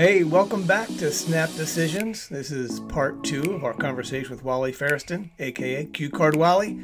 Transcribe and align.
Hey, 0.00 0.24
welcome 0.24 0.62
back 0.62 0.88
to 0.88 1.12
Snap 1.12 1.50
Decisions. 1.56 2.26
This 2.30 2.50
is 2.50 2.80
part 2.80 3.22
two 3.22 3.52
of 3.52 3.64
our 3.64 3.74
conversation 3.74 4.30
with 4.30 4.42
Wally 4.42 4.72
Feresten, 4.72 5.28
aka 5.38 5.84
Cue 5.84 6.08
Card 6.08 6.36
Wally. 6.36 6.80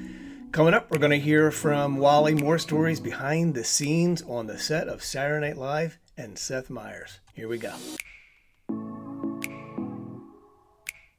Coming 0.53 0.75
up, 0.75 0.91
we're 0.91 0.99
going 0.99 1.13
to 1.13 1.19
hear 1.19 1.51
from 1.51 1.97
Wally 1.97 2.35
more 2.35 2.59
stories 2.59 3.01
behind 3.01 3.55
the 3.55 3.65
scenes 3.65 4.21
on 4.21 4.49
the 4.49 4.59
set 4.59 4.87
of 4.87 5.03
Saturday 5.03 5.47
Night 5.47 5.57
Live 5.57 5.97
and 6.19 6.39
Seth 6.39 6.69
Meyers. 6.69 7.21
Here 7.33 7.49
we 7.49 7.57
go. 7.57 7.73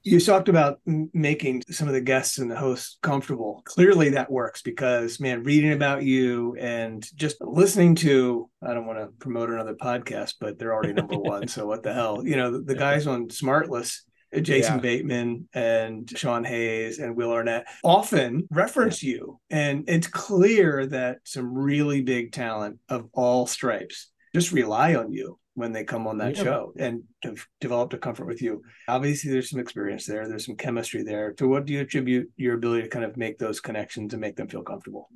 You 0.07 0.19
talked 0.21 0.47
about 0.47 0.79
making 0.85 1.63
some 1.69 1.89
of 1.89 1.93
the 1.93 2.01
guests 2.01 2.37
and 2.37 2.49
the 2.49 2.55
hosts 2.55 2.97
comfortable. 3.01 3.61
Clearly, 3.65 4.09
that 4.11 4.31
works 4.31 4.61
because, 4.61 5.19
man, 5.19 5.43
reading 5.43 5.73
about 5.73 6.03
you 6.03 6.55
and 6.57 7.05
just 7.15 7.41
listening 7.41 7.95
to, 7.95 8.49
I 8.61 8.73
don't 8.73 8.85
want 8.85 8.99
to 8.99 9.07
promote 9.19 9.49
another 9.49 9.75
podcast, 9.75 10.35
but 10.39 10.57
they're 10.57 10.73
already 10.73 10.93
number 10.93 11.18
one. 11.19 11.49
So, 11.49 11.68
what 11.68 11.83
the 11.83 11.93
hell? 11.93 12.25
You 12.25 12.37
know, 12.37 12.61
the, 12.61 12.75
guys 12.75 13.05
on 13.05 13.27
Smartless, 13.27 14.01
uh, 14.33 14.39
Jason 14.39 14.75
yeah. 14.75 14.82
Bateman 14.82 15.49
and 15.54 16.10
Sean 16.18 16.46
Hayes 16.46 16.99
and 16.99 17.15
Will 17.15 17.32
Arnett 17.32 17.65
often 17.83 18.47
reference 18.49 19.04
yeah. 19.04 19.11
you. 19.11 19.39
And 19.49 19.89
it's 19.89 20.07
clear 20.07 20.85
that 20.85 21.18
some 21.25 21.54
really 21.54 22.01
big 22.01 22.32
talent 22.32 22.79
of 22.87 23.10
all 23.11 23.46
stripes 23.46 24.10
just 24.33 24.54
rely 24.54 24.96
on 24.96 25.11
you 25.11 25.37
when 25.57 25.71
they 25.71 25.84
come 25.84 26.06
on 26.06 26.20
that 26.20 26.38
yeah. 26.38 26.43
show 26.43 26.74
and 26.78 27.02
have 27.24 27.43
developed 27.60 27.92
a 27.96 27.97
comfort 27.97 28.28
with 28.28 28.43
you. 28.43 28.61
Obviously, 28.88 29.32
there's 29.32 29.50
some 29.50 29.60
experience 29.60 30.06
there, 30.06 30.28
there's 30.28 30.46
some 30.46 30.56
chemistry 30.56 31.02
there. 31.02 31.33
To 31.33 31.47
what 31.47 31.66
do 31.66 31.74
you 31.74 31.82
attribute 31.82 32.30
your 32.38 32.53
ability 32.53 32.83
to 32.83 32.89
kind 32.89 33.03
of 33.03 33.17
make 33.17 33.39
those 33.39 33.59
connections 33.59 34.14
and 34.14 34.22
make 34.22 34.36
them 34.36 34.47
feel 34.47 34.61
comfortable? 34.61 35.09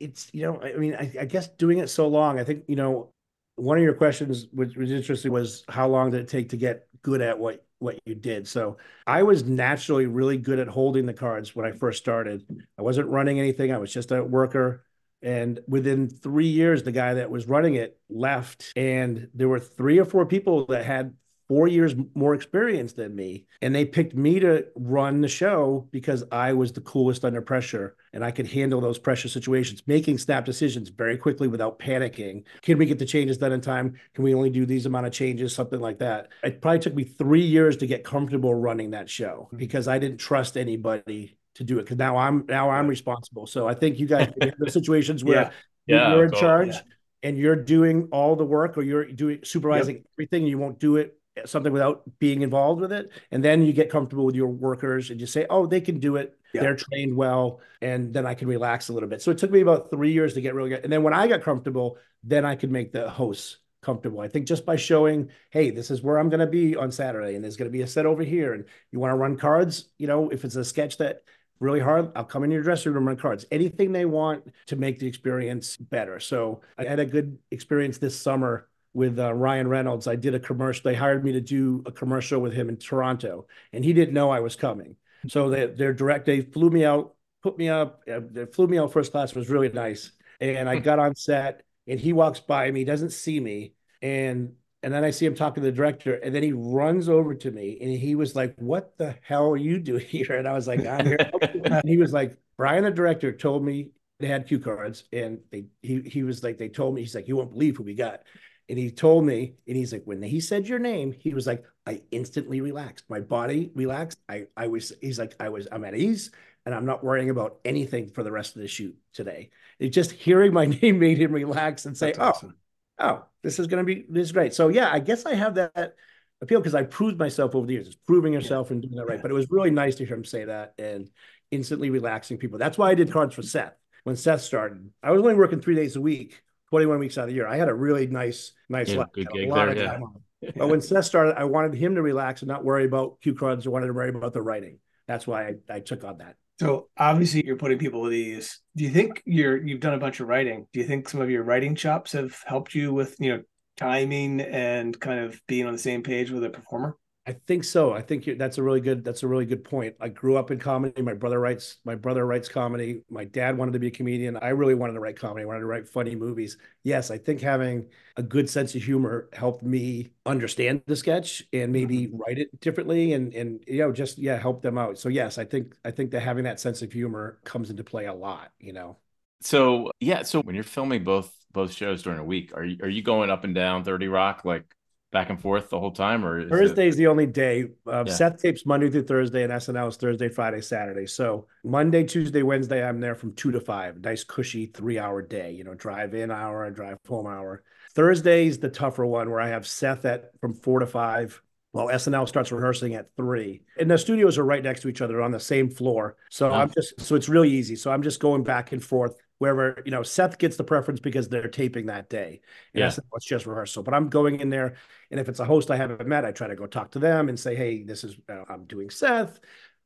It's, 0.00 0.30
you 0.32 0.44
know, 0.44 0.62
I 0.62 0.78
mean, 0.78 0.94
I, 0.94 1.12
I 1.20 1.24
guess 1.26 1.48
doing 1.48 1.76
it 1.76 1.88
so 1.88 2.08
long, 2.08 2.40
I 2.40 2.44
think, 2.44 2.64
you 2.68 2.74
know, 2.74 3.12
one 3.56 3.76
of 3.76 3.84
your 3.84 3.92
questions, 3.92 4.46
which 4.50 4.78
was 4.78 4.90
interesting, 4.90 5.30
was 5.30 5.62
how 5.68 5.86
long 5.88 6.10
did 6.10 6.22
it 6.22 6.28
take 6.28 6.48
to 6.48 6.56
get 6.56 6.86
good 7.02 7.20
at 7.20 7.38
what 7.38 7.62
what 7.78 7.98
you 8.06 8.14
did. 8.14 8.48
So 8.48 8.78
I 9.06 9.24
was 9.24 9.44
naturally 9.44 10.06
really 10.06 10.38
good 10.38 10.58
at 10.58 10.68
holding 10.68 11.04
the 11.04 11.12
cards 11.12 11.54
when 11.54 11.66
I 11.66 11.72
first 11.72 11.98
started. 11.98 12.46
I 12.78 12.82
wasn't 12.82 13.08
running 13.08 13.40
anything. 13.40 13.72
I 13.72 13.78
was 13.78 13.92
just 13.92 14.12
a 14.12 14.24
worker. 14.24 14.84
And 15.22 15.60
within 15.68 16.08
three 16.08 16.48
years, 16.48 16.82
the 16.82 16.92
guy 16.92 17.14
that 17.14 17.30
was 17.30 17.46
running 17.46 17.74
it 17.74 17.98
left. 18.08 18.72
And 18.76 19.28
there 19.34 19.48
were 19.48 19.60
three 19.60 19.98
or 19.98 20.04
four 20.04 20.26
people 20.26 20.66
that 20.66 20.84
had 20.84 21.14
four 21.52 21.68
years 21.68 21.94
more 22.14 22.34
experience 22.34 22.94
than 22.94 23.14
me. 23.14 23.44
And 23.60 23.74
they 23.74 23.84
picked 23.84 24.14
me 24.14 24.40
to 24.40 24.64
run 24.74 25.20
the 25.20 25.28
show 25.28 25.86
because 25.90 26.24
I 26.32 26.54
was 26.54 26.72
the 26.72 26.80
coolest 26.80 27.26
under 27.26 27.42
pressure 27.42 27.94
and 28.14 28.24
I 28.24 28.30
could 28.30 28.46
handle 28.46 28.80
those 28.80 28.98
pressure 28.98 29.28
situations, 29.28 29.82
making 29.86 30.16
snap 30.16 30.46
decisions 30.46 30.88
very 30.88 31.18
quickly 31.18 31.48
without 31.48 31.78
panicking. 31.78 32.44
Can 32.62 32.78
we 32.78 32.86
get 32.86 32.98
the 32.98 33.04
changes 33.04 33.36
done 33.36 33.52
in 33.52 33.60
time? 33.60 33.98
Can 34.14 34.24
we 34.24 34.34
only 34.34 34.48
do 34.48 34.64
these 34.64 34.86
amount 34.86 35.06
of 35.06 35.12
changes? 35.12 35.54
Something 35.54 35.80
like 35.80 35.98
that. 35.98 36.28
It 36.42 36.62
probably 36.62 36.78
took 36.78 36.94
me 36.94 37.04
three 37.04 37.44
years 37.44 37.76
to 37.78 37.86
get 37.86 38.02
comfortable 38.02 38.54
running 38.54 38.92
that 38.92 39.10
show 39.10 39.48
hmm. 39.50 39.58
because 39.58 39.88
I 39.88 39.98
didn't 39.98 40.18
trust 40.18 40.56
anybody 40.56 41.36
to 41.54 41.64
do 41.64 41.78
it 41.78 41.82
because 41.82 41.98
now 41.98 42.16
I'm 42.16 42.44
now 42.48 42.70
I'm 42.70 42.86
responsible. 42.86 43.46
So 43.46 43.68
I 43.68 43.74
think 43.74 43.98
you 43.98 44.06
guys 44.06 44.32
the 44.36 44.70
situations 44.70 45.24
where 45.24 45.52
yeah. 45.86 46.10
you're, 46.14 46.18
yeah, 46.18 46.24
in 46.24 46.32
charge 46.32 46.74
yeah. 46.74 46.80
and 47.22 47.38
you're 47.38 47.56
doing 47.56 48.08
all 48.12 48.36
the 48.36 48.44
work 48.44 48.78
or 48.78 48.82
you're 48.82 49.06
doing 49.06 49.40
supervising 49.44 49.96
yep. 49.96 50.04
everything. 50.14 50.46
You 50.46 50.58
won't 50.58 50.78
do 50.78 50.96
it 50.96 51.18
eh, 51.36 51.42
something 51.44 51.72
without 51.72 52.02
being 52.18 52.42
involved 52.42 52.80
with 52.80 52.92
it, 52.92 53.10
and 53.30 53.44
then 53.44 53.62
you 53.62 53.72
get 53.72 53.90
comfortable 53.90 54.24
with 54.24 54.34
your 54.34 54.48
workers 54.48 55.10
and 55.10 55.20
you 55.20 55.26
say, 55.26 55.46
"Oh, 55.48 55.66
they 55.66 55.80
can 55.80 55.98
do 55.98 56.16
it. 56.16 56.38
They're 56.54 56.76
trained 56.76 57.16
well," 57.16 57.60
and 57.80 58.12
then 58.12 58.26
I 58.26 58.34
can 58.34 58.48
relax 58.48 58.88
a 58.88 58.92
little 58.92 59.08
bit. 59.08 59.22
So 59.22 59.30
it 59.30 59.38
took 59.38 59.50
me 59.50 59.60
about 59.60 59.90
three 59.90 60.12
years 60.12 60.34
to 60.34 60.40
get 60.40 60.54
really 60.54 60.70
good, 60.70 60.84
and 60.84 60.92
then 60.92 61.02
when 61.02 61.14
I 61.14 61.26
got 61.26 61.42
comfortable, 61.42 61.98
then 62.24 62.44
I 62.44 62.56
could 62.56 62.70
make 62.70 62.92
the 62.92 63.08
hosts 63.08 63.58
comfortable. 63.82 64.20
I 64.20 64.28
think 64.28 64.46
just 64.46 64.64
by 64.64 64.76
showing, 64.76 65.30
hey, 65.50 65.70
this 65.70 65.90
is 65.90 66.02
where 66.02 66.18
I'm 66.18 66.28
going 66.28 66.40
to 66.40 66.46
be 66.46 66.76
on 66.76 66.90
Saturday, 66.92 67.34
and 67.34 67.44
there's 67.44 67.56
going 67.56 67.68
to 67.68 67.72
be 67.72 67.82
a 67.82 67.86
set 67.86 68.06
over 68.06 68.22
here, 68.22 68.54
and 68.54 68.64
you 68.90 69.00
want 69.00 69.10
to 69.10 69.16
run 69.16 69.36
cards, 69.36 69.88
you 69.98 70.06
know, 70.06 70.30
if 70.30 70.44
it's 70.44 70.56
a 70.56 70.64
sketch 70.64 70.98
that 70.98 71.22
really 71.62 71.80
hard, 71.80 72.10
I'll 72.16 72.24
come 72.24 72.44
in 72.44 72.50
your 72.50 72.62
dressing 72.62 72.92
room 72.92 73.08
and 73.08 73.18
cards. 73.18 73.46
Anything 73.50 73.92
they 73.92 74.04
want 74.04 74.52
to 74.66 74.76
make 74.76 74.98
the 74.98 75.06
experience 75.06 75.76
better. 75.76 76.20
So 76.20 76.60
I 76.76 76.84
had 76.84 76.98
a 76.98 77.06
good 77.06 77.38
experience 77.50 77.98
this 77.98 78.20
summer 78.20 78.68
with 78.92 79.18
uh, 79.18 79.32
Ryan 79.32 79.68
Reynolds. 79.68 80.06
I 80.06 80.16
did 80.16 80.34
a 80.34 80.40
commercial. 80.40 80.82
They 80.84 80.96
hired 80.96 81.24
me 81.24 81.32
to 81.32 81.40
do 81.40 81.82
a 81.86 81.92
commercial 81.92 82.40
with 82.40 82.52
him 82.52 82.68
in 82.68 82.76
Toronto, 82.76 83.46
and 83.72 83.84
he 83.84 83.92
didn't 83.92 84.12
know 84.12 84.30
I 84.30 84.40
was 84.40 84.56
coming. 84.56 84.96
So 85.28 85.48
they, 85.48 85.66
their 85.66 85.94
direct, 85.94 86.26
they 86.26 86.40
flew 86.40 86.68
me 86.68 86.84
out, 86.84 87.14
put 87.42 87.56
me 87.56 87.68
up, 87.68 88.02
uh, 88.12 88.20
they 88.30 88.46
flew 88.46 88.66
me 88.66 88.78
out 88.78 88.92
first 88.92 89.12
class. 89.12 89.30
It 89.30 89.36
was 89.36 89.48
really 89.48 89.68
nice. 89.68 90.12
And 90.40 90.68
I 90.68 90.80
got 90.80 90.98
on 90.98 91.14
set, 91.14 91.62
and 91.86 92.00
he 92.00 92.12
walks 92.12 92.40
by 92.40 92.70
me, 92.72 92.82
doesn't 92.82 93.10
see 93.10 93.38
me, 93.38 93.74
and 94.02 94.54
and 94.82 94.92
then 94.92 95.04
I 95.04 95.10
see 95.10 95.26
him 95.26 95.34
talking 95.34 95.62
to 95.62 95.70
the 95.70 95.76
director, 95.76 96.14
and 96.14 96.34
then 96.34 96.42
he 96.42 96.52
runs 96.52 97.08
over 97.08 97.34
to 97.34 97.50
me 97.50 97.78
and 97.80 97.90
he 97.90 98.14
was 98.14 98.34
like, 98.34 98.54
What 98.56 98.96
the 98.98 99.16
hell 99.22 99.50
are 99.50 99.56
you 99.56 99.78
doing 99.78 100.04
here? 100.06 100.32
And 100.36 100.48
I 100.48 100.52
was 100.52 100.66
like, 100.66 100.84
I'm 100.86 101.06
here. 101.06 101.30
and 101.64 101.82
he 101.88 101.96
was 101.98 102.12
like, 102.12 102.36
Brian, 102.56 102.84
the 102.84 102.90
director, 102.90 103.32
told 103.32 103.64
me 103.64 103.90
they 104.20 104.26
had 104.28 104.46
cue 104.46 104.58
cards, 104.60 105.04
and 105.12 105.38
they 105.50 105.64
he 105.82 106.00
he 106.02 106.22
was 106.22 106.42
like, 106.42 106.58
they 106.58 106.68
told 106.68 106.94
me, 106.94 107.02
he's 107.02 107.14
like, 107.14 107.28
You 107.28 107.36
won't 107.36 107.52
believe 107.52 107.76
who 107.76 107.84
we 107.84 107.94
got. 107.94 108.22
And 108.68 108.78
he 108.78 108.90
told 108.90 109.24
me, 109.26 109.54
and 109.66 109.76
he's 109.76 109.92
like, 109.92 110.04
when 110.04 110.22
he 110.22 110.40
said 110.40 110.68
your 110.68 110.78
name, 110.78 111.12
he 111.12 111.34
was 111.34 111.46
like, 111.46 111.64
I 111.86 112.00
instantly 112.12 112.60
relaxed. 112.60 113.04
My 113.08 113.20
body 113.20 113.70
relaxed. 113.74 114.18
I 114.28 114.46
I 114.56 114.68
was 114.68 114.92
he's 115.00 115.18
like, 115.18 115.34
I 115.40 115.48
was 115.48 115.68
I'm 115.70 115.84
at 115.84 115.94
ease 115.96 116.30
and 116.64 116.74
I'm 116.74 116.86
not 116.86 117.02
worrying 117.02 117.30
about 117.30 117.58
anything 117.64 118.08
for 118.08 118.22
the 118.22 118.30
rest 118.30 118.54
of 118.54 118.62
the 118.62 118.68
shoot 118.68 118.96
today. 119.12 119.50
It 119.80 119.88
just 119.90 120.12
hearing 120.12 120.52
my 120.52 120.66
name 120.82 120.98
made 120.98 121.18
him 121.18 121.32
relax 121.32 121.86
and 121.86 121.96
say, 121.96 122.12
That's 122.12 122.18
Oh, 122.18 122.22
awesome 122.22 122.54
oh, 122.98 123.24
this 123.42 123.58
is 123.58 123.66
going 123.66 123.84
to 123.84 123.94
be 123.94 124.04
this 124.08 124.26
is 124.26 124.32
great. 124.32 124.54
So 124.54 124.68
yeah, 124.68 124.90
I 124.90 124.98
guess 124.98 125.26
I 125.26 125.34
have 125.34 125.54
that 125.56 125.94
appeal 126.40 126.60
because 126.60 126.74
I 126.74 126.82
proved 126.82 127.18
myself 127.18 127.54
over 127.54 127.66
the 127.66 127.74
years. 127.74 127.86
It's 127.86 127.96
proving 127.96 128.32
yourself 128.32 128.68
yeah. 128.68 128.74
and 128.74 128.82
doing 128.82 128.96
that 128.96 129.06
right. 129.06 129.22
But 129.22 129.30
it 129.30 129.34
was 129.34 129.46
really 129.50 129.70
nice 129.70 129.96
to 129.96 130.04
hear 130.04 130.16
him 130.16 130.24
say 130.24 130.44
that 130.44 130.74
and 130.78 131.08
instantly 131.50 131.90
relaxing 131.90 132.38
people. 132.38 132.58
That's 132.58 132.78
why 132.78 132.90
I 132.90 132.94
did 132.94 133.12
cards 133.12 133.34
for 133.34 133.42
Seth 133.42 133.74
when 134.04 134.16
Seth 134.16 134.42
started. 134.42 134.90
I 135.02 135.10
was 135.10 135.20
only 135.20 135.34
working 135.34 135.60
three 135.60 135.74
days 135.74 135.96
a 135.96 136.00
week, 136.00 136.42
21 136.70 136.98
weeks 136.98 137.18
out 137.18 137.22
of 137.22 137.28
the 137.28 137.34
year. 137.34 137.46
I 137.46 137.56
had 137.56 137.68
a 137.68 137.74
really 137.74 138.06
nice, 138.06 138.52
nice 138.68 138.88
yeah, 138.90 138.98
life. 138.98 139.08
Good 139.12 139.28
gig 139.32 139.48
a 139.48 139.54
lot 139.54 139.74
there, 139.74 139.84
of 139.84 139.90
time 139.92 140.02
yeah. 140.40 140.50
But 140.56 140.68
when 140.68 140.80
Seth 140.80 141.04
started, 141.04 141.38
I 141.38 141.44
wanted 141.44 141.74
him 141.74 141.94
to 141.94 142.02
relax 142.02 142.42
and 142.42 142.48
not 142.48 142.64
worry 142.64 142.84
about 142.84 143.20
cue 143.20 143.34
cards. 143.34 143.66
I 143.66 143.70
wanted 143.70 143.86
to 143.86 143.92
worry 143.92 144.08
about 144.08 144.32
the 144.32 144.42
writing. 144.42 144.78
That's 145.06 145.26
why 145.26 145.48
I, 145.48 145.54
I 145.70 145.80
took 145.80 146.02
on 146.04 146.18
that. 146.18 146.36
So 146.62 146.90
obviously 146.96 147.44
you're 147.44 147.56
putting 147.56 147.78
people 147.78 148.06
at 148.06 148.12
ease. 148.12 148.60
Do 148.76 148.84
you 148.84 148.90
think 148.90 149.20
you're 149.24 149.56
you've 149.56 149.80
done 149.80 149.94
a 149.94 149.98
bunch 149.98 150.20
of 150.20 150.28
writing? 150.28 150.68
Do 150.72 150.78
you 150.78 150.86
think 150.86 151.08
some 151.08 151.20
of 151.20 151.28
your 151.28 151.42
writing 151.42 151.74
chops 151.74 152.12
have 152.12 152.40
helped 152.46 152.72
you 152.72 152.94
with, 152.94 153.16
you 153.18 153.30
know, 153.30 153.42
timing 153.76 154.40
and 154.40 154.98
kind 155.00 155.18
of 155.18 155.40
being 155.48 155.66
on 155.66 155.72
the 155.72 155.78
same 155.80 156.04
page 156.04 156.30
with 156.30 156.44
a 156.44 156.50
performer? 156.50 156.96
I 157.24 157.34
think 157.46 157.62
so. 157.62 157.92
I 157.92 158.02
think 158.02 158.28
that's 158.36 158.58
a 158.58 158.62
really 158.64 158.80
good. 158.80 159.04
That's 159.04 159.22
a 159.22 159.28
really 159.28 159.46
good 159.46 159.62
point. 159.62 159.94
I 160.00 160.08
grew 160.08 160.36
up 160.36 160.50
in 160.50 160.58
comedy. 160.58 161.02
My 161.02 161.14
brother 161.14 161.38
writes. 161.38 161.76
My 161.84 161.94
brother 161.94 162.26
writes 162.26 162.48
comedy. 162.48 163.02
My 163.10 163.24
dad 163.24 163.56
wanted 163.56 163.72
to 163.74 163.78
be 163.78 163.86
a 163.86 163.92
comedian. 163.92 164.36
I 164.38 164.48
really 164.48 164.74
wanted 164.74 164.94
to 164.94 165.00
write 165.00 165.16
comedy. 165.16 165.44
I 165.44 165.46
wanted 165.46 165.60
to 165.60 165.66
write 165.66 165.88
funny 165.88 166.16
movies. 166.16 166.58
Yes, 166.82 167.12
I 167.12 167.18
think 167.18 167.40
having 167.40 167.88
a 168.16 168.24
good 168.24 168.50
sense 168.50 168.74
of 168.74 168.82
humor 168.82 169.28
helped 169.34 169.62
me 169.62 170.10
understand 170.26 170.82
the 170.86 170.96
sketch 170.96 171.44
and 171.52 171.72
maybe 171.72 172.08
mm-hmm. 172.08 172.16
write 172.16 172.38
it 172.38 172.60
differently 172.60 173.12
and 173.12 173.32
and 173.34 173.62
you 173.68 173.78
know 173.78 173.92
just 173.92 174.18
yeah 174.18 174.36
help 174.36 174.60
them 174.60 174.76
out. 174.76 174.98
So 174.98 175.08
yes, 175.08 175.38
I 175.38 175.44
think 175.44 175.76
I 175.84 175.92
think 175.92 176.10
that 176.10 176.20
having 176.20 176.42
that 176.44 176.58
sense 176.58 176.82
of 176.82 176.92
humor 176.92 177.38
comes 177.44 177.70
into 177.70 177.84
play 177.84 178.06
a 178.06 178.14
lot. 178.14 178.50
You 178.58 178.72
know. 178.72 178.96
So 179.42 179.92
yeah, 180.00 180.22
so 180.22 180.42
when 180.42 180.56
you're 180.56 180.64
filming 180.64 181.04
both 181.04 181.32
both 181.52 181.72
shows 181.72 182.02
during 182.02 182.18
a 182.18 182.24
week, 182.24 182.50
are 182.56 182.64
you 182.64 182.78
are 182.82 182.88
you 182.88 183.02
going 183.02 183.30
up 183.30 183.44
and 183.44 183.54
down 183.54 183.84
Thirty 183.84 184.08
Rock 184.08 184.44
like 184.44 184.64
back 185.12 185.28
and 185.28 185.40
forth 185.40 185.68
the 185.68 185.78
whole 185.78 185.92
time, 185.92 186.24
or 186.24 186.48
Thursday's 186.48 186.94
it... 186.94 186.98
the 186.98 187.06
only 187.06 187.26
day. 187.26 187.66
Uh, 187.86 188.04
yeah. 188.06 188.12
Seth 188.12 188.40
tapes 188.40 188.66
Monday 188.66 188.90
through 188.90 189.04
Thursday, 189.04 189.44
and 189.44 189.52
SNL 189.52 189.88
is 189.88 189.96
Thursday, 189.96 190.28
Friday, 190.28 190.60
Saturday. 190.60 191.06
So 191.06 191.46
Monday, 191.62 192.02
Tuesday, 192.02 192.42
Wednesday, 192.42 192.86
I'm 192.86 192.98
there 192.98 193.14
from 193.14 193.34
two 193.34 193.52
to 193.52 193.60
five. 193.60 194.00
Nice, 194.00 194.24
cushy 194.24 194.66
three 194.66 194.98
hour 194.98 195.22
day. 195.22 195.52
You 195.52 195.64
know, 195.64 195.74
drive 195.74 196.14
in 196.14 196.30
hour 196.30 196.64
and 196.64 196.74
drive 196.74 196.98
home 197.06 197.26
hour. 197.26 197.62
Thursday's 197.94 198.58
the 198.58 198.70
tougher 198.70 199.06
one 199.06 199.30
where 199.30 199.40
I 199.40 199.48
have 199.48 199.66
Seth 199.66 200.04
at 200.06 200.32
from 200.40 200.54
four 200.54 200.80
to 200.80 200.86
five. 200.86 201.40
Well, 201.74 201.86
SNL 201.86 202.28
starts 202.28 202.52
rehearsing 202.52 202.94
at 202.94 203.14
three, 203.16 203.62
and 203.78 203.90
the 203.90 203.96
studios 203.96 204.36
are 204.36 204.44
right 204.44 204.62
next 204.62 204.82
to 204.82 204.88
each 204.88 205.00
other 205.00 205.22
on 205.22 205.30
the 205.30 205.40
same 205.40 205.70
floor. 205.70 206.16
So 206.30 206.50
oh. 206.50 206.54
I'm 206.54 206.70
just 206.70 207.00
so 207.00 207.14
it's 207.14 207.28
really 207.28 207.50
easy. 207.50 207.76
So 207.76 207.90
I'm 207.90 208.02
just 208.02 208.20
going 208.20 208.42
back 208.42 208.72
and 208.72 208.82
forth 208.82 209.14
wherever 209.42 209.82
you 209.84 209.90
know 209.90 210.04
Seth 210.04 210.38
gets 210.38 210.56
the 210.56 210.62
preference 210.62 211.00
because 211.00 211.28
they're 211.28 211.48
taping 211.48 211.86
that 211.86 212.08
day. 212.08 212.40
And 212.74 212.80
yeah, 212.80 212.88
said, 212.90 213.04
it's 213.14 213.26
just 213.26 213.44
rehearsal. 213.44 213.82
But 213.82 213.92
I'm 213.92 214.08
going 214.08 214.38
in 214.38 214.50
there, 214.50 214.76
and 215.10 215.18
if 215.18 215.28
it's 215.28 215.40
a 215.40 215.44
host 215.44 215.68
I 215.72 215.76
haven't 215.76 216.06
met, 216.06 216.24
I 216.24 216.30
try 216.30 216.46
to 216.46 216.54
go 216.54 216.66
talk 216.66 216.92
to 216.92 217.00
them 217.00 217.28
and 217.28 217.38
say, 217.38 217.56
"Hey, 217.56 217.82
this 217.82 218.04
is 218.04 218.16
uh, 218.28 218.44
I'm 218.48 218.66
doing 218.66 218.88
Seth. 218.88 219.40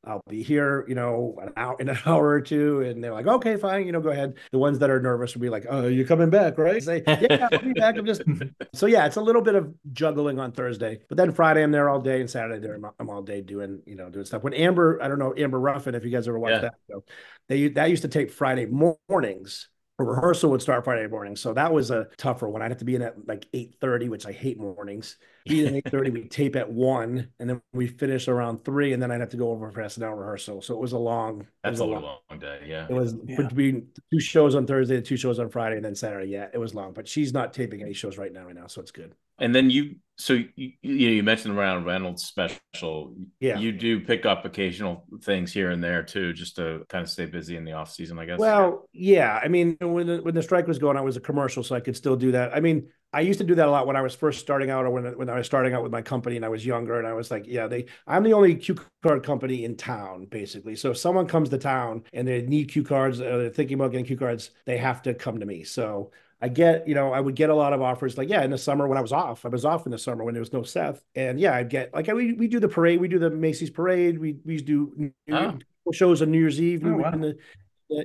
I'll 0.05 0.21
be 0.29 0.41
here, 0.41 0.85
you 0.87 0.95
know, 0.95 1.37
an 1.41 1.53
hour 1.57 1.75
in 1.79 1.89
an 1.89 1.97
hour 2.05 2.27
or 2.27 2.41
two. 2.41 2.81
And 2.81 3.03
they're 3.03 3.13
like, 3.13 3.27
okay, 3.27 3.57
fine, 3.57 3.85
you 3.85 3.91
know, 3.91 3.99
go 3.99 4.09
ahead. 4.09 4.35
The 4.51 4.57
ones 4.57 4.79
that 4.79 4.89
are 4.89 5.01
nervous 5.01 5.35
will 5.35 5.41
be 5.41 5.49
like, 5.49 5.65
oh, 5.69 5.87
you're 5.87 6.07
coming 6.07 6.29
back, 6.29 6.57
right? 6.57 6.81
Say, 6.81 7.03
yeah, 7.05 7.49
I'll 7.51 7.59
be 7.59 7.73
back. 7.73 7.97
I'm 7.97 8.05
just 8.05 8.21
so 8.73 8.85
yeah, 8.85 9.05
it's 9.05 9.17
a 9.17 9.21
little 9.21 9.41
bit 9.41 9.55
of 9.55 9.73
juggling 9.91 10.39
on 10.39 10.51
Thursday, 10.51 10.99
but 11.09 11.17
then 11.17 11.31
Friday 11.31 11.63
I'm 11.63 11.71
there 11.71 11.89
all 11.89 11.99
day, 11.99 12.21
and 12.21 12.29
Saturday 12.29 12.59
there 12.59 12.79
I'm 12.99 13.09
all 13.09 13.21
day 13.21 13.41
doing, 13.41 13.81
you 13.85 13.95
know, 13.95 14.09
doing 14.09 14.25
stuff. 14.25 14.43
When 14.43 14.53
Amber, 14.53 15.01
I 15.01 15.07
don't 15.07 15.19
know 15.19 15.33
Amber 15.37 15.59
Ruffin, 15.59 15.95
if 15.95 16.05
you 16.05 16.11
guys 16.11 16.27
ever 16.27 16.39
watched 16.39 16.55
yeah. 16.55 16.61
that 16.61 16.75
show, 16.89 17.03
they 17.49 17.67
that 17.69 17.89
used 17.89 18.03
to 18.03 18.07
tape 18.07 18.31
Friday 18.31 18.65
mornings 18.65 19.69
rehearsal 20.05 20.51
would 20.51 20.61
start 20.61 20.83
Friday 20.83 21.07
morning. 21.07 21.35
So 21.35 21.53
that 21.53 21.73
was 21.73 21.91
a 21.91 22.07
tougher 22.17 22.47
one. 22.47 22.61
I'd 22.61 22.71
have 22.71 22.77
to 22.79 22.85
be 22.85 22.95
in 22.95 23.01
at 23.01 23.27
like 23.27 23.47
8:30, 23.53 24.09
which 24.09 24.25
I 24.25 24.31
hate 24.31 24.59
mornings. 24.59 25.17
Be 25.47 25.65
in 25.65 25.75
8:30, 25.75 26.09
we 26.13 26.27
tape 26.27 26.55
at 26.55 26.69
one, 26.71 27.29
and 27.39 27.49
then 27.49 27.61
we 27.73 27.87
finish 27.87 28.27
around 28.27 28.63
three, 28.63 28.93
and 28.93 29.01
then 29.01 29.11
I'd 29.11 29.19
have 29.21 29.29
to 29.29 29.37
go 29.37 29.49
over 29.51 29.71
for 29.71 29.81
SNL 29.81 30.17
rehearsal. 30.17 30.61
So 30.61 30.73
it 30.75 30.79
was 30.79 30.91
a 30.91 30.97
long 30.99 31.47
That's 31.63 31.79
a 31.79 31.83
a 31.83 31.85
long, 31.85 32.03
long 32.29 32.39
day. 32.39 32.65
Yeah. 32.67 32.85
it 32.89 32.93
was 32.93 33.15
Yeah. 33.25 33.37
between 33.37 33.87
two 34.11 34.19
shows 34.19 34.55
on 34.55 34.67
Thursday 34.67 34.97
and 34.97 35.05
two 35.05 35.17
shows 35.17 35.39
on 35.39 35.49
Friday, 35.49 35.77
and 35.77 35.85
then 35.85 35.95
Saturday. 35.95 36.27
Yeah, 36.27 36.47
it 36.53 36.57
was 36.57 36.75
long, 36.75 36.93
but 36.93 37.07
she's 37.07 37.33
not 37.33 37.53
taping 37.53 37.81
any 37.81 37.93
shows 37.93 38.17
right 38.17 38.31
now, 38.31 38.45
right 38.45 38.55
now, 38.55 38.67
so 38.67 38.81
it's 38.81 38.91
good. 38.91 39.13
And 39.39 39.53
then 39.53 39.69
you, 39.69 39.95
so 40.17 40.33
you, 40.33 40.71
you, 40.81 40.93
you 41.09 41.23
mentioned 41.23 41.53
the 41.53 41.59
Ryan 41.59 41.83
Reynolds 41.83 42.23
special. 42.23 43.15
Yeah. 43.39 43.59
You 43.59 43.71
do 43.71 43.99
pick 43.99 44.25
up 44.25 44.45
occasional 44.45 45.05
things 45.21 45.53
here 45.53 45.69
and 45.69 45.83
there 45.83 46.01
too, 46.01 46.33
just 46.33 46.55
to 46.55 46.85
kind 46.89 47.03
of 47.03 47.09
stay 47.09 47.27
busy 47.27 47.55
in 47.55 47.63
the 47.63 47.73
off 47.73 47.91
season, 47.91 48.17
I 48.17 48.25
guess. 48.25 48.39
Well, 48.39 48.89
yeah. 48.93 49.39
I 49.41 49.47
mean, 49.47 49.77
when 49.79 50.07
the, 50.07 50.17
when 50.17 50.33
the 50.33 50.41
strike 50.41 50.67
was 50.67 50.79
going, 50.79 50.97
I 50.97 51.01
was 51.01 51.17
a 51.17 51.21
commercial, 51.21 51.63
so 51.63 51.75
I 51.75 51.79
could 51.81 51.95
still 51.95 52.15
do 52.15 52.31
that. 52.31 52.55
I 52.55 52.59
mean, 52.59 52.89
I 53.13 53.21
used 53.21 53.39
to 53.39 53.45
do 53.45 53.55
that 53.55 53.67
a 53.67 53.71
lot 53.71 53.85
when 53.85 53.95
I 53.95 54.01
was 54.01 54.15
first 54.15 54.39
starting 54.39 54.69
out, 54.69 54.85
or 54.85 54.89
when 54.89 55.05
when 55.17 55.29
I 55.29 55.37
was 55.37 55.45
starting 55.45 55.73
out 55.73 55.83
with 55.83 55.91
my 55.91 56.01
company 56.01 56.35
and 56.35 56.43
I 56.43 56.49
was 56.49 56.65
younger, 56.65 56.97
and 56.97 57.07
I 57.07 57.13
was 57.13 57.31
like, 57.31 57.45
yeah, 57.47 57.67
they. 57.67 57.85
I'm 58.05 58.23
the 58.23 58.33
only 58.33 58.55
cue 58.55 58.75
card 59.03 59.23
company 59.23 59.63
in 59.63 59.77
town, 59.77 60.25
basically. 60.25 60.75
So 60.75 60.91
if 60.91 60.97
someone 60.97 61.27
comes 61.27 61.49
to 61.49 61.57
town 61.57 62.03
and 62.11 62.27
they 62.27 62.41
need 62.41 62.69
cue 62.69 62.83
cards, 62.83 63.21
or 63.21 63.37
they're 63.37 63.49
thinking 63.49 63.75
about 63.75 63.91
getting 63.91 64.05
cue 64.05 64.17
cards, 64.17 64.49
they 64.65 64.77
have 64.77 65.03
to 65.03 65.13
come 65.13 65.39
to 65.39 65.45
me. 65.45 65.63
So. 65.63 66.11
I 66.41 66.49
get, 66.49 66.87
you 66.87 66.93
know, 66.93 67.11
I 67.13 67.19
would 67.19 67.35
get 67.35 67.49
a 67.49 67.55
lot 67.55 67.73
of 67.73 67.81
offers. 67.81 68.17
Like, 68.17 68.29
yeah, 68.29 68.43
in 68.43 68.51
the 68.51 68.57
summer 68.57 68.87
when 68.87 68.97
I 68.97 69.01
was 69.01 69.11
off, 69.11 69.43
I 69.45 69.49
was 69.49 69.65
off 69.65 69.85
in 69.87 69.91
the 69.91 69.97
summer 69.97 70.23
when 70.23 70.33
there 70.35 70.41
was 70.41 70.53
no 70.53 70.61
Seth, 70.63 71.01
and 71.15 71.39
yeah, 71.39 71.53
I'd 71.55 71.69
get 71.69 71.93
like 71.93 72.09
I, 72.09 72.13
we 72.13 72.33
we 72.33 72.47
do 72.47 72.59
the 72.59 72.67
parade, 72.69 72.99
we 73.01 73.07
do 73.07 73.17
the 73.19 73.29
Macy's 73.31 73.69
parade, 73.71 74.19
we 74.19 74.37
we 74.45 74.57
do 74.57 75.11
Oh. 75.31 75.57
shows 75.93 76.21
on 76.21 76.31
New 76.31 76.39
Year's 76.39 76.61
Eve 76.61 76.85
Oh, 76.85 76.97
wow. 76.97 77.11
in 77.11 77.21
the 77.21 77.37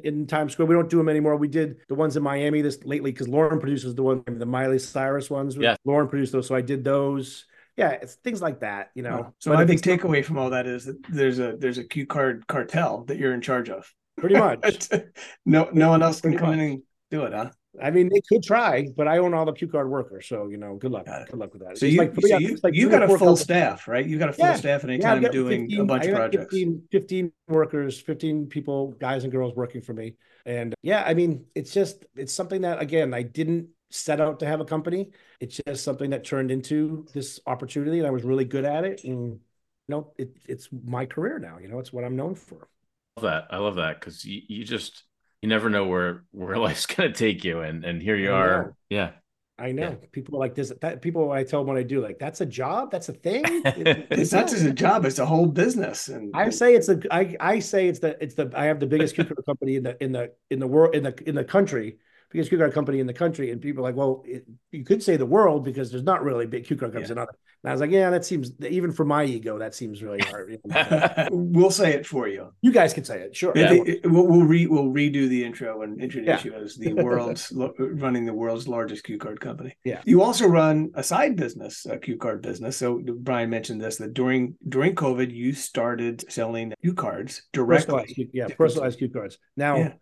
in 0.04 0.26
Times 0.26 0.52
Square. 0.52 0.66
We 0.66 0.74
don't 0.76 0.88
do 0.88 0.96
them 0.96 1.08
anymore. 1.08 1.36
We 1.36 1.48
did 1.48 1.78
the 1.88 1.94
ones 1.94 2.16
in 2.16 2.22
Miami 2.22 2.62
this 2.62 2.78
lately 2.84 3.10
because 3.12 3.28
Lorne 3.28 3.58
produces 3.58 3.94
the 3.96 4.02
one, 4.02 4.22
the 4.26 4.46
Miley 4.46 4.78
Cyrus 4.78 5.28
ones. 5.28 5.56
Yeah. 5.56 5.74
Lorne 5.84 6.08
produced 6.08 6.32
those, 6.32 6.46
so 6.46 6.54
I 6.54 6.60
did 6.62 6.84
those. 6.84 7.46
Yeah, 7.76 7.90
it's 7.90 8.14
things 8.16 8.40
like 8.40 8.60
that, 8.60 8.90
you 8.94 9.02
know. 9.02 9.34
So 9.40 9.50
But 9.50 9.56
my 9.56 9.64
big 9.64 9.80
takeaway 9.80 10.24
from 10.24 10.38
all 10.38 10.50
that 10.50 10.66
is 10.66 10.84
that 10.84 11.02
there's 11.08 11.38
a 11.38 11.56
there's 11.58 11.78
a 11.78 11.84
cue 11.84 12.06
card 12.06 12.46
cartel 12.46 13.04
that 13.04 13.18
you're 13.18 13.34
in 13.34 13.40
charge 13.40 13.68
of. 13.70 13.92
pretty 14.18 14.36
much. 14.36 14.88
no 15.46 15.68
no 15.72 15.88
one 15.88 16.02
else 16.02 16.20
can 16.20 16.32
Pretty 16.32 16.44
come 16.44 16.52
in 16.54 16.60
and 16.60 16.82
do 17.10 17.22
it, 17.24 17.32
huh? 17.32 17.50
I 17.80 17.90
mean, 17.90 18.10
they 18.12 18.20
could 18.28 18.42
try, 18.42 18.86
but 18.96 19.08
I 19.08 19.18
own 19.18 19.32
all 19.32 19.46
the 19.46 19.52
cue 19.52 19.68
card 19.68 19.88
workers, 19.88 20.26
so 20.26 20.48
you 20.48 20.58
know, 20.58 20.76
good 20.76 20.90
luck. 20.92 21.06
Good 21.06 21.38
luck 21.38 21.52
with 21.54 21.62
that. 21.62 21.78
So 21.78 21.86
It's 21.86 21.94
you, 21.94 21.98
like- 22.00 22.14
so 22.14 22.26
yeah, 22.26 22.38
you 22.38 22.52
it's 22.52 22.62
like 22.64 22.74
you 22.74 22.90
got 22.90 23.02
a 23.02 23.08
full 23.08 23.16
companies. 23.18 23.40
staff, 23.40 23.88
right? 23.88 24.04
You 24.06 24.18
got 24.18 24.28
a 24.28 24.32
full 24.32 24.46
Yeah. 24.46 24.54
staff 24.56 24.82
Yeah, 24.82 24.88
anytime 24.90 25.24
I've 25.24 25.32
doing 25.32 25.62
15 25.62 25.80
a 25.80 25.84
bunch 25.84 26.04
I 26.04 26.08
of 26.08 26.14
projects. 26.16 26.42
15, 26.52 26.82
15 26.90 27.32
workers, 27.48 27.98
15 28.00 28.46
people, 28.46 28.92
guys 28.92 29.24
and 29.24 29.32
girls 29.32 29.54
working 29.54 29.80
for 29.80 29.94
me. 29.94 30.16
And 30.44 30.74
yeah, 30.82 31.02
I 31.06 31.14
mean, 31.14 31.46
it's 31.54 31.72
just, 31.72 32.04
it's 32.14 32.32
something 32.34 32.60
that, 32.62 32.82
again, 32.82 33.14
I 33.14 33.22
didn't 33.22 33.68
set 33.90 34.20
out 34.20 34.40
to 34.40 34.46
have 34.46 34.60
a 34.60 34.64
company. 34.64 35.10
It's 35.40 35.60
just 35.66 35.84
something 35.84 36.10
that 36.10 36.24
turned 36.24 36.50
into 36.50 37.06
this 37.14 37.40
opportunity 37.46 37.98
and 37.98 38.06
I 38.06 38.10
was 38.10 38.24
really 38.24 38.44
good 38.44 38.64
at 38.64 38.84
it. 38.84 39.04
And, 39.04 39.32
you 39.32 39.40
know, 39.88 40.12
it, 40.18 40.36
it's 40.48 40.68
my 40.84 41.06
career 41.06 41.38
now, 41.38 41.58
you 41.58 41.68
know, 41.68 41.78
it's 41.78 41.92
what 41.92 42.04
I'm 42.04 42.16
known 42.16 42.34
for. 42.34 42.68
I 43.16 43.20
love 43.20 43.30
that. 43.32 43.54
I 43.54 43.58
love 43.58 43.74
that 43.76 44.00
because 44.00 44.24
you, 44.24 44.40
you 44.48 44.64
just 44.64 45.04
you 45.42 45.48
never 45.48 45.68
know 45.68 45.86
where 45.86 46.24
where 46.32 46.56
life's 46.58 46.86
gonna 46.86 47.12
take 47.12 47.44
you, 47.44 47.60
and 47.60 47.84
and 47.84 48.00
here 48.02 48.16
you 48.16 48.32
I 48.32 48.36
are. 48.36 48.62
know. 48.64 48.76
Yeah, 48.88 49.10
I 49.58 49.72
know 49.72 49.96
people 50.12 50.38
like 50.38 50.54
this, 50.54 50.72
that 50.80 51.02
people, 51.02 51.30
I 51.30 51.44
tell 51.44 51.60
them 51.60 51.68
what 51.68 51.76
I 51.76 51.82
do, 51.84 52.00
like, 52.00 52.18
that's 52.18 52.40
a 52.40 52.46
job. 52.46 52.90
That's 52.90 53.08
a 53.08 53.12
thing. 53.12 53.44
It- 53.64 54.08
It's 54.10 54.32
not 54.32 54.48
just 54.48 54.64
a 54.64 54.72
job; 54.72 55.04
it's 55.04 55.18
a 55.18 55.26
whole 55.26 55.46
business. 55.46 56.08
And 56.08 56.30
I 56.34 56.50
say 56.50 56.74
it's 56.74 56.88
a 56.88 57.00
I 57.10 57.36
I 57.38 57.58
say 57.58 57.88
it's 57.88 57.98
the 58.00 58.16
it's 58.22 58.34
the 58.34 58.50
I 58.54 58.64
have 58.66 58.80
the 58.80 58.86
biggest 58.86 59.14
cue 59.14 59.24
card 59.24 59.44
company 59.46 59.76
in 59.76 59.82
the 59.84 60.02
in 60.02 60.12
the 60.12 60.32
in 60.50 60.58
the 60.58 60.66
world 60.66 60.94
in 60.94 61.02
the 61.02 61.14
in 61.28 61.34
the 61.34 61.44
country 61.44 61.98
biggest 62.32 62.48
cue 62.50 62.58
card 62.58 62.72
company 62.72 62.98
in 63.00 63.06
the 63.06 63.12
country 63.12 63.50
and 63.50 63.60
people 63.60 63.84
are 63.84 63.88
like 63.88 63.96
well 63.96 64.22
it, 64.26 64.44
you 64.70 64.84
could 64.84 65.02
say 65.02 65.16
the 65.16 65.26
world 65.26 65.64
because 65.64 65.90
there's 65.90 66.02
not 66.04 66.22
really 66.22 66.46
big 66.46 66.64
cue 66.66 66.76
card 66.76 66.92
companies 66.92 67.08
Yeah. 67.10 67.12
in 67.14 67.18
other 67.18 67.32
and 67.62 67.70
I 67.70 67.72
was 67.72 67.80
like 67.80 67.90
yeah 67.90 68.10
that 68.10 68.24
seems 68.24 68.50
even 68.68 68.90
for 68.92 69.04
my 69.04 69.24
ego 69.24 69.58
that 69.58 69.74
seems 69.74 70.02
really 70.02 70.20
hard 70.20 70.58
we'll 71.30 71.70
say 71.70 71.92
it 71.94 72.06
for 72.06 72.28
you. 72.28 72.52
You 72.62 72.72
guys 72.72 72.92
can 72.94 73.04
say 73.04 73.20
it 73.20 73.36
sure 73.36 73.52
Yeah. 73.54 73.72
It- 73.72 73.88
it- 74.04 74.10
we'll 74.10 74.26
we'll, 74.26 74.42
re, 74.44 74.66
we'll 74.66 74.84
redo 74.92 75.28
the 75.28 75.44
intro 75.44 75.82
and 75.82 76.00
introduce 76.00 76.44
Yeah. 76.44 76.52
you 76.52 76.58
as 76.62 76.76
the 76.76 76.94
world's 76.94 77.52
running 77.78 78.24
the 78.24 78.34
world's 78.34 78.66
largest 78.68 79.04
cue 79.04 79.18
card 79.18 79.40
company. 79.40 79.76
Yeah. 79.84 80.00
You 80.04 80.22
also 80.22 80.46
run 80.46 80.90
a 80.94 81.02
side 81.02 81.36
business, 81.36 81.86
a 81.86 81.98
cue 81.98 82.16
card 82.16 82.42
business. 82.42 82.76
So 82.76 83.00
Brian 83.18 83.50
mentioned 83.50 83.80
this 83.80 83.96
that 83.98 84.14
during 84.14 84.56
during 84.68 84.94
COVID 84.94 85.32
you 85.32 85.52
started 85.52 86.24
selling 86.30 86.72
cue 86.82 86.94
cards 86.94 87.42
directly. 87.52 87.94
personalized 87.94 88.30
yeah 88.32 88.48
personalized 88.56 88.98
cue 88.98 89.10
cards 89.10 89.38
now 89.56 89.76
Yeah. 89.76 89.92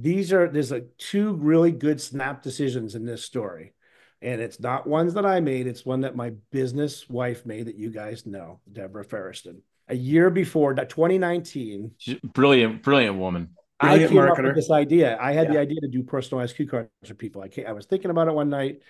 These 0.00 0.32
are 0.32 0.48
there's 0.48 0.70
like 0.70 0.88
two 0.98 1.34
really 1.34 1.70
good 1.70 2.00
snap 2.00 2.42
decisions 2.42 2.94
in 2.94 3.04
this 3.04 3.24
story 3.24 3.74
and 4.22 4.40
it's 4.40 4.58
not 4.58 4.86
ones 4.86 5.14
that 5.14 5.26
I 5.26 5.40
made 5.40 5.66
it's 5.66 5.84
one 5.84 6.00
that 6.00 6.16
my 6.16 6.30
business 6.50 7.08
wife 7.08 7.44
made 7.44 7.66
that 7.66 7.76
you 7.76 7.90
guys 7.90 8.26
know 8.26 8.60
Deborah 8.72 9.04
Feresten 9.04 9.58
a 9.88 9.94
year 9.94 10.30
before 10.30 10.74
that 10.74 10.88
2019 10.88 11.92
She's 11.98 12.16
a 12.22 12.26
brilliant, 12.26 12.82
brilliant 12.82 13.18
woman. 13.18 13.50
I 13.80 13.98
Brilliant 13.98 14.12
came 14.12 14.22
up 14.22 14.38
with 14.38 14.54
this 14.54 14.70
idea. 14.70 15.18
I 15.20 15.32
had 15.32 15.50
the 15.50 15.58
idea 15.58 15.80
to 15.80 15.88
do 15.88 16.02
personalized 16.02 16.56
cue 16.56 16.66
cards 16.66 16.88
for 17.04 17.14
people. 17.14 17.42
I 17.42 17.48
came, 17.48 17.66
I 17.66 17.72
was 17.72 17.86
thinking 17.86 18.10
about 18.10 18.28
it 18.28 18.34
one 18.34 18.48
night, 18.48 18.80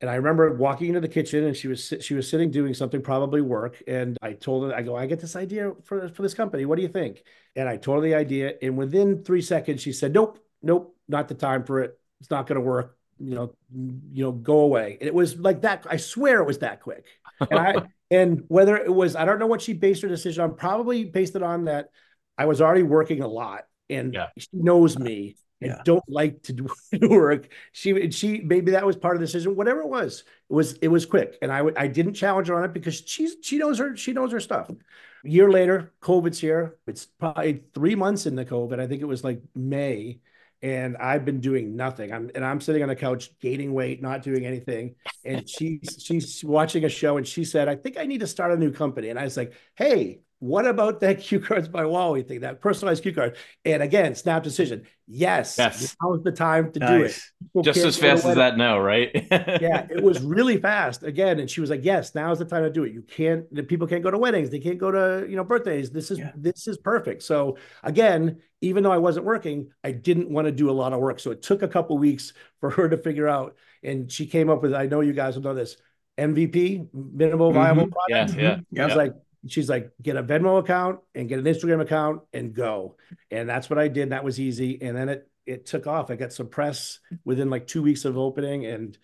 and 0.00 0.08
I 0.08 0.14
remember 0.14 0.54
walking 0.54 0.88
into 0.88 1.00
the 1.00 1.08
kitchen, 1.08 1.44
and 1.44 1.54
she 1.54 1.68
was 1.68 1.92
she 2.00 2.14
was 2.14 2.28
sitting 2.28 2.50
doing 2.50 2.72
something, 2.72 3.02
probably 3.02 3.42
work. 3.42 3.82
And 3.86 4.16
I 4.22 4.32
told 4.32 4.70
her, 4.70 4.74
I 4.74 4.82
go, 4.82 4.96
I 4.96 5.06
get 5.06 5.20
this 5.20 5.36
idea 5.36 5.72
for 5.84 6.08
for 6.08 6.22
this 6.22 6.32
company. 6.32 6.64
What 6.64 6.76
do 6.76 6.82
you 6.82 6.88
think? 6.88 7.22
And 7.54 7.68
I 7.68 7.76
told 7.76 7.98
her 7.98 8.08
the 8.08 8.14
idea, 8.14 8.54
and 8.62 8.78
within 8.78 9.22
three 9.22 9.42
seconds, 9.42 9.82
she 9.82 9.92
said, 9.92 10.14
Nope, 10.14 10.38
nope, 10.62 10.96
not 11.08 11.28
the 11.28 11.34
time 11.34 11.64
for 11.64 11.80
it. 11.82 11.98
It's 12.20 12.30
not 12.30 12.46
going 12.46 12.56
to 12.56 12.64
work. 12.64 12.96
You 13.18 13.34
know, 13.34 13.54
you 13.74 14.24
know, 14.24 14.32
go 14.32 14.60
away. 14.60 14.96
And 15.00 15.06
it 15.06 15.14
was 15.14 15.38
like 15.38 15.62
that. 15.62 15.86
I 15.90 15.98
swear 15.98 16.40
it 16.40 16.46
was 16.46 16.58
that 16.58 16.80
quick. 16.80 17.04
And 17.50 17.58
I 17.58 17.74
and 18.10 18.44
whether 18.48 18.76
it 18.76 18.92
was, 18.92 19.14
I 19.14 19.24
don't 19.26 19.38
know 19.38 19.46
what 19.46 19.60
she 19.62 19.74
based 19.74 20.02
her 20.02 20.08
decision 20.08 20.42
on. 20.44 20.56
Probably 20.56 21.04
based 21.04 21.36
it 21.36 21.42
on 21.42 21.64
that 21.66 21.90
I 22.38 22.46
was 22.46 22.60
already 22.62 22.82
working 22.82 23.22
a 23.22 23.28
lot, 23.28 23.64
and 23.90 24.14
Yeah. 24.14 24.28
she 24.38 24.48
knows 24.54 24.98
me 24.98 25.36
and 25.60 25.72
Yeah. 25.72 25.82
don't 25.84 26.04
like 26.08 26.42
to 26.44 26.54
do 26.54 26.68
work. 27.10 27.48
She 27.72 28.10
she 28.10 28.40
maybe 28.40 28.72
that 28.72 28.86
was 28.86 28.96
part 28.96 29.16
of 29.16 29.20
the 29.20 29.26
decision. 29.26 29.54
Whatever 29.54 29.82
it 29.82 29.88
was, 29.88 30.24
it 30.48 30.52
was 30.54 30.72
it 30.80 30.88
was 30.88 31.04
quick, 31.04 31.36
and 31.42 31.52
I 31.52 31.62
I 31.76 31.86
didn't 31.88 32.14
challenge 32.14 32.48
her 32.48 32.54
on 32.56 32.64
it 32.64 32.72
because 32.72 33.02
she's 33.06 33.36
she 33.42 33.58
knows 33.58 33.78
her 33.78 33.96
she 33.96 34.14
knows 34.14 34.32
her 34.32 34.40
stuff. 34.40 34.70
A 34.70 35.28
year 35.28 35.50
later, 35.50 35.92
COVID's 36.00 36.38
here. 36.40 36.78
It's 36.86 37.04
probably 37.04 37.64
three 37.74 37.94
months 37.94 38.24
into 38.24 38.44
COVID. 38.46 38.80
I 38.80 38.86
think 38.86 39.02
it 39.02 39.06
was 39.06 39.22
like 39.22 39.42
May. 39.54 40.20
And 40.62 40.96
I've 40.98 41.24
been 41.24 41.40
doing 41.40 41.74
nothing. 41.74 42.12
I'm 42.12 42.30
and 42.34 42.44
I'm 42.44 42.60
sitting 42.60 42.82
on 42.82 42.88
the 42.88 42.96
couch 42.96 43.30
gaining 43.40 43.72
weight, 43.72 44.02
not 44.02 44.22
doing 44.22 44.44
anything. 44.44 44.94
And 45.24 45.48
she's 45.48 45.98
she's 46.02 46.44
watching 46.44 46.84
a 46.84 46.88
show 46.88 47.16
and 47.16 47.26
she 47.26 47.44
said, 47.44 47.68
I 47.68 47.76
think 47.76 47.96
I 47.96 48.04
need 48.04 48.20
to 48.20 48.26
start 48.26 48.52
a 48.52 48.56
new 48.56 48.70
company. 48.70 49.08
And 49.08 49.18
I 49.18 49.24
was 49.24 49.36
like, 49.36 49.54
hey, 49.74 50.20
what 50.40 50.66
about 50.66 51.00
that 51.00 51.20
cue 51.20 51.38
cards 51.38 51.68
by 51.68 51.84
Wally 51.84 52.22
thing, 52.22 52.40
that 52.40 52.60
personalized 52.60 53.02
cue 53.02 53.12
card? 53.14 53.36
And 53.64 53.82
again, 53.82 54.14
snap 54.14 54.42
decision. 54.42 54.86
Yes, 55.06 55.56
Yes. 55.58 55.96
now's 56.02 56.22
the 56.22 56.32
time 56.32 56.72
to 56.72 56.80
do 56.80 57.02
it. 57.04 57.18
People 57.42 57.62
Just 57.62 57.80
as 57.84 57.96
fast 57.96 58.24
as 58.24 58.36
that, 58.36 58.56
no, 58.56 58.78
right? 58.78 59.10
yeah, 59.30 59.86
it 59.90 60.02
was 60.02 60.20
really 60.22 60.56
fast 60.58 61.02
again. 61.02 61.40
And 61.40 61.48
she 61.50 61.60
was 61.60 61.68
like, 61.70 61.84
Yes, 61.84 62.14
now's 62.14 62.38
the 62.38 62.44
time 62.44 62.62
to 62.64 62.70
do 62.70 62.84
it. 62.84 62.92
You 62.92 63.02
can't 63.02 63.52
the 63.54 63.62
people 63.62 63.86
can't 63.86 64.02
go 64.02 64.10
to 64.10 64.18
weddings, 64.18 64.50
they 64.50 64.60
can't 64.60 64.78
go 64.78 64.90
to 64.90 65.26
you 65.28 65.36
know 65.36 65.44
birthdays. 65.44 65.90
This 65.90 66.10
is 66.10 66.18
Yeah. 66.18 66.32
this 66.36 66.66
is 66.66 66.78
perfect. 66.78 67.22
So 67.22 67.56
again, 67.82 68.40
even 68.60 68.82
though 68.82 68.92
I 68.92 68.98
wasn't 68.98 69.26
working, 69.26 69.70
I 69.84 69.92
didn't 69.92 70.30
want 70.30 70.46
to 70.46 70.52
do 70.52 70.70
a 70.70 70.72
lot 70.72 70.92
of 70.92 71.00
work. 71.00 71.20
So 71.20 71.30
it 71.32 71.42
took 71.42 71.62
a 71.62 71.68
couple 71.68 71.96
weeks 71.98 72.32
for 72.60 72.70
her 72.70 72.88
to 72.88 72.96
figure 72.96 73.28
out. 73.28 73.56
And 73.82 74.10
she 74.12 74.26
came 74.26 74.48
up 74.50 74.62
with, 74.62 74.74
I 74.74 74.86
know 74.86 75.00
you 75.00 75.12
guys 75.14 75.34
will 75.36 75.42
know 75.42 75.54
this, 75.54 75.76
MVP, 76.18 76.86
minimal 76.92 77.50
viable 77.52 77.86
Mhm. 77.86 77.92
product. 77.92 78.38
yeah, 78.38 78.42
yeah. 78.42 78.56
Yeah. 78.70 78.86
It's 78.86 78.96
like 78.96 79.14
she's 79.48 79.68
like, 79.68 79.90
get 80.02 80.16
a 80.16 80.22
Venmo 80.22 80.58
account 80.58 81.00
and 81.14 81.28
get 81.28 81.38
an 81.38 81.44
Instagram 81.44 81.80
account 81.80 82.22
and 82.32 82.52
go. 82.54 82.96
And 83.30 83.48
that's 83.48 83.70
what 83.70 83.78
I 83.78 83.88
did. 83.88 84.10
That 84.10 84.24
was 84.24 84.38
easy. 84.40 84.80
And 84.82 84.96
then 84.96 85.08
it 85.08 85.28
it 85.46 85.66
took 85.66 85.86
off. 85.86 86.10
I 86.10 86.16
got 86.16 86.32
some 86.32 86.48
press 86.48 87.00
within 87.24 87.50
like 87.50 87.66
two 87.66 87.82
weeks 87.82 88.04
of 88.04 88.16
opening 88.18 88.66
and 88.66 88.96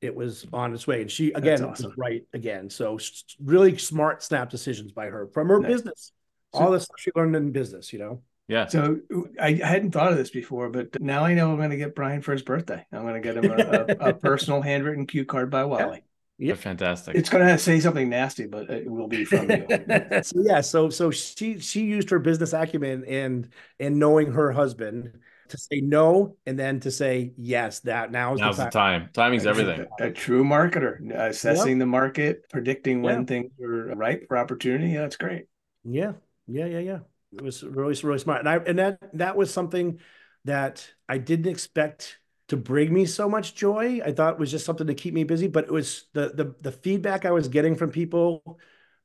it 0.00 0.14
was 0.14 0.44
on 0.52 0.74
its 0.74 0.86
way. 0.86 1.00
And 1.00 1.10
she 1.10 1.32
again 1.32 1.60
That's 1.62 1.82
was 1.82 1.94
right 1.96 2.22
again. 2.32 2.68
So 2.68 2.98
really 3.42 3.78
smart 3.78 4.22
snap 4.22 4.50
decisions 4.50 4.92
by 4.92 5.06
her 5.06 5.28
from 5.28 5.48
her 5.48 5.60
Nice. 5.60 5.72
business. 5.72 6.12
All 6.52 6.70
the 6.70 6.80
stuff 6.80 6.96
she 6.98 7.10
learned 7.16 7.34
in 7.36 7.52
business, 7.52 7.92
you 7.92 7.98
know. 7.98 8.22
yeah. 8.48 8.66
So 8.66 9.00
I 9.40 9.46
I 9.48 9.66
hadn't 9.66 9.92
thought 9.92 10.12
of 10.12 10.18
this 10.18 10.30
before, 10.30 10.68
but 10.68 11.00
now 11.00 11.24
I 11.24 11.34
know 11.34 11.50
I'm 11.50 11.56
going 11.56 11.70
to 11.70 11.76
get 11.76 11.94
Brian 11.94 12.20
for 12.20 12.32
his 12.32 12.42
birthday. 12.42 12.84
I'm 12.92 13.02
going 13.02 13.14
to 13.14 13.20
get 13.20 13.36
him 13.36 13.50
a, 13.50 13.56
a, 13.98 14.08
a 14.10 14.14
personal 14.14 14.60
handwritten 14.60 15.06
cue 15.06 15.24
card 15.24 15.50
by 15.50 15.64
Wally. 15.64 16.04
They're 16.38 16.56
fantastic. 16.56 17.14
It's 17.16 17.28
going 17.28 17.46
to 17.46 17.58
say 17.58 17.78
something 17.80 18.08
nasty, 18.08 18.46
but 18.46 18.68
it 18.70 18.90
will 18.90 19.08
be 19.08 19.24
from 19.24 19.50
you. 19.50 19.66
so 20.22 20.42
yeah, 20.42 20.60
so 20.60 20.90
so 20.90 21.10
she 21.10 21.60
she 21.60 21.84
used 21.84 22.10
her 22.10 22.18
business 22.18 22.52
acumen 22.52 23.04
and 23.06 23.48
and 23.78 23.98
knowing 23.98 24.32
her 24.32 24.50
husband 24.52 25.18
to 25.48 25.58
say 25.58 25.80
no 25.80 26.36
and 26.46 26.58
then 26.58 26.80
to 26.80 26.90
say 26.90 27.32
yes. 27.36 27.80
That 27.80 28.10
now 28.10 28.34
is 28.34 28.40
Now's 28.40 28.56
the 28.56 28.64
the 28.64 28.70
time. 28.70 29.00
time. 29.02 29.10
Timing's 29.12 29.46
everything. 29.46 29.86
A, 30.00 30.06
a 30.08 30.10
true 30.12 30.42
marketer, 30.44 30.98
assessing 31.14 31.78
the 31.78 31.86
market, 31.86 32.48
predicting 32.50 33.02
when 33.02 33.20
Yeah. 33.20 33.26
things 33.26 33.52
are 33.62 33.94
ripe 33.94 34.26
for 34.26 34.36
opportunity. 34.36 34.88
Yeah, 34.88 35.02
that's 35.02 35.16
great. 35.16 35.44
Yeah, 35.84 36.12
yeah, 36.46 36.66
yeah, 36.66 36.78
yeah. 36.80 36.98
It 37.32 37.42
was 37.42 37.62
really, 37.62 37.94
really 38.02 38.18
smart, 38.18 38.40
and 38.40 38.48
I 38.48 38.56
and 38.56 38.78
that 38.78 38.98
that 39.14 39.36
was 39.36 39.52
something 39.52 40.00
that 40.44 40.88
I 41.08 41.18
didn't 41.18 41.46
expect 41.46 42.18
to 42.54 42.60
bring 42.62 42.92
me 42.92 43.06
so 43.06 43.28
much 43.28 43.54
joy. 43.54 44.00
I 44.04 44.12
thought 44.12 44.34
it 44.34 44.38
was 44.38 44.50
just 44.50 44.64
something 44.66 44.86
to 44.86 44.94
keep 44.94 45.14
me 45.14 45.24
busy, 45.24 45.48
but 45.48 45.64
it 45.64 45.70
was 45.72 46.06
the 46.12 46.30
the 46.30 46.54
the 46.60 46.72
feedback 46.72 47.24
I 47.24 47.30
was 47.32 47.48
getting 47.48 47.74
from 47.76 47.90
people 47.90 48.58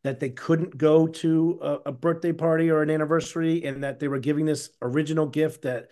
that 0.03 0.19
they 0.19 0.29
couldn't 0.29 0.77
go 0.77 1.07
to 1.07 1.59
a, 1.61 1.73
a 1.87 1.91
birthday 1.91 2.31
party 2.31 2.69
or 2.69 2.81
an 2.81 2.89
anniversary 2.89 3.63
and 3.65 3.83
that 3.83 3.99
they 3.99 4.07
were 4.07 4.19
giving 4.19 4.45
this 4.45 4.69
original 4.81 5.25
gift 5.25 5.63
that 5.63 5.89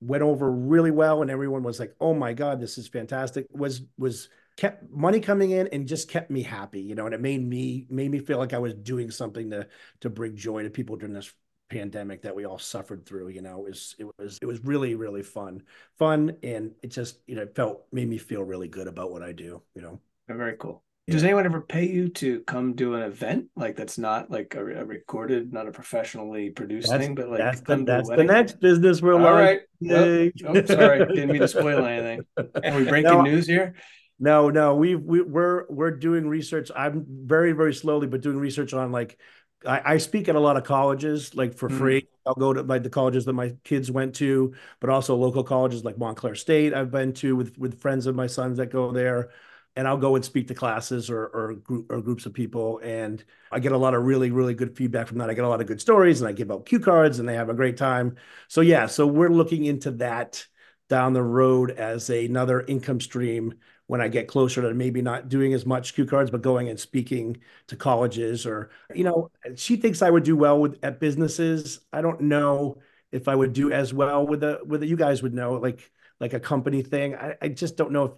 went 0.00 0.22
over 0.22 0.50
really 0.50 0.90
well 0.90 1.22
and 1.22 1.30
everyone 1.30 1.62
was 1.62 1.80
like, 1.80 1.94
"Oh 2.00 2.14
my 2.14 2.32
god, 2.34 2.60
this 2.60 2.78
is 2.78 2.88
fantastic." 2.88 3.46
was 3.50 3.82
was 3.98 4.28
kept 4.56 4.90
money 4.90 5.20
coming 5.20 5.50
in 5.50 5.68
and 5.68 5.86
just 5.88 6.08
kept 6.08 6.30
me 6.30 6.42
happy, 6.42 6.80
you 6.80 6.94
know, 6.94 7.06
and 7.06 7.14
it 7.14 7.20
made 7.20 7.46
me 7.46 7.86
made 7.90 8.10
me 8.10 8.18
feel 8.18 8.38
like 8.38 8.52
I 8.54 8.58
was 8.58 8.74
doing 8.74 9.10
something 9.10 9.50
to 9.50 9.68
to 10.00 10.10
bring 10.10 10.36
joy 10.36 10.62
to 10.64 10.70
people 10.70 10.96
during 10.96 11.14
this 11.14 11.32
pandemic 11.68 12.22
that 12.22 12.34
we 12.34 12.46
all 12.46 12.58
suffered 12.58 13.04
through 13.04 13.28
you 13.28 13.42
know 13.42 13.66
it 13.66 13.70
was 13.70 13.94
it 13.98 14.06
was 14.18 14.38
it 14.40 14.46
was 14.46 14.64
really 14.64 14.94
really 14.94 15.22
fun. 15.22 15.62
Fun 15.98 16.36
and 16.42 16.72
it 16.82 16.88
just 16.88 17.18
you 17.26 17.34
know 17.34 17.46
felt 17.54 17.84
made 17.92 18.08
me 18.08 18.18
feel 18.18 18.42
really 18.42 18.68
good 18.68 18.86
about 18.86 19.10
what 19.10 19.22
i 19.22 19.32
do 19.32 19.62
you 19.74 19.82
know. 19.82 20.00
Oh, 20.28 20.34
very 20.34 20.56
cool. 20.58 20.82
Yeah. 21.06 21.14
does 21.14 21.24
anyone 21.24 21.46
ever 21.46 21.60
pay 21.60 21.86
you 21.86 22.08
to 22.08 22.40
come 22.40 22.74
do 22.74 22.94
an 22.94 23.02
event? 23.02 23.46
Like 23.54 23.76
that's 23.76 23.96
not 23.96 24.30
like 24.30 24.54
a, 24.56 24.80
a 24.80 24.84
recorded 24.84 25.52
not 25.52 25.68
a 25.68 25.72
professionally 25.72 26.50
produced 26.50 26.88
that's, 26.88 27.04
thing 27.04 27.14
but 27.14 27.28
like 27.28 27.38
that's, 27.38 27.60
the, 27.60 27.84
that's 27.84 28.08
the 28.08 28.24
next 28.24 28.60
business 28.60 29.02
we're 29.02 29.14
all 29.14 29.32
right. 29.32 29.60
Oh, 29.88 30.30
oh, 30.46 30.64
sorry. 30.64 31.06
Didn't 31.06 31.30
mean 31.30 31.40
to 31.42 31.48
spoil 31.48 31.84
anything. 31.84 32.24
Are 32.36 32.76
we 32.76 32.84
breaking 32.84 33.12
no, 33.12 33.22
news 33.22 33.46
here? 33.46 33.74
No 34.18 34.50
no. 34.50 34.74
We 34.74 34.94
we 34.94 35.20
we're 35.20 35.66
we're 35.68 35.92
doing 35.92 36.26
research. 36.26 36.70
I'm 36.74 37.04
very 37.08 37.52
very 37.52 37.74
slowly 37.74 38.06
but 38.06 38.22
doing 38.22 38.38
research 38.38 38.72
on 38.72 38.90
like 38.90 39.18
I, 39.66 39.94
I, 39.94 39.96
speak 39.98 40.28
at 40.28 40.36
a 40.36 40.40
lot 40.40 40.56
of 40.56 40.64
colleges 40.64 41.34
like 41.34 41.54
for 41.54 41.68
mm-hmm. 41.68 41.78
free. 41.78 42.08
I'll 42.26 42.34
go 42.34 42.52
to 42.52 42.62
like 42.62 42.82
the 42.82 42.90
colleges 42.90 43.24
that 43.24 43.32
my 43.32 43.54
kids 43.64 43.90
went 43.90 44.14
to, 44.16 44.54
but 44.80 44.90
also 44.90 45.16
local 45.16 45.44
colleges 45.44 45.84
like 45.84 45.98
Montclair 45.98 46.34
State. 46.34 46.74
I've 46.74 46.90
been 46.90 47.12
to 47.14 47.36
with 47.36 47.56
with 47.58 47.80
friends 47.80 48.06
of 48.06 48.14
my 48.14 48.26
sons 48.26 48.58
that 48.58 48.70
go 48.70 48.92
there, 48.92 49.30
and 49.74 49.86
I'll 49.86 49.96
go 49.96 50.16
and 50.16 50.24
speak 50.24 50.48
to 50.48 50.54
classes 50.54 51.10
or 51.10 51.26
or, 51.26 51.54
group, 51.54 51.90
or 51.90 52.00
groups 52.00 52.26
of 52.26 52.34
people, 52.34 52.80
and 52.82 53.22
I 53.52 53.60
get 53.60 53.72
a 53.72 53.78
lot 53.78 53.94
of 53.94 54.04
really 54.04 54.30
really 54.30 54.54
good 54.54 54.76
feedback 54.76 55.08
from 55.08 55.18
that. 55.18 55.30
I 55.30 55.34
get 55.34 55.44
a 55.44 55.48
lot 55.48 55.60
of 55.60 55.66
good 55.66 55.80
stories, 55.80 56.20
and 56.20 56.28
I 56.28 56.32
give 56.32 56.50
out 56.50 56.66
cue 56.66 56.80
cards, 56.80 57.18
and 57.18 57.28
they 57.28 57.34
have 57.34 57.50
a 57.50 57.54
great 57.54 57.76
time. 57.76 58.16
So 58.48 58.60
yeah, 58.60 58.86
so 58.86 59.06
we're 59.06 59.30
looking 59.30 59.64
into 59.64 59.90
that 59.92 60.46
down 60.88 61.12
the 61.12 61.22
road 61.22 61.72
as 61.72 62.10
another 62.10 62.60
income 62.60 63.00
stream 63.00 63.54
when 63.86 64.00
I 64.00 64.08
get 64.08 64.26
closer 64.26 64.62
to 64.62 64.74
maybe 64.74 65.00
not 65.00 65.28
doing 65.28 65.52
as 65.52 65.64
much 65.64 65.94
cue 65.94 66.06
cards, 66.06 66.30
but 66.30 66.42
going 66.42 66.68
and 66.68 66.78
speaking 66.78 67.36
to 67.68 67.76
colleges 67.76 68.44
or, 68.44 68.70
you 68.94 69.04
know, 69.04 69.30
she 69.54 69.76
thinks 69.76 70.02
I 70.02 70.10
would 70.10 70.24
do 70.24 70.36
well 70.36 70.60
with 70.60 70.78
at 70.82 70.98
businesses. 70.98 71.80
I 71.92 72.02
don't 72.02 72.22
know 72.22 72.78
if 73.12 73.28
I 73.28 73.34
would 73.34 73.52
do 73.52 73.72
as 73.72 73.94
well 73.94 74.26
with 74.26 74.40
the 74.40 74.60
with 74.64 74.80
the, 74.80 74.86
you 74.86 74.96
guys 74.96 75.22
would 75.22 75.34
know, 75.34 75.54
like 75.54 75.90
like 76.18 76.32
a 76.32 76.40
company 76.40 76.82
thing. 76.82 77.14
I, 77.14 77.36
I 77.40 77.48
just 77.48 77.76
don't 77.76 77.92
know 77.92 78.16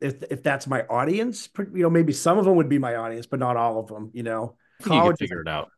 if 0.00 0.18
if 0.22 0.32
if 0.32 0.42
that's 0.42 0.66
my 0.66 0.82
audience. 0.86 1.48
You 1.58 1.82
know, 1.82 1.90
maybe 1.90 2.12
some 2.12 2.38
of 2.38 2.46
them 2.46 2.56
would 2.56 2.70
be 2.70 2.78
my 2.78 2.96
audience, 2.96 3.26
but 3.26 3.38
not 3.38 3.56
all 3.56 3.78
of 3.78 3.88
them. 3.88 4.10
You 4.14 4.22
know, 4.22 4.56
college, 4.82 5.16
you 5.20 5.26
figure 5.26 5.42
it 5.42 5.48
out. 5.48 5.70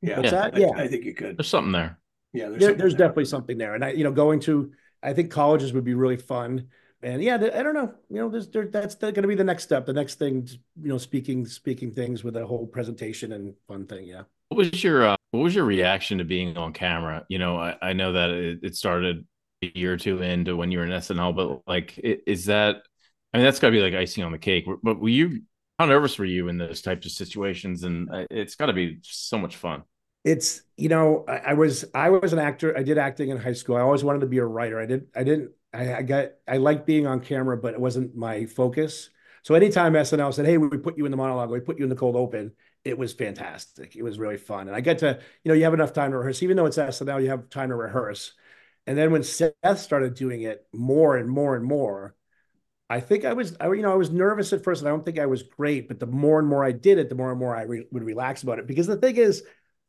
Yeah, 0.00 0.20
yeah. 0.20 0.50
I, 0.54 0.58
yeah, 0.58 0.70
I 0.76 0.86
think 0.86 1.04
you 1.04 1.14
could. 1.14 1.36
There's 1.36 1.48
something 1.48 1.72
there. 1.72 1.98
Yeah, 2.32 2.50
there's, 2.50 2.60
there, 2.60 2.74
there's 2.74 2.94
there. 2.94 3.08
definitely 3.08 3.24
something 3.24 3.58
there, 3.58 3.74
and 3.74 3.84
I, 3.84 3.90
you 3.90 4.04
know, 4.04 4.12
going 4.12 4.38
to 4.40 4.72
I 5.02 5.12
think 5.12 5.30
colleges 5.30 5.72
would 5.72 5.84
be 5.84 5.94
really 5.94 6.16
fun 6.16 6.68
and 7.02 7.22
yeah, 7.22 7.34
I 7.34 7.62
don't 7.62 7.74
know. 7.74 7.94
You 8.08 8.16
know, 8.16 8.28
there's 8.28 8.48
there, 8.48 8.66
that's 8.66 8.94
going 8.96 9.14
to 9.14 9.28
be 9.28 9.34
the 9.34 9.44
next 9.44 9.64
step. 9.64 9.86
The 9.86 9.92
next 9.92 10.16
thing, 10.16 10.48
you 10.80 10.88
know, 10.88 10.98
speaking 10.98 11.46
speaking 11.46 11.92
things 11.92 12.24
with 12.24 12.36
a 12.36 12.46
whole 12.46 12.66
presentation 12.66 13.32
and 13.32 13.54
fun 13.68 13.86
thing. 13.86 14.06
Yeah. 14.06 14.22
What 14.48 14.58
was 14.58 14.82
your 14.82 15.06
uh, 15.06 15.16
what 15.30 15.40
was 15.40 15.54
your 15.54 15.64
reaction 15.64 16.18
to 16.18 16.24
being 16.24 16.56
on 16.56 16.72
camera? 16.72 17.24
You 17.28 17.38
know, 17.38 17.56
I, 17.56 17.76
I 17.80 17.92
know 17.92 18.12
that 18.12 18.30
it, 18.30 18.60
it, 18.62 18.76
started 18.76 19.26
a 19.62 19.70
year 19.74 19.92
or 19.92 19.96
two 19.96 20.22
into 20.22 20.56
when 20.56 20.72
you 20.72 20.78
were 20.78 20.84
in 20.84 20.90
SNL, 20.90 21.36
but 21.36 21.62
like, 21.66 21.98
is 21.98 22.46
that? 22.46 22.76
I 23.32 23.38
mean, 23.38 23.44
that's 23.44 23.58
got 23.58 23.68
to 23.68 23.72
be 23.72 23.80
like 23.80 23.94
icing 23.94 24.24
on 24.24 24.32
the 24.32 24.38
cake. 24.38 24.66
But 24.82 24.98
were 24.98 25.08
you 25.08 25.42
how 25.78 25.86
nervous 25.86 26.18
were 26.18 26.24
you 26.24 26.48
in 26.48 26.58
those 26.58 26.82
types 26.82 27.06
of 27.06 27.12
situations? 27.12 27.84
And 27.84 28.10
uh, 28.10 28.26
it's 28.30 28.56
got 28.56 28.66
to 28.66 28.72
be 28.72 28.98
so 29.02 29.38
much 29.38 29.56
fun 29.56 29.82
it's 30.24 30.62
you 30.76 30.88
know 30.88 31.24
I, 31.28 31.36
I, 31.36 31.54
was 31.54 31.84
i 31.94 32.10
was 32.10 32.32
an 32.32 32.38
actor 32.38 32.76
i 32.76 32.82
did 32.82 32.98
acting 32.98 33.30
in 33.30 33.38
high 33.38 33.52
school 33.52 33.76
i 33.76 33.80
always 33.80 34.02
wanted 34.02 34.20
to 34.20 34.26
be 34.26 34.38
a 34.38 34.44
writer 34.44 34.80
i 34.80 34.84
did 34.84 35.06
i 35.14 35.22
didn't 35.22 35.52
I, 35.72 35.94
I 35.96 36.02
got 36.02 36.30
I 36.46 36.56
like 36.56 36.86
being 36.86 37.06
on 37.06 37.20
camera, 37.20 37.56
but 37.56 37.74
it 37.74 37.80
wasn't 37.80 38.16
my 38.16 38.46
focus. 38.46 39.10
So 39.42 39.54
anytime 39.54 39.96
SNL 39.96 40.32
said, 40.32 40.46
"Hey, 40.46 40.58
we 40.58 40.78
put 40.78 40.98
you 40.98 41.04
in 41.04 41.10
the 41.10 41.16
monologue, 41.16 41.50
we 41.50 41.60
put 41.60 41.78
you 41.78 41.84
in 41.84 41.90
the 41.90 41.96
cold 41.96 42.16
open," 42.16 42.52
it 42.84 42.98
was 42.98 43.12
fantastic. 43.12 43.96
It 43.96 44.02
was 44.02 44.18
really 44.18 44.36
fun, 44.38 44.68
and 44.68 44.76
I 44.76 44.80
get 44.80 44.98
to 44.98 45.20
you 45.44 45.48
know 45.48 45.54
you 45.54 45.64
have 45.64 45.74
enough 45.74 45.92
time 45.92 46.10
to 46.12 46.18
rehearse. 46.18 46.42
Even 46.42 46.56
though 46.56 46.66
it's 46.66 46.78
SNL, 46.78 47.20
you 47.20 47.28
have 47.30 47.50
time 47.50 47.68
to 47.70 47.76
rehearse. 47.76 48.32
And 48.86 48.96
then 48.96 49.12
when 49.12 49.22
Seth 49.22 49.78
started 49.80 50.14
doing 50.14 50.42
it 50.42 50.66
more 50.72 51.16
and 51.18 51.28
more 51.28 51.54
and 51.56 51.64
more, 51.64 52.14
I 52.90 53.00
think 53.00 53.24
I 53.26 53.34
was, 53.34 53.54
I, 53.60 53.66
you 53.72 53.82
know, 53.82 53.92
I 53.92 53.96
was 53.96 54.10
nervous 54.10 54.52
at 54.52 54.64
first, 54.64 54.80
and 54.80 54.88
I 54.88 54.92
don't 54.92 55.04
think 55.04 55.18
I 55.18 55.26
was 55.26 55.42
great. 55.42 55.88
But 55.88 56.00
the 56.00 56.06
more 56.06 56.38
and 56.38 56.48
more 56.48 56.64
I 56.64 56.72
did 56.72 56.98
it, 56.98 57.08
the 57.10 57.14
more 57.14 57.30
and 57.30 57.38
more 57.38 57.54
I 57.54 57.62
re- 57.62 57.86
would 57.92 58.02
relax 58.02 58.42
about 58.42 58.58
it. 58.58 58.66
Because 58.66 58.86
the 58.86 58.96
thing 58.96 59.16
is, 59.16 59.42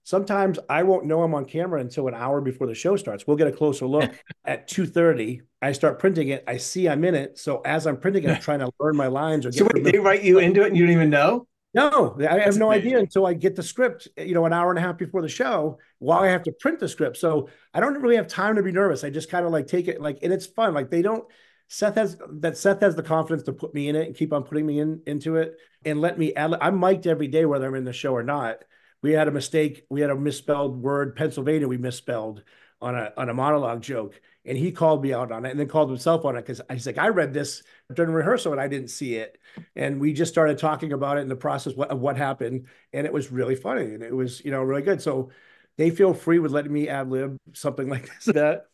sometimes 0.10 0.58
I 0.68 0.82
won't 0.82 1.06
know 1.06 1.22
I'm 1.22 1.36
on 1.36 1.46
camera 1.46 1.80
until 1.80 2.08
an 2.08 2.16
hour 2.16 2.42
before 2.42 2.66
the 2.66 2.74
show 2.74 2.96
starts. 2.96 3.28
We'll 3.28 3.38
get 3.38 3.48
a 3.48 3.52
closer 3.52 3.86
look 3.86 4.12
at 4.46 4.68
2:30. 4.68 5.42
I 5.62 5.72
start 5.72 6.00
printing 6.00 6.30
it. 6.30 6.44
I 6.48 6.58
see 6.58 6.90
I'm 6.90 7.04
in 7.04 7.14
it. 7.14 7.38
So 7.38 7.62
as 7.64 7.86
I'm 7.86 7.98
printing 7.98 8.24
it, 8.24 8.32
I'm 8.32 8.42
trying 8.42 8.60
to 8.60 8.72
learn 8.80 8.98
my 8.98 9.06
lines. 9.06 9.46
Or 9.46 9.52
so 9.52 9.68
wait, 9.72 9.84
they 9.84 10.00
write 10.00 10.24
you 10.24 10.40
into 10.40 10.64
it 10.64 10.70
and 10.70 10.78
you 10.78 10.86
don't 10.86 10.96
even 10.96 11.12
know? 11.12 11.46
No, 11.76 12.18
I 12.28 12.40
have 12.40 12.58
no 12.58 12.72
idea 12.72 12.98
until 12.98 13.28
I 13.28 13.36
get 13.36 13.56
the 13.56 13.62
script, 13.62 14.08
you 14.18 14.34
know, 14.34 14.46
an 14.46 14.54
hour 14.54 14.72
and 14.72 14.80
a 14.80 14.82
half 14.82 14.98
before 14.98 15.22
the 15.22 15.30
show 15.30 15.78
while 16.00 16.22
I 16.22 16.30
have 16.30 16.42
to 16.44 16.52
print 16.52 16.80
the 16.80 16.90
script. 16.90 17.18
So 17.18 17.50
I 17.76 17.80
don't 17.80 18.02
really 18.02 18.16
have 18.16 18.28
time 18.28 18.56
to 18.56 18.64
be 18.64 18.72
nervous. 18.72 19.04
I 19.04 19.12
just 19.12 19.30
kind 19.30 19.46
of 19.46 19.52
like 19.52 19.68
take 19.68 19.88
it 19.88 20.02
like, 20.02 20.18
and 20.24 20.34
it's 20.34 20.48
fun. 20.48 20.74
Like 20.74 20.90
they 20.90 21.04
don't, 21.04 21.24
Seth 21.68 21.94
has 21.94 22.18
that 22.40 22.58
Seth 22.58 22.82
has 22.82 22.96
the 22.96 23.04
confidence 23.04 23.44
to 23.44 23.54
put 23.54 23.76
me 23.76 23.88
in 23.88 23.96
it 23.96 24.08
and 24.08 24.16
keep 24.16 24.34
on 24.34 24.42
putting 24.42 24.66
me 24.66 24.80
in 24.80 25.04
into 25.06 25.36
it 25.36 25.58
and 25.86 26.02
let 26.02 26.18
me, 26.18 26.34
add, 26.34 26.56
I'm 26.60 26.80
mic'd 26.80 27.06
every 27.06 27.28
day, 27.28 27.46
whether 27.46 27.68
I'm 27.68 27.76
in 27.76 27.84
the 27.84 27.94
show 27.94 28.16
or 28.16 28.24
not 28.24 28.64
we 29.02 29.14
had 29.14 29.28
a 29.28 29.32
mistake. 29.32 29.86
We 29.90 30.02
had 30.02 30.10
a 30.10 30.16
misspelled 30.16 30.82
word, 30.82 31.16
Pennsylvania. 31.16 31.68
We 31.68 31.78
misspelled 31.78 32.44
on 32.82 32.96
a 32.96 33.14
on 33.18 33.30
a 33.30 33.34
monologue 33.34 33.82
joke, 33.82 34.20
and 34.46 34.58
he 34.58 34.72
called 34.72 35.04
me 35.04 35.14
out 35.14 35.32
on 35.32 35.46
it, 35.46 35.52
and 35.52 35.60
then 35.60 35.68
called 35.68 35.90
himself 35.90 36.26
on 36.26 36.36
it 36.36 36.46
because 36.46 36.62
he's 36.72 36.86
like, 36.86 36.98
I 36.98 37.10
read 37.10 37.34
this 37.34 37.64
during 37.94 38.14
rehearsal 38.14 38.52
and 38.52 38.62
I 38.62 38.68
didn't 38.68 38.90
see 38.90 39.16
it, 39.16 39.38
and 39.76 40.00
we 40.00 40.14
just 40.14 40.32
started 40.32 40.58
talking 40.58 40.94
about 40.94 41.18
it 41.18 41.22
in 41.22 41.30
the 41.30 41.36
process 41.36 41.74
of 41.74 42.00
what 42.00 42.18
happened, 42.18 42.68
and 42.94 43.06
it 43.06 43.14
was 43.14 43.32
really 43.32 43.56
funny, 43.56 43.94
and 43.94 44.04
it 44.04 44.16
was 44.16 44.44
you 44.44 44.52
know 44.52 44.62
really 44.62 44.82
good. 44.82 45.02
So 45.02 45.32
they 45.78 45.90
feel 45.90 46.14
free 46.14 46.40
with 46.40 46.52
letting 46.52 46.74
me 46.74 46.90
ad 46.90 47.10
lib 47.10 47.38
something 47.54 47.90
like 47.90 48.08
this 48.08 48.26
that, 48.36 48.66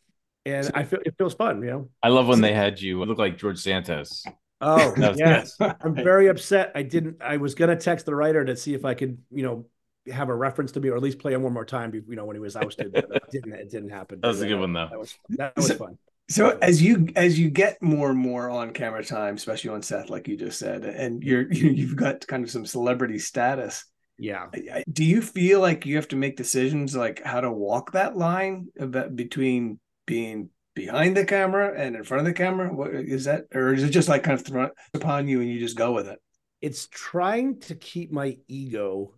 and 0.46 0.72
I 0.74 0.84
feel 0.84 1.00
it 1.06 1.16
feels 1.18 1.34
fun. 1.34 1.62
You 1.62 1.70
know, 1.70 1.90
I 2.02 2.10
love 2.10 2.28
when 2.28 2.42
they 2.42 2.54
had 2.54 2.82
you 2.82 3.04
look 3.04 3.18
like 3.18 3.38
George 3.38 3.60
Santos. 3.60 4.24
Oh 4.62 4.94
yes, 5.16 5.58
I'm 5.60 5.96
very 5.96 6.28
upset. 6.28 6.72
I 6.76 6.84
didn't. 6.84 7.22
I 7.22 7.38
was 7.38 7.56
gonna 7.56 7.76
text 7.76 8.06
the 8.06 8.16
writer 8.16 8.46
to 8.46 8.56
see 8.56 8.74
if 8.74 8.86
I 8.86 8.94
could, 8.94 9.18
you 9.32 9.44
know, 9.44 9.66
have 10.12 10.30
a 10.30 10.36
reference 10.36 10.72
to 10.74 10.80
me 10.80 10.90
or 10.90 10.96
at 10.96 11.02
least 11.02 11.20
play 11.20 11.34
him 11.34 11.44
one 11.44 11.54
more 11.54 11.66
time 11.66 11.94
you 11.94 12.16
know 12.16 12.26
when 12.26 12.36
he 12.36 12.40
was 12.40 12.56
ousted 12.56 12.92
but 12.94 13.06
it 13.12 13.24
didn't 13.32 13.54
it 13.54 13.72
didn't 13.72 13.90
happen. 13.90 14.20
That 14.22 14.28
was 14.28 14.42
a 14.42 14.48
good 14.48 14.58
uh, 14.58 14.60
one 14.60 14.74
though. 14.74 14.88
that 14.90 15.00
was 15.00 15.18
that 15.30 15.56
was 15.56 15.72
fun. 15.74 15.98
so 16.30 16.58
as 16.62 16.82
you 16.82 17.08
as 17.16 17.40
you 17.40 17.50
get 17.50 17.82
more 17.82 18.10
and 18.12 18.20
more 18.20 18.50
on 18.50 18.72
camera 18.72 19.04
time 19.04 19.36
especially 19.36 19.72
on 19.72 19.82
Seth 19.82 20.10
like 20.10 20.28
you 20.28 20.38
just 20.38 20.60
said 20.60 20.86
and 20.86 21.24
you're 21.24 21.52
you've 21.52 21.96
got 21.96 22.26
kind 22.28 22.44
of 22.44 22.52
some 22.52 22.66
celebrity 22.66 23.20
status 23.20 23.86
yeah. 24.18 24.48
Do 24.92 25.04
you 25.04 25.22
feel 25.22 25.60
like 25.60 25.86
you 25.86 25.98
have 25.98 26.08
to 26.10 26.16
make 26.16 26.38
decisions 26.38 26.96
like 26.96 27.22
how 27.24 27.42
to 27.42 27.52
walk 27.52 27.92
that 27.92 28.16
line 28.16 28.70
about 28.80 29.16
between 29.16 29.80
being 30.06 30.50
behind 30.74 31.18
the 31.18 31.26
camera 31.26 31.74
and 31.76 31.96
in 31.96 32.04
front 32.04 32.22
of 32.22 32.26
the 32.26 32.34
camera? 32.34 32.74
What 32.74 32.94
is 32.94 33.26
that 33.26 33.46
or 33.54 33.74
is 33.74 33.84
it 33.84 33.90
just 33.90 34.08
like 34.10 34.24
kind 34.24 34.40
of 34.40 34.46
thrown 34.46 34.70
upon 34.94 35.28
you 35.28 35.42
and 35.42 35.50
you 35.50 35.60
just 35.60 35.78
go 35.78 35.92
with 35.92 36.08
it? 36.08 36.20
It's 36.62 36.88
trying 36.88 37.60
to 37.62 37.76
keep 37.76 38.12
my 38.12 38.38
ego 38.48 39.14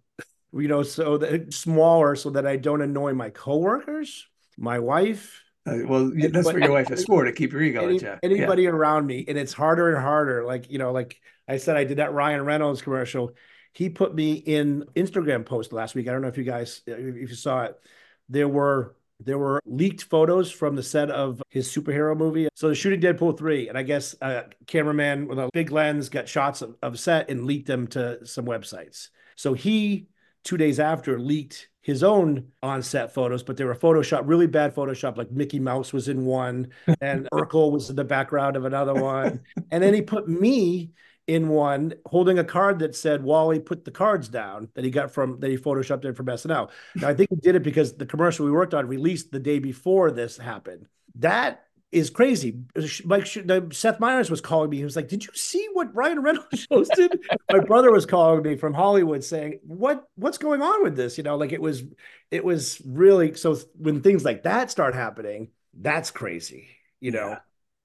you 0.59 0.67
know, 0.67 0.83
so 0.83 1.17
that 1.17 1.53
smaller 1.53 2.15
so 2.15 2.29
that 2.31 2.45
I 2.45 2.57
don't 2.57 2.81
annoy 2.81 3.13
my 3.13 3.29
coworkers, 3.29 4.27
my 4.57 4.79
wife. 4.79 5.43
Uh, 5.65 5.79
well, 5.85 6.11
that's 6.15 6.45
what 6.45 6.57
your 6.57 6.71
wife 6.71 6.91
is 6.91 7.03
for 7.05 7.25
to 7.25 7.31
keep 7.31 7.51
your 7.51 7.61
ego 7.61 7.83
any, 7.83 7.95
in 7.95 7.99
check. 7.99 8.19
Anybody 8.23 8.63
yeah. 8.63 8.69
around 8.69 9.05
me, 9.05 9.25
and 9.27 9.37
it's 9.37 9.53
harder 9.53 9.93
and 9.93 10.03
harder. 10.03 10.45
Like 10.45 10.71
you 10.71 10.79
know, 10.79 10.91
like 10.91 11.19
I 11.47 11.57
said, 11.57 11.77
I 11.77 11.83
did 11.83 11.97
that 11.97 12.13
Ryan 12.13 12.45
Reynolds 12.45 12.81
commercial. 12.81 13.31
He 13.73 13.89
put 13.89 14.15
me 14.15 14.33
in 14.33 14.85
Instagram 14.95 15.45
post 15.45 15.73
last 15.73 15.93
week. 15.93 16.07
I 16.07 16.11
don't 16.11 16.21
know 16.21 16.29
if 16.29 16.37
you 16.37 16.43
guys 16.43 16.81
if 16.87 17.29
you 17.29 17.35
saw 17.35 17.63
it. 17.63 17.79
There 18.29 18.47
were 18.47 18.95
there 19.19 19.37
were 19.37 19.61
leaked 19.65 20.03
photos 20.03 20.51
from 20.51 20.75
the 20.75 20.83
set 20.83 21.09
of 21.09 21.41
his 21.49 21.67
superhero 21.67 22.15
movie. 22.15 22.47
So 22.53 22.69
the 22.69 22.75
shooting 22.75 23.01
Deadpool 23.01 23.37
3. 23.37 23.69
And 23.69 23.77
I 23.77 23.83
guess 23.83 24.15
a 24.21 24.45
cameraman 24.67 25.27
with 25.27 25.39
a 25.39 25.49
big 25.53 25.71
lens 25.71 26.09
got 26.09 26.29
shots 26.29 26.61
of, 26.61 26.75
of 26.81 26.99
set 26.99 27.29
and 27.29 27.45
leaked 27.45 27.67
them 27.67 27.87
to 27.87 28.25
some 28.25 28.45
websites. 28.45 29.09
So 29.35 29.53
he 29.53 30.07
two 30.47 30.57
days 30.57 30.79
after 30.79 31.19
leaked 31.19 31.67
his 31.81 32.03
own 32.03 32.47
on-set 32.63 33.13
photos, 33.13 33.43
but 33.43 33.57
they 33.57 33.65
were 33.65 33.75
Photoshop, 33.75 34.21
really 34.25 34.47
bad 34.47 34.73
Photoshop. 34.73 35.17
Like 35.17 35.29
Mickey 35.29 35.59
Mouse 35.59 35.91
was 35.91 36.07
in 36.07 36.25
one, 36.25 36.69
and 37.01 37.27
Urkel 37.33 37.71
was 37.71 37.89
in 37.89 37.97
the 37.97 38.05
background 38.05 38.55
of 38.55 38.63
another 38.63 38.93
one, 38.93 39.41
and 39.71 39.83
then 39.83 39.93
he 39.93 40.01
put 40.01 40.27
me 40.27 40.91
in 41.27 41.49
one 41.49 41.93
holding 42.05 42.39
a 42.39 42.43
card 42.43 42.79
that 42.79 42.95
said 42.95 43.21
Wally 43.21 43.59
put 43.59 43.83
the 43.83 43.91
cards 43.91 44.29
down 44.29 44.69
that 44.75 44.85
he 44.85 44.89
got 44.89 45.11
from 45.11 45.41
that 45.41 45.51
he 45.51 45.57
photoshopped 45.57 46.05
in 46.05 46.15
from 46.15 46.27
SNL. 46.27 46.69
Now 46.95 47.09
I 47.09 47.13
think 47.13 47.29
he 47.29 47.35
did 47.35 47.55
it 47.55 47.63
because 47.63 47.97
the 47.97 48.05
commercial 48.05 48.45
we 48.45 48.51
worked 48.51 48.73
on 48.73 48.87
released 48.87 49.31
the 49.31 49.39
day 49.39 49.59
before 49.59 50.11
this 50.11 50.37
happened. 50.37 50.87
That 51.15 51.66
is 51.91 52.10
crazy. 52.10 52.60
Like 53.06 53.25
Seth 53.25 54.00
Meyers 54.00 54.29
was 54.29 54.41
calling 54.41 54.70
me. 54.70 54.77
He 54.77 54.84
was 54.84 54.96
like, 54.96 55.08
"Did 55.08 55.25
you 55.25 55.32
see 55.34 55.67
what 55.74 55.96
Ryan 55.96 56.22
Reynolds 56.22 56.67
posted?" 56.72 57.20
My 57.51 57.60
brother 57.60 57.91
was 57.91 58.06
calling 58.06 58.44
me 58.44 58.58
from 58.58 58.74
Hollywood 58.74 59.24
saying, 59.24 59.60
"What 59.63 60.06
what's 60.15 60.38
going 60.38 60.62
on 60.62 60.84
with 60.84 60.96
this?" 60.96 61.17
You 61.17 61.24
know, 61.24 61.38
like 61.38 61.53
it 61.53 61.62
was 61.62 61.84
it 62.29 62.44
was 62.44 62.82
really 62.86 63.36
so 63.36 63.58
when 63.77 64.01
things 64.01 64.25
like 64.25 64.44
that 64.44 64.70
start 64.70 64.96
happening, 64.96 65.50
that's 65.74 66.12
crazy. 66.12 66.67
You 67.00 67.12
know. 67.12 67.29
Yeah. 67.29 67.39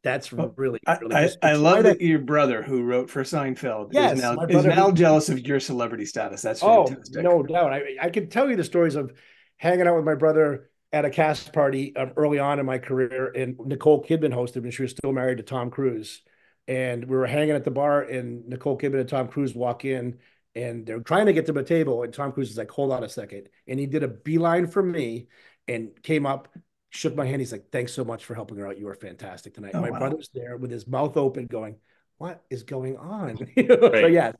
That's 0.04 0.32
well, 0.32 0.52
really, 0.56 0.80
really 1.00 1.14
I, 1.14 1.28
I, 1.42 1.50
I 1.50 1.52
love 1.52 1.84
that 1.84 2.00
your 2.00 2.18
brother 2.18 2.60
who 2.60 2.82
wrote 2.82 3.08
for 3.08 3.22
Seinfeld 3.22 3.90
yes, 3.92 4.14
is 4.16 4.20
now, 4.20 4.32
is 4.46 4.64
now 4.64 4.88
who, 4.88 4.94
jealous 4.94 5.28
of 5.28 5.46
your 5.46 5.60
celebrity 5.60 6.06
status. 6.06 6.42
That's 6.42 6.60
oh, 6.60 6.86
fantastic. 6.86 7.18
Oh, 7.18 7.22
no 7.22 7.42
doubt. 7.44 7.72
I, 7.72 7.82
I 8.02 8.10
can 8.10 8.28
tell 8.28 8.50
you 8.50 8.56
the 8.56 8.64
stories 8.64 8.96
of 8.96 9.12
hanging 9.58 9.86
out 9.86 9.94
with 9.94 10.04
my 10.04 10.16
brother 10.16 10.70
at 10.92 11.04
a 11.04 11.10
cast 11.10 11.52
party 11.52 11.96
um, 11.96 12.12
early 12.16 12.38
on 12.38 12.58
in 12.58 12.66
my 12.66 12.78
career, 12.78 13.32
and 13.34 13.58
Nicole 13.60 14.04
Kidman 14.04 14.34
hosted, 14.34 14.64
and 14.64 14.74
she 14.74 14.82
was 14.82 14.90
still 14.90 15.12
married 15.12 15.38
to 15.38 15.42
Tom 15.42 15.70
Cruise. 15.70 16.22
And 16.68 17.04
we 17.06 17.16
were 17.16 17.26
hanging 17.26 17.54
at 17.54 17.64
the 17.64 17.70
bar, 17.70 18.02
and 18.02 18.46
Nicole 18.48 18.78
Kidman 18.78 19.00
and 19.00 19.08
Tom 19.08 19.28
Cruise 19.28 19.54
walk 19.54 19.84
in, 19.84 20.18
and 20.54 20.86
they're 20.86 21.00
trying 21.00 21.26
to 21.26 21.32
get 21.32 21.46
to 21.46 21.52
the 21.52 21.62
table, 21.64 22.02
and 22.02 22.12
Tom 22.12 22.32
Cruise 22.32 22.50
is 22.50 22.58
like, 22.58 22.70
"Hold 22.70 22.92
on 22.92 23.02
a 23.04 23.08
second. 23.08 23.48
and 23.66 23.80
he 23.80 23.86
did 23.86 24.02
a 24.02 24.08
beeline 24.08 24.66
for 24.66 24.82
me, 24.82 25.28
and 25.66 25.90
came 26.02 26.26
up, 26.26 26.48
shook 26.90 27.16
my 27.16 27.26
hand. 27.26 27.40
He's 27.40 27.52
like, 27.52 27.70
"Thanks 27.72 27.92
so 27.92 28.04
much 28.04 28.24
for 28.24 28.34
helping 28.34 28.58
her 28.58 28.66
out. 28.66 28.78
You 28.78 28.86
were 28.86 28.94
fantastic 28.94 29.54
tonight." 29.54 29.72
Oh, 29.74 29.80
my 29.80 29.90
wow. 29.90 29.98
brother's 29.98 30.30
there 30.34 30.56
with 30.56 30.70
his 30.70 30.86
mouth 30.86 31.16
open, 31.16 31.46
going, 31.46 31.76
"What 32.18 32.44
is 32.50 32.62
going 32.62 32.96
on?" 32.96 33.38
right. 33.56 33.68
So 33.68 34.06
yeah, 34.06 34.32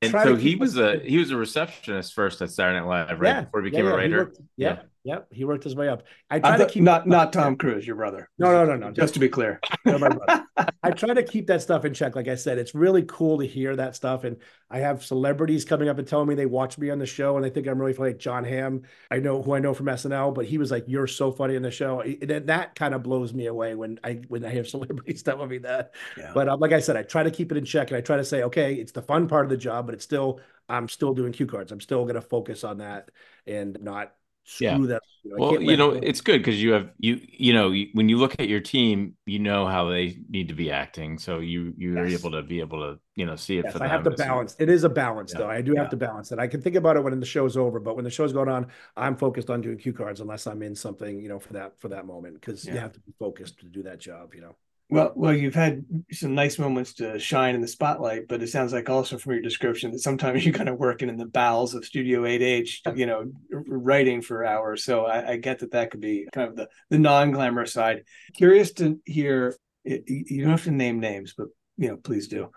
and 0.00 0.12
so 0.12 0.36
he 0.36 0.54
was 0.54 0.76
a 0.78 1.00
he 1.00 1.18
was 1.18 1.30
a 1.30 1.36
receptionist 1.36 2.14
first 2.14 2.40
at 2.40 2.50
Saturday 2.50 2.78
Night 2.80 2.86
Live, 2.86 3.20
right? 3.20 3.28
Yeah, 3.28 3.40
Before 3.42 3.62
he 3.62 3.70
became 3.70 3.84
yeah, 3.84 3.90
yeah. 3.90 3.94
a 3.94 3.98
writer. 3.98 4.18
Worked, 4.18 4.40
yeah, 4.56 4.68
yeah, 4.68 4.82
Yep, 5.04 5.28
he 5.32 5.44
worked 5.44 5.64
his 5.64 5.76
way 5.76 5.88
up. 5.88 6.02
I 6.28 6.40
try 6.40 6.56
to 6.56 6.66
keep 6.66 6.82
not 6.82 7.06
not 7.06 7.32
Tom 7.32 7.56
Cruise, 7.56 7.86
your 7.86 7.96
brother. 7.96 8.28
No, 8.38 8.50
no, 8.52 8.64
no, 8.64 8.76
no. 8.76 8.92
Just 8.92 9.14
to 9.14 9.20
be 9.20 9.28
clear, 9.28 9.60
I 9.86 10.90
try 10.90 11.14
to 11.14 11.22
keep 11.22 11.46
that 11.46 11.62
stuff 11.62 11.84
in 11.84 11.94
check. 11.94 12.16
Like 12.16 12.28
I 12.28 12.34
said, 12.34 12.58
it's 12.58 12.74
really 12.74 13.04
cool 13.04 13.38
to 13.38 13.46
hear 13.46 13.76
that 13.76 13.94
stuff, 13.94 14.24
and 14.24 14.36
I 14.70 14.78
have 14.78 15.04
celebrities 15.04 15.64
coming 15.64 15.88
up 15.88 15.98
and 15.98 16.06
telling 16.06 16.28
me 16.28 16.34
they 16.34 16.46
watch 16.46 16.78
me 16.78 16.90
on 16.90 16.98
the 16.98 17.06
show 17.06 17.36
and 17.36 17.44
they 17.44 17.50
think 17.50 17.66
I'm 17.68 17.78
really 17.78 17.92
funny. 17.92 18.10
Like 18.10 18.18
Jon 18.18 18.44
Hamm, 18.44 18.82
I 19.10 19.18
know 19.18 19.40
who 19.40 19.54
I 19.54 19.60
know 19.60 19.72
from 19.72 19.86
SNL, 19.86 20.34
but 20.34 20.46
he 20.46 20.58
was 20.58 20.70
like, 20.70 20.84
"You're 20.88 21.06
so 21.06 21.30
funny 21.30 21.54
in 21.54 21.62
the 21.62 21.70
show." 21.70 22.00
And 22.00 22.46
that 22.48 22.74
kind 22.74 22.94
of 22.94 23.02
blows 23.02 23.32
me 23.32 23.46
away 23.46 23.74
when 23.74 24.00
I 24.02 24.20
when 24.28 24.44
I 24.44 24.50
hear 24.50 24.64
celebrities 24.66 25.22
telling 25.22 25.48
me 25.48 25.58
that. 25.58 25.94
Yeah. 26.16 26.32
But 26.34 26.48
um, 26.48 26.60
like 26.60 26.72
I 26.72 26.80
said, 26.80 26.96
I 26.96 27.02
try 27.02 27.22
to 27.22 27.30
keep 27.30 27.52
it 27.52 27.58
in 27.58 27.64
check, 27.64 27.90
and 27.90 27.96
I 27.96 28.00
try 28.00 28.16
to 28.16 28.24
say, 28.24 28.42
okay, 28.42 28.74
it's 28.74 28.92
the 28.92 29.02
fun 29.02 29.28
part 29.28 29.46
of 29.46 29.50
the 29.50 29.56
job, 29.56 29.86
but 29.86 29.94
it's 29.94 30.04
still 30.04 30.40
I'm 30.68 30.88
still 30.88 31.14
doing 31.14 31.32
cue 31.32 31.46
cards. 31.46 31.72
I'm 31.72 31.80
still 31.80 32.02
going 32.02 32.16
to 32.16 32.20
focus 32.20 32.64
on 32.64 32.78
that 32.78 33.10
and 33.46 33.80
not 33.80 34.12
yeah. 34.60 34.78
that. 34.78 35.02
You 35.24 35.30
know, 35.30 35.36
well, 35.38 35.62
you 35.62 35.76
know, 35.76 35.90
it's 35.90 36.20
good 36.20 36.38
because 36.38 36.62
you 36.62 36.72
have 36.72 36.90
you 36.98 37.20
you 37.28 37.52
know 37.52 37.74
when 37.92 38.08
you 38.08 38.16
look 38.18 38.36
at 38.38 38.48
your 38.48 38.60
team, 38.60 39.14
you 39.26 39.38
know 39.38 39.66
how 39.66 39.88
they 39.88 40.18
need 40.28 40.48
to 40.48 40.54
be 40.54 40.70
acting, 40.70 41.18
so 41.18 41.38
you 41.38 41.74
you 41.76 41.94
yes. 41.94 41.98
are 41.98 42.06
able 42.06 42.30
to 42.32 42.42
be 42.42 42.60
able 42.60 42.78
to 42.80 43.00
you 43.14 43.26
know 43.26 43.36
see 43.36 43.58
it 43.58 43.64
yes, 43.64 43.72
for 43.72 43.80
them. 43.80 43.88
I 43.88 43.90
have 43.90 44.04
to 44.04 44.10
balance. 44.10 44.56
It 44.58 44.68
is 44.68 44.84
a 44.84 44.88
balance, 44.88 45.32
yeah. 45.32 45.40
though. 45.40 45.50
I 45.50 45.60
do 45.60 45.72
yeah. 45.74 45.82
have 45.82 45.90
to 45.90 45.96
balance 45.96 46.32
it. 46.32 46.38
I 46.38 46.46
can 46.46 46.62
think 46.62 46.76
about 46.76 46.96
it 46.96 47.04
when 47.04 47.18
the 47.18 47.26
show's 47.26 47.56
over, 47.56 47.80
but 47.80 47.96
when 47.96 48.04
the 48.04 48.10
show's 48.10 48.32
going 48.32 48.48
on, 48.48 48.68
I'm 48.96 49.16
focused 49.16 49.50
on 49.50 49.60
doing 49.60 49.78
cue 49.78 49.92
cards 49.92 50.20
unless 50.20 50.46
I'm 50.46 50.62
in 50.62 50.74
something, 50.74 51.20
you 51.20 51.28
know, 51.28 51.38
for 51.38 51.52
that 51.54 51.78
for 51.78 51.88
that 51.88 52.06
moment 52.06 52.34
because 52.34 52.64
you 52.64 52.76
have 52.76 52.92
to 52.92 53.00
be 53.00 53.12
focused 53.18 53.60
to 53.60 53.66
do 53.66 53.82
that 53.82 53.98
job, 53.98 54.34
you 54.34 54.40
know. 54.40 54.56
Well, 54.90 55.12
well, 55.14 55.34
you've 55.34 55.54
had 55.54 55.84
some 56.12 56.34
nice 56.34 56.58
moments 56.58 56.94
to 56.94 57.18
shine 57.18 57.54
in 57.54 57.60
the 57.60 57.68
spotlight, 57.68 58.26
but 58.26 58.42
it 58.42 58.48
sounds 58.48 58.72
like 58.72 58.88
also 58.88 59.18
from 59.18 59.32
your 59.32 59.42
description 59.42 59.90
that 59.90 59.98
sometimes 59.98 60.42
you're 60.44 60.54
kind 60.54 60.68
of 60.68 60.78
working 60.78 61.10
in 61.10 61.18
the 61.18 61.26
bowels 61.26 61.74
of 61.74 61.84
Studio 61.84 62.22
8H, 62.22 62.96
you 62.96 63.06
know, 63.06 63.30
writing 63.50 64.22
for 64.22 64.44
hours. 64.44 64.84
So 64.84 65.04
I, 65.04 65.32
I 65.32 65.36
get 65.36 65.58
that 65.58 65.72
that 65.72 65.90
could 65.90 66.00
be 66.00 66.26
kind 66.32 66.48
of 66.48 66.56
the 66.56 66.68
the 66.88 66.98
non 66.98 67.32
glamorous 67.32 67.72
side. 67.72 68.04
Curious 68.34 68.72
to 68.74 68.98
hear. 69.04 69.56
You 69.84 70.42
don't 70.42 70.50
have 70.50 70.64
to 70.64 70.70
name 70.70 71.00
names, 71.00 71.34
but 71.36 71.48
you 71.76 71.88
know, 71.88 71.96
please 71.96 72.28
do. 72.28 72.50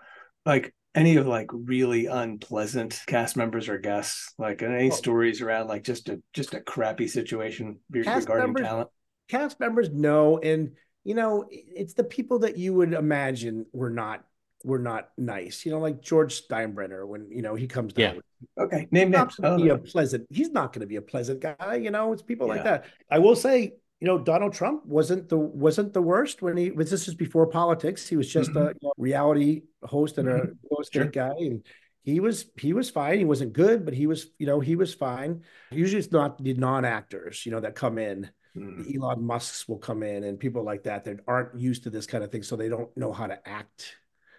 Like 0.44 0.74
any 0.94 1.16
of 1.16 1.26
like 1.26 1.48
really 1.52 2.06
unpleasant 2.06 3.00
cast 3.06 3.36
members 3.36 3.68
or 3.68 3.78
guests, 3.78 4.34
like 4.38 4.62
any 4.62 4.90
stories 4.90 5.40
around 5.40 5.68
like 5.68 5.84
just 5.84 6.08
a 6.08 6.20
just 6.32 6.54
a 6.54 6.60
crappy 6.60 7.08
situation 7.08 7.78
regarding 7.90 8.26
members, 8.26 8.66
talent. 8.66 8.88
Cast 9.28 9.60
members, 9.60 9.90
no, 9.90 10.38
and 10.38 10.72
you 11.04 11.14
know, 11.14 11.46
it's 11.50 11.94
the 11.94 12.04
people 12.04 12.40
that 12.40 12.56
you 12.56 12.74
would 12.74 12.92
imagine 12.92 13.66
were 13.72 13.90
not 13.90 14.24
were 14.64 14.78
not 14.78 15.10
nice. 15.18 15.64
You 15.66 15.72
know, 15.72 15.80
like 15.80 16.00
George 16.00 16.46
Steinbrenner 16.46 17.06
when 17.06 17.30
you 17.30 17.42
know 17.42 17.54
he 17.54 17.66
comes 17.66 17.92
down. 17.92 18.20
Yeah. 18.56 18.64
Okay. 18.64 18.88
Name 18.90 19.10
names. 19.10 19.36
Oh. 19.42 19.56
Be 19.56 19.68
a 19.68 19.78
pleasant. 19.78 20.26
He's 20.30 20.50
not 20.50 20.72
going 20.72 20.80
to 20.80 20.86
be 20.86 20.96
a 20.96 21.02
pleasant 21.02 21.40
guy. 21.40 21.76
You 21.76 21.90
know, 21.90 22.12
it's 22.12 22.22
people 22.22 22.46
yeah. 22.46 22.54
like 22.54 22.64
that. 22.64 22.84
I 23.10 23.18
will 23.18 23.36
say, 23.36 23.74
you 24.00 24.06
know, 24.06 24.18
Donald 24.18 24.52
Trump 24.52 24.84
wasn't 24.86 25.28
the 25.28 25.38
wasn't 25.38 25.92
the 25.92 26.02
worst 26.02 26.42
when 26.42 26.56
he 26.56 26.70
was. 26.70 26.90
This 26.90 27.08
is 27.08 27.14
before 27.14 27.46
politics. 27.46 28.08
He 28.08 28.16
was 28.16 28.28
just 28.28 28.50
mm-hmm. 28.50 28.58
a 28.58 28.68
you 28.68 28.74
know, 28.82 28.92
reality 28.96 29.62
host 29.82 30.18
and 30.18 30.28
mm-hmm. 30.28 30.52
a 30.52 30.74
host 30.74 30.92
sure. 30.92 31.06
guy, 31.06 31.34
and 31.38 31.66
he 32.04 32.20
was 32.20 32.46
he 32.58 32.72
was 32.72 32.90
fine. 32.90 33.18
He 33.18 33.24
wasn't 33.24 33.52
good, 33.52 33.84
but 33.84 33.94
he 33.94 34.06
was 34.06 34.26
you 34.38 34.46
know 34.46 34.60
he 34.60 34.76
was 34.76 34.94
fine. 34.94 35.42
Usually, 35.70 35.98
it's 35.98 36.12
not 36.12 36.42
the 36.42 36.54
non 36.54 36.84
actors 36.84 37.44
you 37.46 37.52
know 37.52 37.60
that 37.60 37.74
come 37.74 37.98
in 37.98 38.30
Mm. 38.56 38.94
Elon 38.94 39.24
Musk's 39.24 39.66
will 39.66 39.78
come 39.78 40.02
in 40.02 40.24
and 40.24 40.38
people 40.38 40.62
like 40.62 40.82
that 40.84 41.04
that 41.04 41.20
aren't 41.26 41.58
used 41.58 41.84
to 41.84 41.90
this 41.90 42.06
kind 42.06 42.22
of 42.22 42.30
thing, 42.30 42.42
so 42.42 42.56
they 42.56 42.68
don't 42.68 42.94
know 42.96 43.12
how 43.12 43.26
to 43.26 43.48
act. 43.48 43.96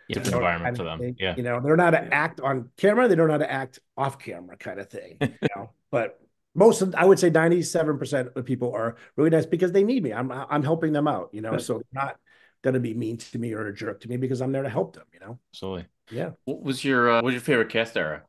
Different 0.09 0.35
environment 0.35 0.77
for 0.77 0.83
them. 0.83 0.99
Thing. 0.99 1.15
Yeah, 1.19 1.35
you 1.35 1.43
know, 1.43 1.59
they're 1.61 1.77
not 1.77 1.91
to 1.91 2.13
act 2.13 2.41
on 2.41 2.69
camera. 2.77 3.07
They 3.07 3.15
don't 3.15 3.27
know 3.27 3.33
how 3.33 3.39
to 3.39 3.51
act 3.51 3.79
off 3.97 4.19
camera, 4.19 4.57
kind 4.57 4.79
of 4.79 4.89
thing. 4.89 5.17
you 5.21 5.47
know, 5.55 5.71
but 5.89 6.19
most 6.53 6.81
of 6.81 6.93
I 6.95 7.05
would 7.05 7.19
say 7.19 7.29
ninety 7.29 7.63
seven 7.63 7.97
percent 7.97 8.29
of 8.35 8.45
people 8.45 8.73
are 8.73 8.97
really 9.15 9.29
nice 9.29 9.45
because 9.45 9.71
they 9.71 9.83
need 9.83 10.03
me. 10.03 10.13
I'm 10.13 10.31
I'm 10.31 10.61
helping 10.61 10.93
them 10.93 11.07
out. 11.07 11.29
You 11.31 11.41
know, 11.41 11.57
so 11.57 11.75
they're 11.75 12.03
not 12.03 12.17
going 12.61 12.75
to 12.75 12.79
be 12.79 12.93
mean 12.93 13.17
to 13.17 13.39
me 13.39 13.53
or 13.53 13.67
a 13.67 13.73
jerk 13.73 14.01
to 14.01 14.09
me 14.09 14.17
because 14.17 14.41
I'm 14.41 14.51
there 14.51 14.63
to 14.63 14.69
help 14.69 14.93
them. 14.95 15.05
You 15.13 15.19
know, 15.21 15.39
absolutely. 15.51 15.85
Yeah. 16.11 16.31
What 16.45 16.61
was 16.61 16.83
your 16.83 17.09
uh, 17.09 17.15
what 17.15 17.25
was 17.25 17.33
your 17.33 17.41
favorite 17.41 17.69
cast 17.69 17.97
era? 17.97 18.23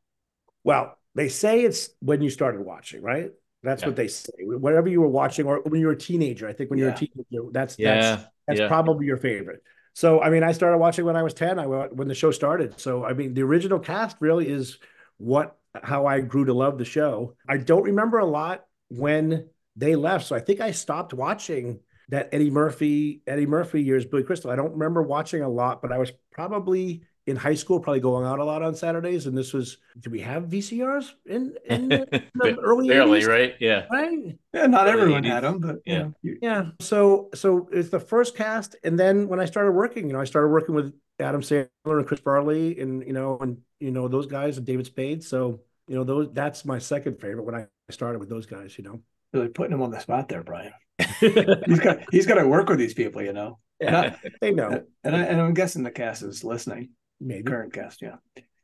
Well, 0.63 0.97
they 1.15 1.29
say 1.29 1.63
it's 1.63 1.91
when 2.01 2.23
you 2.23 2.31
started 2.31 2.63
watching, 2.63 3.03
right? 3.03 3.31
That's 3.65 3.83
yeah. 3.83 3.89
what 3.89 3.97
they 3.97 4.09
say. 4.09 4.33
Whatever 4.41 4.89
you 4.89 5.01
were 5.01 5.09
watching, 5.09 5.47
or 5.47 5.63
when 5.63 5.81
you 5.81 5.87
were 5.87 5.95
a 5.95 5.99
teenager, 5.99 6.47
I 6.47 6.53
think 6.53 6.71
when 6.71 6.79
you 6.79 6.85
were 6.85 6.91
a 6.91 6.97
teenager, 6.97 7.51
that's 7.51 7.79
yeah. 7.79 7.95
that's 7.95 8.25
that's 8.47 8.61
yeah. 8.61 8.69
probably 8.69 9.07
your 9.07 9.17
favorite. 9.17 9.63
So 9.95 10.21
I 10.21 10.29
mean, 10.31 10.43
I 10.43 10.53
started 10.53 10.79
watching 10.79 11.05
when 11.05 11.17
I 11.17 11.23
was 11.23 11.35
ten. 11.35 11.59
I 11.59 11.67
when 11.67 12.09
the 12.09 12.15
show 12.15 12.31
started. 12.31 12.79
So 12.79 13.05
I 13.05 13.15
mean, 13.15 13.35
the 13.35 13.43
original 13.43 13.79
cast 13.79 14.17
really 14.21 14.49
is 14.49 14.79
what 15.17 15.57
how 15.83 16.07
I 16.07 16.21
grew 16.21 16.45
to 16.45 16.53
love 16.55 16.79
the 16.79 16.85
show. 16.85 17.35
I 17.49 17.57
don't 17.57 17.85
remember 17.85 18.19
a 18.19 18.27
lot 18.27 18.67
when 18.89 19.49
they 19.77 19.97
left, 19.97 20.27
so 20.27 20.37
I 20.37 20.41
think 20.41 20.61
I 20.61 20.71
stopped 20.73 21.15
watching 21.15 21.81
that 22.11 22.29
Eddie 22.33 22.51
Murphy 22.51 23.23
Eddie 23.27 23.47
Murphy 23.47 23.83
years 23.83 24.05
Billy 24.05 24.25
Crystal. 24.25 24.51
I 24.51 24.57
don't 24.57 24.73
remember 24.73 25.03
watching 25.03 25.43
a 25.43 25.49
lot, 25.49 25.81
but 25.81 25.91
I 25.91 25.99
was 25.99 26.13
probably 26.33 27.05
in 27.27 27.37
high 27.37 27.55
school, 27.55 27.81
probably 27.81 28.01
going 28.01 28.27
out 28.27 28.39
a 28.39 28.45
lot 28.45 28.63
on 28.63 28.75
Saturdays. 28.75 29.27
And 29.27 29.37
this 29.37 29.53
was, 29.53 29.79
did 29.99 30.13
we 30.13 30.21
have 30.21 30.45
VCRs 30.45 31.13
in, 31.27 31.55
in 31.65 31.89
the, 31.89 32.23
the 32.35 32.57
early 32.59 32.89
barely, 32.89 33.21
80s? 33.23 33.29
right? 33.29 33.55
Yeah, 33.61 33.87
right. 33.91 34.39
Yeah, 34.53 34.67
not 34.67 34.89
everyone 34.89 35.25
had 35.25 35.43
them, 35.43 35.59
but 35.59 35.77
yeah, 35.87 36.09
you 36.23 36.33
know. 36.33 36.39
yeah. 36.43 36.65
So, 36.81 37.31
so 37.35 37.69
it's 37.73 37.89
the 37.89 38.01
first 38.01 38.37
cast, 38.37 38.77
and 38.85 38.99
then 38.99 39.29
when 39.29 39.41
I 39.41 39.47
started 39.47 39.73
working, 39.73 40.07
you 40.07 40.13
know, 40.13 40.21
I 40.21 40.25
started 40.25 40.49
working 40.49 40.75
with 40.75 40.95
Adam 41.19 41.41
Sandler 41.41 41.69
and 41.87 42.07
Chris 42.07 42.21
Farley, 42.21 42.79
and 42.81 43.07
you 43.07 43.13
know, 43.13 43.39
and 43.41 43.59
you 43.81 43.91
know 43.91 44.09
those 44.09 44.27
guys 44.27 44.57
and 44.57 44.67
David 44.67 44.87
Spade. 44.87 45.23
So, 45.23 45.61
you 45.89 45.95
know, 45.95 46.05
those 46.05 46.29
that's 46.33 46.65
my 46.65 46.79
second 46.79 47.21
favorite 47.21 47.45
when 47.45 47.55
I 47.55 47.67
started 47.91 48.19
with 48.19 48.29
those 48.29 48.47
guys. 48.47 48.77
You 48.77 48.85
know, 48.85 49.01
really 49.33 49.49
putting 49.49 49.73
him 49.73 49.83
on 49.83 49.91
the 49.91 50.01
spot 50.01 50.29
there, 50.29 50.43
Brian. 50.43 50.73
he's 51.21 51.81
got 51.81 51.99
he's 52.11 52.27
got 52.27 52.35
to 52.35 52.47
work 52.47 52.69
with 52.69 52.79
these 52.79 52.95
people, 52.95 53.23
you 53.23 53.33
know. 53.33 53.59
Yeah, 53.81 54.17
I, 54.25 54.29
they 54.41 54.53
know, 54.53 54.85
and, 55.03 55.17
I, 55.17 55.23
and 55.23 55.41
I'm 55.41 55.55
guessing 55.55 55.83
the 55.83 55.91
cast 55.91 56.23
is 56.23 56.45
listening. 56.45 56.91
Maybe 57.21 57.43
current 57.43 57.73
cast, 57.73 58.03
yeah. 58.03 58.17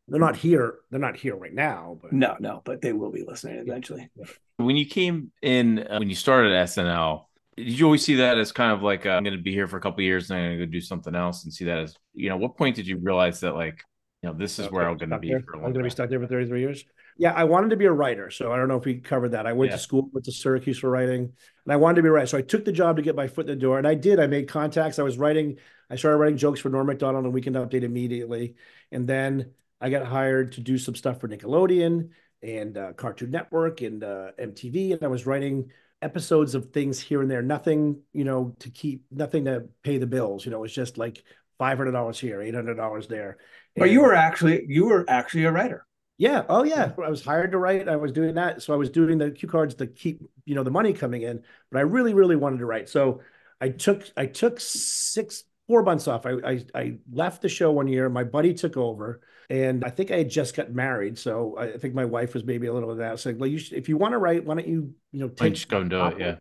They're 0.08 0.20
not 0.20 0.36
here. 0.36 0.78
They're 0.90 1.00
not 1.00 1.16
here 1.16 1.36
right 1.36 1.54
now, 1.54 1.98
but 2.02 2.12
no, 2.12 2.36
no, 2.40 2.62
but 2.64 2.82
they 2.82 2.92
will 2.92 3.12
be 3.12 3.24
listening 3.26 3.58
eventually. 3.58 4.10
When 4.56 4.76
you 4.76 4.86
came 4.86 5.30
in, 5.40 5.86
uh, 5.88 5.98
when 5.98 6.08
you 6.08 6.16
started 6.16 6.52
SNL, 6.52 7.26
did 7.56 7.78
you 7.78 7.84
always 7.84 8.04
see 8.04 8.16
that 8.16 8.36
as 8.36 8.50
kind 8.52 8.72
of 8.72 8.82
like 8.82 9.06
uh, 9.06 9.10
I'm 9.10 9.22
going 9.22 9.36
to 9.36 9.42
be 9.42 9.52
here 9.52 9.68
for 9.68 9.76
a 9.76 9.80
couple 9.80 10.02
years 10.02 10.30
and 10.30 10.38
I'm 10.38 10.46
going 10.46 10.58
to 10.58 10.66
go 10.66 10.70
do 10.70 10.80
something 10.80 11.14
else 11.14 11.44
and 11.44 11.52
see 11.52 11.64
that 11.66 11.78
as 11.78 11.96
you 12.14 12.28
know? 12.28 12.36
What 12.36 12.56
point 12.56 12.74
did 12.74 12.86
you 12.86 12.98
realize 12.98 13.40
that 13.40 13.54
like 13.54 13.84
you 14.22 14.28
know 14.28 14.34
this 14.36 14.58
is 14.58 14.66
okay, 14.66 14.74
where 14.74 14.88
I'm 14.88 14.96
going 14.96 15.10
to 15.10 15.18
be? 15.18 15.30
For 15.30 15.56
I'm 15.56 15.62
going 15.62 15.74
to 15.74 15.82
be 15.82 15.90
stuck 15.90 16.10
there 16.10 16.20
for 16.20 16.26
33 16.26 16.60
years. 16.60 16.84
Yeah, 17.20 17.34
I 17.34 17.44
wanted 17.44 17.68
to 17.68 17.76
be 17.76 17.84
a 17.84 17.92
writer, 17.92 18.30
so 18.30 18.50
I 18.50 18.56
don't 18.56 18.66
know 18.66 18.78
if 18.78 18.86
we 18.86 18.94
covered 18.94 19.32
that. 19.32 19.46
I 19.46 19.52
went 19.52 19.70
yeah. 19.70 19.76
to 19.76 19.82
school, 19.82 20.08
went 20.10 20.24
to 20.24 20.32
Syracuse 20.32 20.78
for 20.78 20.88
writing, 20.88 21.30
and 21.64 21.72
I 21.72 21.76
wanted 21.76 21.96
to 21.96 22.02
be 22.02 22.08
a 22.08 22.12
writer. 22.12 22.26
So 22.26 22.38
I 22.38 22.40
took 22.40 22.64
the 22.64 22.72
job 22.72 22.96
to 22.96 23.02
get 23.02 23.14
my 23.14 23.28
foot 23.28 23.44
in 23.44 23.58
the 23.58 23.60
door, 23.60 23.76
and 23.76 23.86
I 23.86 23.94
did. 23.94 24.18
I 24.18 24.26
made 24.26 24.48
contacts. 24.48 24.98
I 24.98 25.02
was 25.02 25.18
writing. 25.18 25.58
I 25.90 25.96
started 25.96 26.16
writing 26.16 26.38
jokes 26.38 26.60
for 26.60 26.70
Norm 26.70 26.86
Macdonald 26.86 27.26
and 27.26 27.34
Weekend 27.34 27.56
Update 27.56 27.82
immediately, 27.82 28.54
and 28.90 29.06
then 29.06 29.50
I 29.82 29.90
got 29.90 30.06
hired 30.06 30.52
to 30.52 30.62
do 30.62 30.78
some 30.78 30.94
stuff 30.94 31.20
for 31.20 31.28
Nickelodeon 31.28 32.08
and 32.42 32.78
uh, 32.78 32.94
Cartoon 32.94 33.30
Network 33.30 33.82
and 33.82 34.02
uh, 34.02 34.30
MTV, 34.40 34.94
and 34.94 35.02
I 35.02 35.08
was 35.08 35.26
writing 35.26 35.70
episodes 36.00 36.54
of 36.54 36.72
things 36.72 36.98
here 36.98 37.20
and 37.20 37.30
there. 37.30 37.42
Nothing, 37.42 38.00
you 38.14 38.24
know, 38.24 38.56
to 38.60 38.70
keep, 38.70 39.04
nothing 39.10 39.44
to 39.44 39.64
pay 39.82 39.98
the 39.98 40.06
bills. 40.06 40.46
You 40.46 40.52
know, 40.52 40.56
it 40.56 40.62
was 40.62 40.72
just 40.72 40.96
like 40.96 41.22
five 41.58 41.76
hundred 41.76 41.92
dollars 41.92 42.18
here, 42.18 42.40
eight 42.40 42.54
hundred 42.54 42.76
dollars 42.76 43.08
there. 43.08 43.36
But 43.76 43.90
you 43.90 44.00
were 44.00 44.14
actually 44.14 44.64
you 44.68 44.86
were 44.86 45.04
actually 45.06 45.44
a 45.44 45.52
writer. 45.52 45.84
Yeah. 46.20 46.44
Oh, 46.50 46.64
yeah. 46.64 46.92
I 47.02 47.08
was 47.08 47.24
hired 47.24 47.52
to 47.52 47.58
write. 47.58 47.88
I 47.88 47.96
was 47.96 48.12
doing 48.12 48.34
that. 48.34 48.60
So 48.62 48.74
I 48.74 48.76
was 48.76 48.90
doing 48.90 49.16
the 49.16 49.30
cue 49.30 49.48
cards 49.48 49.74
to 49.76 49.86
keep, 49.86 50.20
you 50.44 50.54
know, 50.54 50.62
the 50.62 50.70
money 50.70 50.92
coming 50.92 51.22
in. 51.22 51.42
But 51.72 51.78
I 51.78 51.82
really, 51.82 52.12
really 52.12 52.36
wanted 52.36 52.58
to 52.58 52.66
write. 52.66 52.90
So 52.90 53.22
I 53.58 53.70
took 53.70 54.04
I 54.18 54.26
took 54.26 54.60
six 54.60 55.44
four 55.66 55.82
months 55.82 56.08
off. 56.08 56.26
I, 56.26 56.32
I, 56.44 56.64
I 56.74 56.98
left 57.10 57.40
the 57.40 57.48
show 57.48 57.70
one 57.70 57.88
year. 57.88 58.10
My 58.10 58.24
buddy 58.24 58.52
took 58.52 58.76
over, 58.76 59.22
and 59.48 59.82
I 59.82 59.88
think 59.88 60.10
I 60.10 60.18
had 60.18 60.28
just 60.28 60.54
got 60.54 60.70
married. 60.70 61.16
So 61.16 61.56
I 61.56 61.78
think 61.78 61.94
my 61.94 62.04
wife 62.04 62.34
was 62.34 62.44
maybe 62.44 62.66
a 62.66 62.72
little 62.74 62.90
of 62.90 62.98
that. 62.98 63.24
Like, 63.24 63.36
well, 63.38 63.48
you 63.48 63.56
should, 63.56 63.78
if 63.78 63.88
you 63.88 63.96
want 63.96 64.12
to 64.12 64.18
write, 64.18 64.44
why 64.44 64.56
don't 64.56 64.68
you 64.68 64.92
you 65.12 65.20
know 65.20 65.28
take 65.28 65.54
just 65.54 65.68
go 65.70 65.80
and 65.80 65.88
do 65.88 66.04
it? 66.04 66.20
Yeah. 66.20 66.36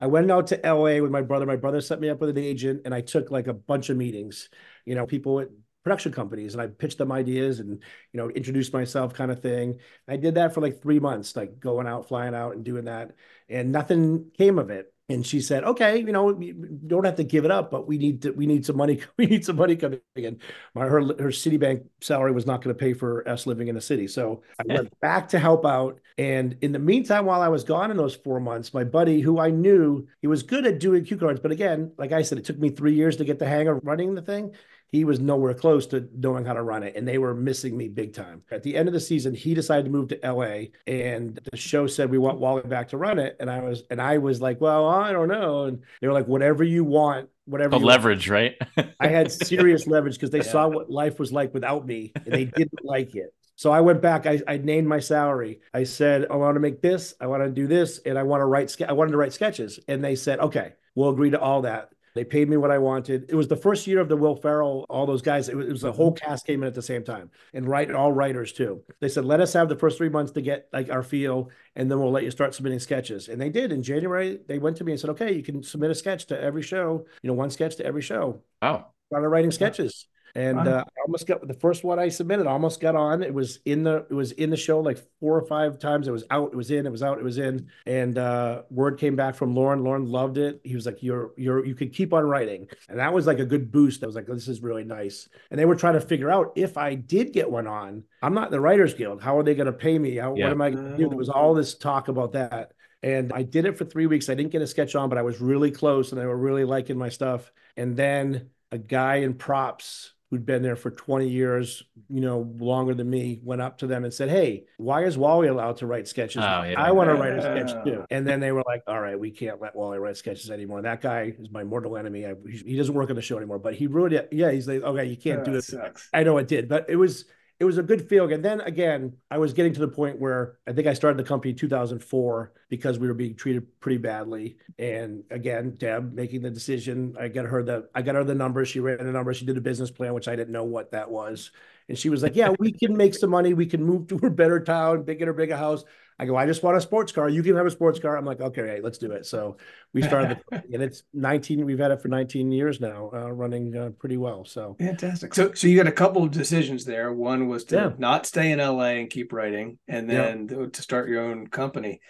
I 0.00 0.06
went 0.06 0.30
out 0.30 0.46
to 0.46 0.60
LA 0.64 1.02
with 1.02 1.10
my 1.10 1.20
brother. 1.20 1.44
My 1.44 1.56
brother 1.56 1.82
set 1.82 2.00
me 2.00 2.08
up 2.08 2.20
with 2.20 2.30
an 2.30 2.38
agent, 2.38 2.82
and 2.86 2.94
I 2.94 3.02
took 3.02 3.30
like 3.30 3.48
a 3.48 3.52
bunch 3.52 3.90
of 3.90 3.98
meetings. 3.98 4.48
You 4.86 4.94
know, 4.94 5.04
people 5.04 5.40
at 5.40 5.48
production 5.82 6.12
companies, 6.12 6.54
and 6.54 6.62
I 6.62 6.66
pitched 6.66 6.98
them 6.98 7.12
ideas 7.12 7.60
and 7.60 7.82
you 8.12 8.18
know 8.18 8.30
introduced 8.30 8.72
myself, 8.72 9.14
kind 9.14 9.30
of 9.30 9.40
thing. 9.40 9.78
I 10.08 10.16
did 10.16 10.34
that 10.34 10.54
for 10.54 10.60
like 10.60 10.82
three 10.82 11.00
months, 11.00 11.36
like 11.36 11.60
going 11.60 11.86
out, 11.86 12.08
flying 12.08 12.34
out, 12.34 12.54
and 12.54 12.64
doing 12.64 12.84
that, 12.84 13.12
and 13.48 13.72
nothing 13.72 14.30
came 14.36 14.58
of 14.58 14.70
it 14.70 14.92
and 15.10 15.26
she 15.26 15.40
said, 15.40 15.64
"Okay, 15.64 15.98
you 15.98 16.12
know, 16.12 16.38
you 16.40 16.54
don't 16.86 17.04
have 17.04 17.16
to 17.16 17.24
give 17.24 17.44
it 17.44 17.50
up, 17.50 17.70
but 17.70 17.86
we 17.86 17.98
need 17.98 18.22
to, 18.22 18.30
we 18.30 18.46
need 18.46 18.64
some 18.64 18.76
money. 18.76 19.00
We 19.16 19.26
need 19.26 19.44
some 19.44 19.56
money 19.56 19.76
coming 19.76 20.00
in." 20.14 20.38
My 20.74 20.86
her 20.86 21.00
her 21.00 21.30
Citibank 21.30 21.84
salary 22.00 22.32
was 22.32 22.46
not 22.46 22.62
going 22.62 22.74
to 22.74 22.78
pay 22.78 22.94
for 22.94 23.28
us 23.28 23.46
living 23.46 23.68
in 23.68 23.74
the 23.74 23.80
city, 23.80 24.06
so 24.06 24.42
I 24.58 24.72
went 24.72 24.98
back 25.00 25.28
to 25.30 25.38
help 25.38 25.66
out. 25.66 26.00
And 26.16 26.56
in 26.60 26.72
the 26.72 26.78
meantime, 26.78 27.26
while 27.26 27.42
I 27.42 27.48
was 27.48 27.64
gone 27.64 27.90
in 27.90 27.96
those 27.96 28.14
four 28.14 28.40
months, 28.40 28.72
my 28.72 28.84
buddy, 28.84 29.20
who 29.20 29.38
I 29.38 29.50
knew, 29.50 30.06
he 30.20 30.28
was 30.28 30.42
good 30.42 30.64
at 30.66 30.78
doing 30.78 31.04
cue 31.04 31.16
cards, 31.16 31.40
but 31.40 31.50
again, 31.50 31.92
like 31.98 32.12
I 32.12 32.22
said, 32.22 32.38
it 32.38 32.44
took 32.44 32.58
me 32.58 32.70
three 32.70 32.94
years 32.94 33.16
to 33.16 33.24
get 33.24 33.38
the 33.38 33.48
hang 33.48 33.68
of 33.68 33.80
running 33.82 34.14
the 34.14 34.22
thing 34.22 34.54
he 34.90 35.04
was 35.04 35.20
nowhere 35.20 35.54
close 35.54 35.86
to 35.86 36.08
knowing 36.14 36.44
how 36.44 36.52
to 36.52 36.62
run 36.62 36.82
it 36.82 36.96
and 36.96 37.06
they 37.06 37.18
were 37.18 37.34
missing 37.34 37.76
me 37.76 37.88
big 37.88 38.12
time 38.12 38.42
at 38.50 38.62
the 38.62 38.76
end 38.76 38.88
of 38.88 38.94
the 38.94 39.00
season 39.00 39.34
he 39.34 39.54
decided 39.54 39.84
to 39.84 39.90
move 39.90 40.08
to 40.08 40.18
la 40.22 40.64
and 40.86 41.38
the 41.50 41.56
show 41.56 41.86
said 41.86 42.10
we 42.10 42.18
want 42.18 42.38
wally 42.38 42.62
back 42.62 42.88
to 42.88 42.96
run 42.96 43.18
it 43.18 43.36
and 43.40 43.50
i 43.50 43.60
was 43.60 43.82
and 43.90 44.00
i 44.00 44.18
was 44.18 44.40
like 44.40 44.60
well 44.60 44.86
i 44.86 45.12
don't 45.12 45.28
know 45.28 45.64
and 45.64 45.82
they 46.00 46.06
were 46.06 46.12
like 46.12 46.26
whatever 46.26 46.64
you 46.64 46.84
want 46.84 47.28
whatever 47.46 47.78
the 47.78 47.84
leverage 47.84 48.28
want. 48.28 48.54
right 48.76 48.92
i 49.00 49.08
had 49.08 49.30
serious 49.30 49.86
leverage 49.86 50.14
because 50.14 50.30
they 50.30 50.38
yeah. 50.38 50.44
saw 50.44 50.68
what 50.68 50.90
life 50.90 51.18
was 51.18 51.32
like 51.32 51.52
without 51.54 51.86
me 51.86 52.12
and 52.14 52.32
they 52.32 52.44
didn't 52.44 52.84
like 52.84 53.14
it 53.14 53.34
so 53.60 53.70
I 53.70 53.82
went 53.82 54.00
back. 54.00 54.24
I, 54.24 54.40
I 54.48 54.56
named 54.56 54.88
my 54.88 55.00
salary. 55.00 55.60
I 55.74 55.84
said 55.84 56.28
I 56.30 56.36
want 56.36 56.56
to 56.56 56.60
make 56.60 56.80
this. 56.80 57.12
I 57.20 57.26
want 57.26 57.42
to 57.42 57.50
do 57.50 57.66
this, 57.66 57.98
and 58.06 58.18
I 58.18 58.22
want 58.22 58.40
to 58.40 58.46
write. 58.46 58.74
I 58.88 58.94
wanted 58.94 59.10
to 59.10 59.18
write 59.18 59.34
sketches, 59.34 59.78
and 59.86 60.02
they 60.02 60.16
said, 60.16 60.38
"Okay, 60.38 60.72
we'll 60.94 61.10
agree 61.10 61.28
to 61.28 61.38
all 61.38 61.60
that." 61.60 61.90
They 62.14 62.24
paid 62.24 62.48
me 62.48 62.56
what 62.56 62.70
I 62.70 62.78
wanted. 62.78 63.26
It 63.28 63.34
was 63.34 63.48
the 63.48 63.56
first 63.56 63.86
year 63.86 64.00
of 64.00 64.08
the 64.08 64.16
Will 64.16 64.36
Ferrell, 64.36 64.84
all 64.88 65.06
those 65.06 65.22
guys. 65.22 65.48
It 65.48 65.56
was, 65.56 65.66
it 65.66 65.72
was 65.72 65.82
the 65.82 65.92
whole 65.92 66.12
cast 66.12 66.46
came 66.46 66.62
in 66.62 66.66
at 66.66 66.74
the 66.74 66.82
same 66.82 67.04
time, 67.04 67.30
and 67.54 67.68
write 67.68 67.90
all 67.90 68.12
writers 68.12 68.52
too. 68.52 68.82
They 69.00 69.08
said, 69.08 69.24
"Let 69.24 69.40
us 69.40 69.52
have 69.52 69.68
the 69.68 69.76
first 69.76 69.96
three 69.96 70.08
months 70.08 70.32
to 70.32 70.42
get 70.42 70.68
like 70.72 70.90
our 70.90 71.02
feel, 71.02 71.50
and 71.76 71.90
then 71.90 72.00
we'll 72.00 72.10
let 72.10 72.24
you 72.24 72.30
start 72.30 72.54
submitting 72.54 72.80
sketches." 72.80 73.28
And 73.28 73.40
they 73.40 73.50
did. 73.50 73.72
In 73.72 73.82
January, 73.82 74.40
they 74.46 74.58
went 74.58 74.76
to 74.78 74.84
me 74.84 74.92
and 74.92 75.00
said, 75.00 75.10
"Okay, 75.10 75.32
you 75.32 75.42
can 75.42 75.62
submit 75.62 75.90
a 75.90 75.94
sketch 75.94 76.26
to 76.26 76.40
every 76.40 76.62
show. 76.62 77.04
You 77.22 77.28
know, 77.28 77.34
one 77.34 77.50
sketch 77.50 77.76
to 77.76 77.86
every 77.86 78.02
show." 78.02 78.42
Oh, 78.62 78.84
started 79.08 79.28
writing 79.28 79.50
sketches. 79.50 80.06
And 80.34 80.56
wow. 80.56 80.64
uh, 80.64 80.84
I 80.86 81.00
almost 81.06 81.26
got 81.26 81.46
the 81.46 81.54
first 81.54 81.84
one 81.84 81.98
I 81.98 82.08
submitted. 82.08 82.46
almost 82.46 82.80
got 82.80 82.94
on. 82.94 83.22
It 83.22 83.34
was 83.34 83.58
in 83.64 83.82
the 83.82 84.06
it 84.10 84.14
was 84.14 84.32
in 84.32 84.50
the 84.50 84.56
show 84.56 84.80
like 84.80 84.98
four 85.18 85.36
or 85.36 85.46
five 85.46 85.78
times. 85.78 86.08
It 86.08 86.12
was 86.12 86.24
out. 86.30 86.52
It 86.52 86.56
was 86.56 86.70
in. 86.70 86.86
It 86.86 86.90
was 86.90 87.02
out. 87.02 87.18
It 87.18 87.24
was 87.24 87.38
in. 87.38 87.68
And 87.86 88.18
uh, 88.18 88.62
word 88.70 88.98
came 88.98 89.16
back 89.16 89.34
from 89.34 89.54
Lorne. 89.54 89.82
Lorne 89.82 90.06
loved 90.06 90.38
it. 90.38 90.60
He 90.64 90.74
was 90.74 90.86
like, 90.86 91.02
"You're 91.02 91.32
you're 91.36 91.64
you 91.64 91.74
could 91.74 91.92
keep 91.92 92.12
on 92.12 92.24
writing." 92.24 92.68
And 92.88 92.98
that 92.98 93.12
was 93.12 93.26
like 93.26 93.38
a 93.38 93.46
good 93.46 93.70
boost. 93.72 94.02
I 94.02 94.06
was 94.06 94.14
like, 94.14 94.26
"This 94.26 94.48
is 94.48 94.62
really 94.62 94.84
nice." 94.84 95.28
And 95.50 95.58
they 95.58 95.64
were 95.64 95.76
trying 95.76 95.94
to 95.94 96.00
figure 96.00 96.30
out 96.30 96.52
if 96.56 96.76
I 96.76 96.94
did 96.94 97.32
get 97.32 97.50
one 97.50 97.66
on. 97.66 98.04
I'm 98.22 98.34
not 98.34 98.46
in 98.46 98.52
the 98.52 98.60
Writers 98.60 98.94
Guild. 98.94 99.22
How 99.22 99.38
are 99.38 99.42
they 99.42 99.54
going 99.54 99.66
to 99.66 99.72
pay 99.72 99.98
me? 99.98 100.16
How, 100.16 100.34
yeah. 100.34 100.44
What 100.44 100.52
am 100.52 100.62
I 100.62 100.70
going 100.70 100.90
to 100.92 100.96
do? 100.96 101.08
There 101.08 101.18
was 101.18 101.28
all 101.28 101.54
this 101.54 101.74
talk 101.76 102.08
about 102.08 102.32
that. 102.32 102.72
And 103.02 103.32
I 103.32 103.42
did 103.42 103.64
it 103.64 103.78
for 103.78 103.84
three 103.86 104.06
weeks. 104.06 104.28
I 104.28 104.34
didn't 104.34 104.52
get 104.52 104.60
a 104.60 104.66
sketch 104.66 104.94
on, 104.94 105.08
but 105.08 105.16
I 105.16 105.22
was 105.22 105.40
really 105.40 105.70
close, 105.70 106.12
and 106.12 106.20
they 106.20 106.26
were 106.26 106.36
really 106.36 106.64
liking 106.64 106.98
my 106.98 107.08
stuff. 107.08 107.50
And 107.76 107.96
then 107.96 108.50
a 108.70 108.78
guy 108.78 109.16
in 109.16 109.34
props 109.34 110.12
who'd 110.30 110.46
been 110.46 110.62
there 110.62 110.76
for 110.76 110.92
20 110.92 111.28
years, 111.28 111.82
you 112.08 112.20
know, 112.20 112.52
longer 112.58 112.94
than 112.94 113.10
me, 113.10 113.40
went 113.42 113.60
up 113.60 113.78
to 113.78 113.86
them 113.88 114.04
and 114.04 114.14
said, 114.14 114.28
Hey, 114.28 114.64
why 114.76 115.04
is 115.04 115.18
Wally 115.18 115.48
allowed 115.48 115.78
to 115.78 115.86
write 115.86 116.06
sketches? 116.06 116.42
Oh, 116.42 116.62
yeah. 116.62 116.74
I 116.76 116.92
want 116.92 117.10
to 117.10 117.14
write 117.14 117.32
a 117.32 117.42
sketch 117.42 117.84
too. 117.84 118.04
And 118.10 118.26
then 118.26 118.38
they 118.38 118.52
were 118.52 118.62
like, 118.64 118.82
All 118.86 119.00
right, 119.00 119.18
we 119.18 119.32
can't 119.32 119.60
let 119.60 119.74
Wally 119.74 119.98
write 119.98 120.16
sketches 120.16 120.50
anymore. 120.50 120.82
That 120.82 121.00
guy 121.00 121.34
is 121.36 121.50
my 121.50 121.64
mortal 121.64 121.96
enemy. 121.96 122.26
I, 122.26 122.34
he 122.48 122.76
doesn't 122.76 122.94
work 122.94 123.10
on 123.10 123.16
the 123.16 123.22
show 123.22 123.38
anymore, 123.38 123.58
but 123.58 123.74
he 123.74 123.88
ruined 123.88 124.14
it. 124.14 124.28
Yeah, 124.30 124.52
he's 124.52 124.68
like, 124.68 124.82
Okay, 124.82 125.04
you 125.06 125.16
can't 125.16 125.44
do 125.44 125.54
it. 125.54 125.64
Sucks. 125.64 126.08
I 126.14 126.22
know 126.22 126.38
it 126.38 126.46
did, 126.46 126.68
but 126.68 126.88
it 126.88 126.96
was 126.96 127.24
it 127.60 127.64
was 127.66 127.76
a 127.76 127.82
good 127.82 128.08
feeling. 128.08 128.32
And 128.32 128.42
then 128.44 128.62
again, 128.62 129.12
I 129.30 129.36
was 129.36 129.52
getting 129.52 129.74
to 129.74 129.80
the 129.80 129.88
point 129.88 130.18
where 130.18 130.56
I 130.66 130.72
think 130.72 130.86
I 130.86 130.94
started 130.94 131.18
the 131.18 131.28
company 131.28 131.50
in 131.50 131.58
2004 131.58 132.52
because 132.70 132.98
we 132.98 133.06
were 133.06 133.14
being 133.14 133.36
treated 133.36 133.78
pretty 133.80 133.98
badly. 133.98 134.56
And 134.78 135.24
again, 135.30 135.76
Deb 135.76 136.14
making 136.14 136.40
the 136.40 136.50
decision. 136.50 137.14
I 137.20 137.28
got 137.28 137.44
her 137.44 137.62
the 137.62 137.90
I 137.94 138.00
got 138.00 138.14
her 138.14 138.24
the 138.24 138.34
numbers. 138.34 138.68
She 138.68 138.80
ran 138.80 138.96
the 138.96 139.12
numbers. 139.12 139.36
She 139.36 139.44
did 139.44 139.58
a 139.58 139.60
business 139.60 139.90
plan, 139.90 140.14
which 140.14 140.26
I 140.26 140.36
didn't 140.36 140.52
know 140.52 140.64
what 140.64 140.92
that 140.92 141.10
was. 141.10 141.50
And 141.88 141.98
she 141.98 142.08
was 142.08 142.22
like, 142.22 142.34
"Yeah, 142.34 142.54
we 142.58 142.72
can 142.72 142.96
make 142.96 143.14
some 143.14 143.30
money. 143.30 143.52
We 143.52 143.66
can 143.66 143.84
move 143.84 144.06
to 144.08 144.16
a 144.26 144.30
better 144.30 144.60
town, 144.60 145.02
bigger, 145.02 145.32
bigger 145.34 145.56
house." 145.56 145.84
I 146.20 146.26
go, 146.26 146.36
I 146.36 146.44
just 146.44 146.62
want 146.62 146.76
a 146.76 146.82
sports 146.82 147.12
car. 147.12 147.30
You 147.30 147.42
can 147.42 147.56
have 147.56 147.64
a 147.64 147.70
sports 147.70 147.98
car. 147.98 148.14
I'm 148.14 148.26
like, 148.26 148.42
okay, 148.42 148.66
hey, 148.66 148.80
let's 148.82 148.98
do 148.98 149.10
it. 149.12 149.24
So 149.24 149.56
we 149.94 150.02
started, 150.02 150.38
the, 150.50 150.56
and 150.72 150.82
it's 150.82 151.02
19. 151.14 151.64
We've 151.64 151.78
had 151.78 151.92
it 151.92 152.02
for 152.02 152.08
19 152.08 152.52
years 152.52 152.78
now, 152.78 153.10
uh, 153.14 153.32
running 153.32 153.74
uh, 153.74 153.90
pretty 153.98 154.18
well. 154.18 154.44
So 154.44 154.76
fantastic. 154.78 155.32
So, 155.32 155.54
so 155.54 155.66
you 155.66 155.78
had 155.78 155.86
a 155.86 155.92
couple 155.92 156.22
of 156.22 156.30
decisions 156.30 156.84
there. 156.84 157.10
One 157.10 157.48
was 157.48 157.64
to 157.66 157.74
yeah. 157.74 157.90
not 157.96 158.26
stay 158.26 158.52
in 158.52 158.58
LA 158.58 158.98
and 159.00 159.08
keep 159.08 159.32
writing, 159.32 159.78
and 159.88 160.10
then 160.10 160.46
yeah. 160.50 160.66
to 160.70 160.82
start 160.82 161.08
your 161.08 161.22
own 161.22 161.46
company. 161.46 162.02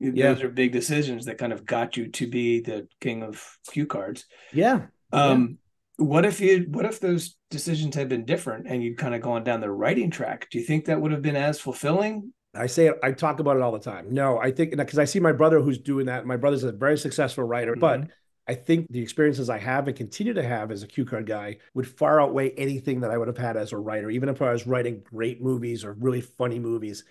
Those 0.00 0.14
yeah. 0.14 0.32
are 0.44 0.48
big 0.48 0.72
decisions 0.72 1.26
that 1.26 1.36
kind 1.36 1.52
of 1.52 1.66
got 1.66 1.98
you 1.98 2.08
to 2.08 2.26
be 2.26 2.60
the 2.60 2.88
king 3.02 3.22
of 3.22 3.44
cue 3.70 3.84
cards. 3.84 4.24
Yeah. 4.50 4.86
Um, 5.12 5.58
what 5.96 6.24
if 6.24 6.40
you? 6.40 6.68
What 6.70 6.86
if 6.86 7.00
those 7.00 7.36
decisions 7.50 7.96
had 7.96 8.08
been 8.08 8.24
different 8.24 8.66
and 8.66 8.82
you'd 8.82 8.96
kind 8.96 9.14
of 9.14 9.20
gone 9.20 9.44
down 9.44 9.60
the 9.60 9.70
writing 9.70 10.10
track? 10.10 10.48
Do 10.50 10.58
you 10.58 10.64
think 10.64 10.86
that 10.86 10.98
would 10.98 11.12
have 11.12 11.20
been 11.20 11.36
as 11.36 11.60
fulfilling 11.60 12.32
I 12.58 12.66
say 12.66 12.88
it, 12.88 12.98
I 13.02 13.12
talk 13.12 13.40
about 13.40 13.56
it 13.56 13.62
all 13.62 13.72
the 13.72 13.78
time. 13.78 14.06
No, 14.12 14.38
I 14.38 14.50
think 14.50 14.76
because 14.76 14.98
I 14.98 15.04
see 15.04 15.20
my 15.20 15.32
brother 15.32 15.60
who's 15.60 15.78
doing 15.78 16.06
that. 16.06 16.26
My 16.26 16.36
brother's 16.36 16.64
a 16.64 16.72
very 16.72 16.98
successful 16.98 17.44
writer, 17.44 17.72
mm-hmm. 17.72 17.80
but 17.80 18.08
I 18.48 18.54
think 18.54 18.86
the 18.90 19.00
experiences 19.00 19.50
I 19.50 19.58
have 19.58 19.88
and 19.88 19.96
continue 19.96 20.32
to 20.32 20.42
have 20.42 20.70
as 20.70 20.82
a 20.82 20.86
cue 20.86 21.04
card 21.04 21.26
guy 21.26 21.58
would 21.74 21.86
far 21.86 22.20
outweigh 22.20 22.50
anything 22.52 23.00
that 23.00 23.10
I 23.10 23.18
would 23.18 23.28
have 23.28 23.36
had 23.36 23.58
as 23.58 23.72
a 23.72 23.76
writer, 23.76 24.10
even 24.10 24.30
if 24.30 24.40
I 24.40 24.52
was 24.52 24.66
writing 24.66 25.02
great 25.04 25.42
movies 25.42 25.84
or 25.84 25.92
really 25.92 26.22
funny 26.22 26.58
movies. 26.58 27.04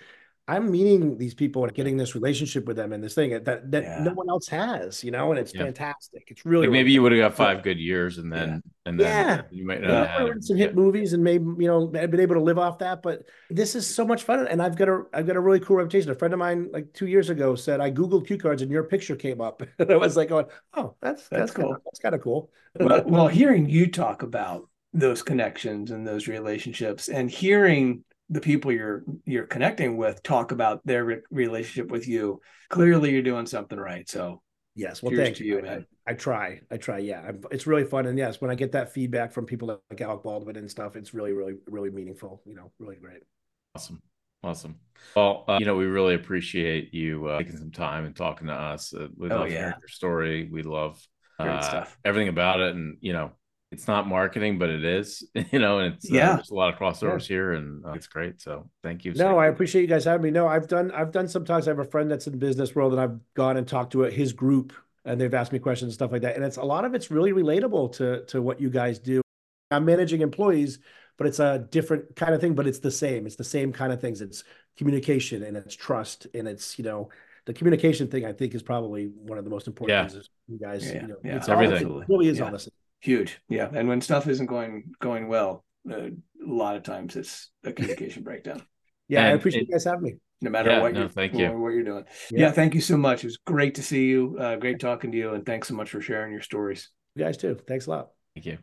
I'm 0.49 0.71
meeting 0.71 1.17
these 1.17 1.33
people 1.33 1.65
and 1.65 1.73
getting 1.73 1.97
this 1.97 2.15
relationship 2.15 2.65
with 2.65 2.77
them 2.77 2.93
and 2.93 3.03
this 3.03 3.13
thing 3.13 3.31
that 3.31 3.69
that 3.69 3.83
yeah. 3.83 4.01
no 4.01 4.13
one 4.13 4.29
else 4.29 4.47
has, 4.47 5.03
you 5.03 5.12
know, 5.12 5.31
and 5.31 5.39
it's 5.39 5.53
yeah. 5.53 5.63
fantastic. 5.63 6.23
It's 6.27 6.45
really 6.45 6.67
like 6.67 6.71
maybe 6.71 6.83
really 6.83 6.93
you 6.93 7.01
would 7.01 7.12
have 7.12 7.19
got 7.19 7.36
five 7.36 7.63
good 7.63 7.77
years 7.77 8.17
and 8.17 8.31
then 8.31 8.49
yeah. 8.49 8.60
and 8.86 8.99
then 8.99 9.27
yeah. 9.27 9.41
you 9.51 9.65
might 9.65 9.81
not 9.81 9.89
yeah. 9.89 10.25
have 10.25 10.29
some 10.39 10.55
hit 10.55 10.73
movies 10.73 11.12
and 11.12 11.21
maybe 11.21 11.43
you 11.60 11.67
know 11.67 11.91
I've 11.99 12.12
been 12.12 12.21
able 12.21 12.36
to 12.36 12.41
live 12.41 12.57
off 12.57 12.79
that. 12.79 13.01
But 13.01 13.23
this 13.49 13.75
is 13.75 13.93
so 13.93 14.05
much 14.05 14.23
fun, 14.23 14.47
and 14.47 14.62
I've 14.62 14.77
got 14.77 14.88
a 14.88 15.03
I've 15.13 15.27
got 15.27 15.36
a 15.36 15.41
really 15.41 15.60
cool 15.60 15.75
reputation. 15.75 16.12
A 16.12 16.15
friend 16.15 16.33
of 16.33 16.39
mine 16.39 16.69
like 16.71 16.93
two 16.93 17.07
years 17.07 17.29
ago 17.29 17.55
said 17.55 17.81
I 17.81 17.91
googled 17.91 18.25
cue 18.25 18.38
cards 18.38 18.62
and 18.62 18.71
your 18.71 18.83
picture 18.83 19.17
came 19.17 19.41
up, 19.41 19.62
and 19.79 19.91
I 19.91 19.97
was 19.97 20.15
like 20.15 20.29
going, 20.29 20.45
oh, 20.75 20.95
that's 21.01 21.27
that's, 21.27 21.41
that's 21.41 21.51
cool. 21.51 21.65
Kinda, 21.65 21.81
that's 21.83 21.99
kind 21.99 22.15
of 22.15 22.21
cool. 22.21 22.51
well, 22.79 23.03
well, 23.05 23.27
hearing 23.39 23.67
you 23.67 23.91
talk 23.91 24.23
about 24.23 24.69
those 24.93 25.21
connections 25.21 25.91
and 25.91 26.07
those 26.07 26.29
relationships, 26.29 27.10
and 27.10 27.29
hearing 27.29 28.05
the 28.29 28.41
people 28.41 28.71
you're 28.71 29.03
you're 29.25 29.45
connecting 29.45 29.97
with 29.97 30.21
talk 30.23 30.51
about 30.51 30.85
their 30.85 31.05
re- 31.05 31.21
relationship 31.31 31.89
with 31.89 32.07
you. 32.07 32.41
Clearly 32.69 33.11
you're 33.11 33.21
doing 33.21 33.45
something 33.45 33.79
right 33.79 34.07
so 34.09 34.41
yes. 34.75 35.01
Well 35.01 35.15
thank 35.15 35.39
you, 35.39 35.61
man. 35.61 35.85
I, 36.05 36.11
I, 36.11 36.13
try. 36.13 36.59
I 36.69 36.77
try. 36.77 36.99
Yeah. 36.99 37.21
I'm, 37.21 37.41
it's 37.51 37.67
really 37.67 37.85
fun. 37.85 38.05
And 38.05 38.17
yes 38.17 38.41
when 38.41 38.51
i 38.51 38.55
get 38.55 38.73
that 38.73 38.93
feedback 38.93 39.31
from 39.31 39.45
people 39.45 39.79
like 39.89 40.01
alec 40.01 40.23
baldwin 40.23 40.57
and 40.57 40.69
stuff 40.69 40.95
it's 40.95 41.13
really 41.13 41.33
really 41.33 41.55
really 41.67 41.89
meaningful 41.89 42.41
you 42.45 42.55
know 42.55 42.71
really 42.79 42.97
great. 42.97 43.21
Awesome. 43.75 44.01
Awesome. 44.43 44.75
Well 45.15 45.45
uh, 45.47 45.57
you 45.59 45.65
know 45.65 45.75
we 45.75 45.85
really 45.85 46.15
appreciate 46.15 46.93
you 46.93 47.27
uh, 47.27 47.37
taking 47.39 47.57
some 47.57 47.71
time 47.71 48.05
and 48.05 48.15
talking 48.15 48.47
to 48.47 48.53
us. 48.53 48.93
Uh, 48.93 49.07
we 49.15 49.29
oh, 49.31 49.39
love 49.39 49.51
yeah. 49.51 49.57
hearing 49.57 49.73
your 49.79 49.87
story. 49.87 50.49
We 50.51 50.63
love 50.63 51.01
uh, 51.39 51.85
everything 52.03 52.29
about 52.29 52.59
it. 52.59 52.75
And 52.75 52.97
you 52.99 53.13
know 53.13 53.31
it's 53.71 53.88
not 53.88 54.08
marketing, 54.08 54.58
but 54.58 54.69
it 54.69 54.84
is, 54.84 55.23
you 55.51 55.60
know, 55.60 55.80
and 55.80 55.95
it's, 55.95 56.10
uh, 56.10 56.15
yeah, 56.15 56.32
uh, 56.32 56.36
there's 56.36 56.51
a 56.51 56.56
lot 56.56 56.73
of 56.73 56.80
crossovers 56.80 57.30
yeah. 57.30 57.36
here 57.36 57.53
and 57.53 57.86
uh, 57.86 57.91
it's 57.91 58.08
great. 58.08 58.41
So 58.41 58.69
thank 58.84 59.03
you. 59.03 59.13
No, 59.13 59.38
I 59.38 59.47
appreciate 59.47 59.82
you 59.82 59.88
guys 59.88 60.06
having 60.06 60.23
me. 60.23 60.32
No, 60.32 60.47
I've 60.47 60.67
done, 60.67 60.91
I've 60.91 61.12
done 61.12 61.27
sometimes 61.27 61.67
I 61.67 61.71
have 61.71 61.80
a 61.80 61.86
friend 61.86 62.10
that's 62.10 62.27
in 62.27 62.34
the 62.34 62.38
business 62.38 62.75
world 62.75 62.93
and 62.93 63.01
I've 63.01 63.19
gone 63.34 63.58
and 63.58 63.67
talked 63.67 63.91
to 63.91 64.01
his 64.01 64.32
group 64.32 64.73
and 65.03 65.19
they've 65.19 65.34
asked 65.34 65.51
me 65.51 65.60
questions 65.60 65.89
and 65.89 65.93
stuff 65.93 66.12
like 66.12 66.21
that. 66.21 66.36
And 66.36 66.45
it's 66.45 66.58
a 66.58 66.63
lot 66.63 66.86
of 66.86 66.93
it's 66.93 67.12
really 67.12 67.34
relatable 67.34 67.93
to, 67.93 68.25
to 68.25 68.41
what 68.41 68.62
you 68.62 68.69
guys 68.69 68.99
do. 68.99 69.21
I'm 69.69 69.84
managing 69.84 70.21
employees, 70.21 70.80
but 71.17 71.27
it's 71.27 71.39
a 71.39 71.67
different 71.69 72.15
kind 72.15 72.34
of 72.34 72.39
thing, 72.39 72.56
but 72.56 72.67
it's 72.67 72.80
the 72.80 72.91
same. 72.91 73.25
It's 73.25 73.36
the 73.36 73.43
same 73.43 73.73
kind 73.73 73.91
of 73.91 73.99
things. 73.99 74.21
It's 74.21 74.45
communication 74.77 75.43
and 75.43 75.58
it's 75.58 75.75
trust 75.75 76.27
and 76.34 76.47
it's, 76.47 76.80
you 76.80 76.86
know, 76.86 77.10
the 77.45 77.53
communication 77.53 78.08
thing 78.08 78.25
I 78.25 78.32
think 78.32 78.56
is 78.56 78.62
probably 78.62 79.06
one 79.06 79.38
of 79.38 79.43
the 79.43 79.49
most 79.49 79.67
important 79.67 79.97
yeah. 79.97 80.08
things. 80.08 80.30
You 80.47 80.58
guys, 80.58 80.86
yeah, 80.86 81.01
you 81.01 81.08
know, 81.08 81.15
yeah. 81.23 81.36
it's 81.36 81.49
everything. 81.49 81.89
All, 81.89 82.01
it 82.01 82.10
really 82.10 82.27
is 82.27 82.38
yeah. 82.39 82.45
all 82.45 82.51
the 82.51 82.60
same. 82.60 82.71
Huge, 83.01 83.39
yeah. 83.49 83.69
And 83.73 83.88
when 83.88 84.01
stuff 84.01 84.27
isn't 84.27 84.47
going 84.47 84.91
going 84.99 85.27
well, 85.27 85.63
uh, 85.89 86.07
a 86.07 86.12
lot 86.41 86.75
of 86.75 86.83
times 86.83 87.15
it's 87.15 87.49
a 87.63 87.71
communication 87.71 88.23
breakdown. 88.23 88.62
Yeah, 89.07 89.19
And 89.21 89.27
I 89.29 89.31
appreciate 89.31 89.62
it- 89.63 89.67
you 89.67 89.73
guys 89.73 89.86
having 89.86 90.03
me. 90.03 90.15
No 90.39 90.51
matter 90.51 90.69
Yeah, 90.69 90.81
what 90.81 90.93
no, 90.93 90.99
you're 91.01 91.10
thank 91.10 91.33
you. 91.33 91.47
what 91.51 91.69
you're 91.69 91.83
doing. 91.83 92.05
Yeah. 92.29 92.39
Yeah. 92.47 92.51
thank 92.51 92.75
you 92.75 92.81
so 92.81 92.95
much. 92.95 93.23
It 93.23 93.27
was 93.27 93.38
great 93.38 93.73
to 93.75 93.83
see 93.83 94.05
you. 94.05 94.38
Uh, 94.39 94.55
great 94.57 94.79
talking 94.79 95.12
to 95.12 95.17
you, 95.17 95.33
and 95.33 95.43
thanks 95.45 95.67
so 95.67 95.73
much 95.73 95.89
for 95.89 95.99
sharing 95.99 96.31
your 96.31 96.41
stories. 96.41 96.89
You 97.15 97.23
guys 97.23 97.38
too. 97.38 97.55
Thanks 97.67 97.88
a 97.88 97.89
lot. 97.89 98.10
Thank 98.36 98.45
you. 98.45 98.60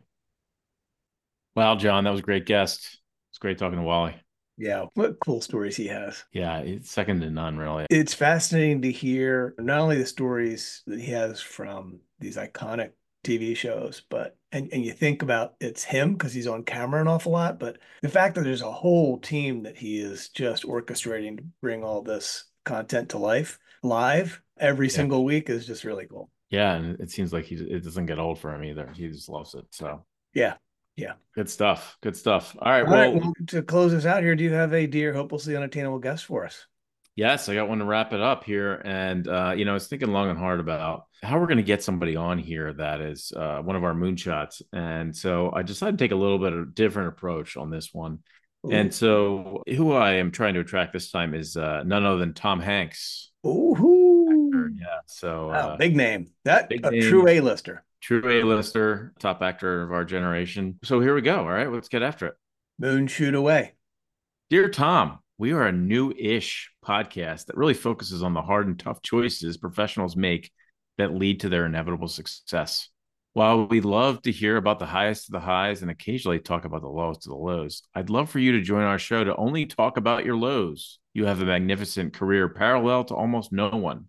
Wow, 1.55 1.75
John, 1.75 2.03
that 2.03 2.11
was 2.11 2.19
a 2.19 2.23
great 2.23 2.45
guest. 2.45 2.99
It's 3.31 3.39
great 3.39 3.57
talking 3.57 3.77
to 3.79 3.83
Wally. 3.83 4.15
Yeah, 4.57 4.85
what 4.93 5.19
cool 5.19 5.41
stories 5.41 5.75
he 5.75 5.87
has. 5.87 6.23
Yeah, 6.31 6.59
it's 6.59 6.89
second 6.89 7.19
to 7.21 7.29
none, 7.29 7.57
really. 7.57 7.85
It's 7.89 8.13
fascinating 8.13 8.81
to 8.83 8.91
hear 8.91 9.53
not 9.59 9.79
only 9.79 9.97
the 9.97 10.05
stories 10.05 10.81
that 10.87 10.99
he 11.01 11.11
has 11.11 11.41
from 11.41 11.99
these 12.19 12.37
iconic 12.37 12.91
TV 13.25 13.55
shows, 13.57 14.01
but 14.09 14.37
and, 14.51 14.69
and 14.71 14.85
you 14.85 14.93
think 14.93 15.21
about 15.21 15.55
it's 15.59 15.83
him 15.83 16.13
because 16.13 16.33
he's 16.33 16.47
on 16.47 16.63
camera 16.63 17.01
an 17.01 17.07
awful 17.09 17.33
lot, 17.33 17.59
but 17.59 17.77
the 18.01 18.09
fact 18.09 18.35
that 18.35 18.43
there's 18.43 18.61
a 18.61 18.71
whole 18.71 19.17
team 19.19 19.63
that 19.63 19.77
he 19.77 19.99
is 19.99 20.29
just 20.29 20.63
orchestrating 20.63 21.37
to 21.37 21.43
bring 21.61 21.83
all 21.83 22.01
this 22.01 22.45
content 22.63 23.09
to 23.09 23.17
life 23.17 23.59
live 23.83 24.41
every 24.59 24.87
Yeah. 24.87 24.93
single 24.93 25.25
week 25.25 25.49
is 25.49 25.67
just 25.67 25.83
really 25.83 26.07
cool. 26.07 26.29
Yeah, 26.49 26.75
and 26.75 26.99
it 26.99 27.11
seems 27.11 27.33
like 27.33 27.45
he 27.45 27.55
it 27.55 27.83
doesn't 27.83 28.05
get 28.05 28.19
old 28.19 28.39
for 28.39 28.53
him 28.53 28.63
either. 28.63 28.91
He 28.95 29.07
just 29.09 29.29
loves 29.29 29.55
it. 29.55 29.65
So 29.71 30.05
Yeah. 30.33 30.55
Yeah. 30.95 31.13
good 31.33 31.49
stuff. 31.49 31.97
Good 32.01 32.15
stuff. 32.15 32.55
All 32.59 32.71
right. 32.71 32.85
All 32.85 32.91
well, 32.91 33.11
right, 33.13 33.13
well, 33.21 33.33
to 33.47 33.61
close 33.63 33.93
us 33.93 34.05
out 34.05 34.23
here, 34.23 34.35
do 34.35 34.43
you 34.43 34.53
have 34.53 34.73
a 34.73 34.87
dear, 34.87 35.13
hopelessly 35.13 35.55
unattainable 35.55 35.99
guest 35.99 36.25
for 36.25 36.45
us? 36.45 36.67
Yes, 37.15 37.47
I 37.47 37.55
got 37.55 37.69
one 37.69 37.79
to 37.79 37.85
wrap 37.85 38.11
it 38.11 38.19
up 38.19 38.43
here. 38.43 38.81
And, 38.83 39.25
uh, 39.27 39.53
you 39.55 39.63
know, 39.63 39.71
I 39.71 39.75
was 39.75 39.87
thinking 39.87 40.11
long 40.11 40.29
and 40.29 40.37
hard 40.37 40.59
about 40.59 41.05
how 41.23 41.39
we're 41.39 41.47
going 41.47 41.57
to 41.57 41.63
get 41.63 41.81
somebody 41.81 42.17
on 42.17 42.37
here 42.37 42.73
that 42.73 42.99
is 42.99 43.31
uh, 43.35 43.59
one 43.59 43.77
of 43.77 43.85
our 43.85 43.93
moonshots. 43.93 44.61
And 44.73 45.15
so 45.15 45.49
I 45.53 45.61
decided 45.61 45.97
to 45.97 46.03
take 46.03 46.11
a 46.11 46.17
little 46.17 46.39
bit 46.39 46.51
of 46.51 46.59
a 46.59 46.65
different 46.65 47.09
approach 47.09 47.55
on 47.55 47.69
this 47.69 47.93
one. 47.93 48.19
And 48.69 48.93
so 48.93 49.61
who 49.67 49.93
I 49.93 50.13
am 50.13 50.31
trying 50.31 50.55
to 50.55 50.59
attract 50.59 50.91
this 50.91 51.11
time 51.11 51.35
is 51.35 51.55
uh, 51.55 51.83
none 51.85 52.03
other 52.03 52.17
than 52.17 52.33
Tom 52.33 52.59
Hanks. 52.59 53.31
Ooh, 53.45 54.71
Yeah. 54.75 54.99
So 55.05 55.49
wow, 55.49 55.69
uh, 55.69 55.77
big 55.77 55.95
name. 55.95 56.31
That 56.45 56.67
big 56.67 56.85
a 56.85 56.89
name. 56.89 57.01
true 57.03 57.27
A-lister. 57.29 57.85
true 58.01 58.23
A-lister, 58.27 59.13
top 59.19 59.43
actor 59.43 59.83
of 59.83 59.91
our 59.91 60.03
generation. 60.03 60.79
So 60.83 60.99
here 60.99 61.13
we 61.13 61.21
go. 61.21 61.39
All 61.41 61.51
right, 61.51 61.71
let's 61.71 61.89
get 61.89 62.01
after 62.01 62.25
it. 62.25 62.33
Moon 62.79 63.05
shoot 63.05 63.35
away. 63.35 63.75
Dear 64.49 64.67
Tom, 64.69 65.19
we 65.37 65.51
are 65.51 65.67
a 65.67 65.71
new 65.71 66.11
ish 66.17 66.71
podcast 66.85 67.45
that 67.45 67.57
really 67.57 67.73
focuses 67.73 68.23
on 68.23 68.33
the 68.33 68.41
hard 68.41 68.67
and 68.67 68.77
tough 68.77 69.01
choices 69.01 69.57
professionals 69.57 70.15
make 70.15 70.51
that 70.97 71.13
lead 71.13 71.41
to 71.41 71.49
their 71.49 71.65
inevitable 71.65 72.07
success. 72.07 72.89
While 73.33 73.67
we 73.67 73.81
love 73.81 74.21
to 74.21 74.31
hear 74.31 74.55
about 74.55 74.79
the 74.79 74.85
highest 74.85 75.27
of 75.27 75.33
the 75.33 75.45
highs 75.45 75.81
and 75.81 75.91
occasionally 75.91 76.39
talk 76.39 76.63
about 76.63 76.81
the 76.81 76.87
lowest 76.87 77.25
of 77.25 77.31
the 77.31 77.35
lows, 77.35 77.83
I'd 77.93 78.09
love 78.09 78.29
for 78.29 78.39
you 78.39 78.53
to 78.53 78.61
join 78.61 78.83
our 78.83 78.97
show 78.97 79.25
to 79.25 79.35
only 79.35 79.65
talk 79.65 79.97
about 79.97 80.23
your 80.23 80.37
lows. 80.37 80.99
You 81.13 81.25
have 81.25 81.41
a 81.41 81.45
magnificent 81.45 82.13
career 82.13 82.47
parallel 82.47 83.03
to 83.05 83.15
almost 83.15 83.51
no 83.51 83.69
one, 83.69 84.05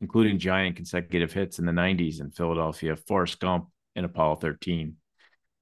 including 0.00 0.38
giant 0.38 0.76
consecutive 0.76 1.30
hits 1.30 1.58
in 1.58 1.66
the 1.66 1.72
90s 1.72 2.22
in 2.22 2.30
Philadelphia, 2.30 2.96
Forrest 2.96 3.38
Gump, 3.38 3.68
and 3.94 4.06
Apollo 4.06 4.36
13. 4.36 4.96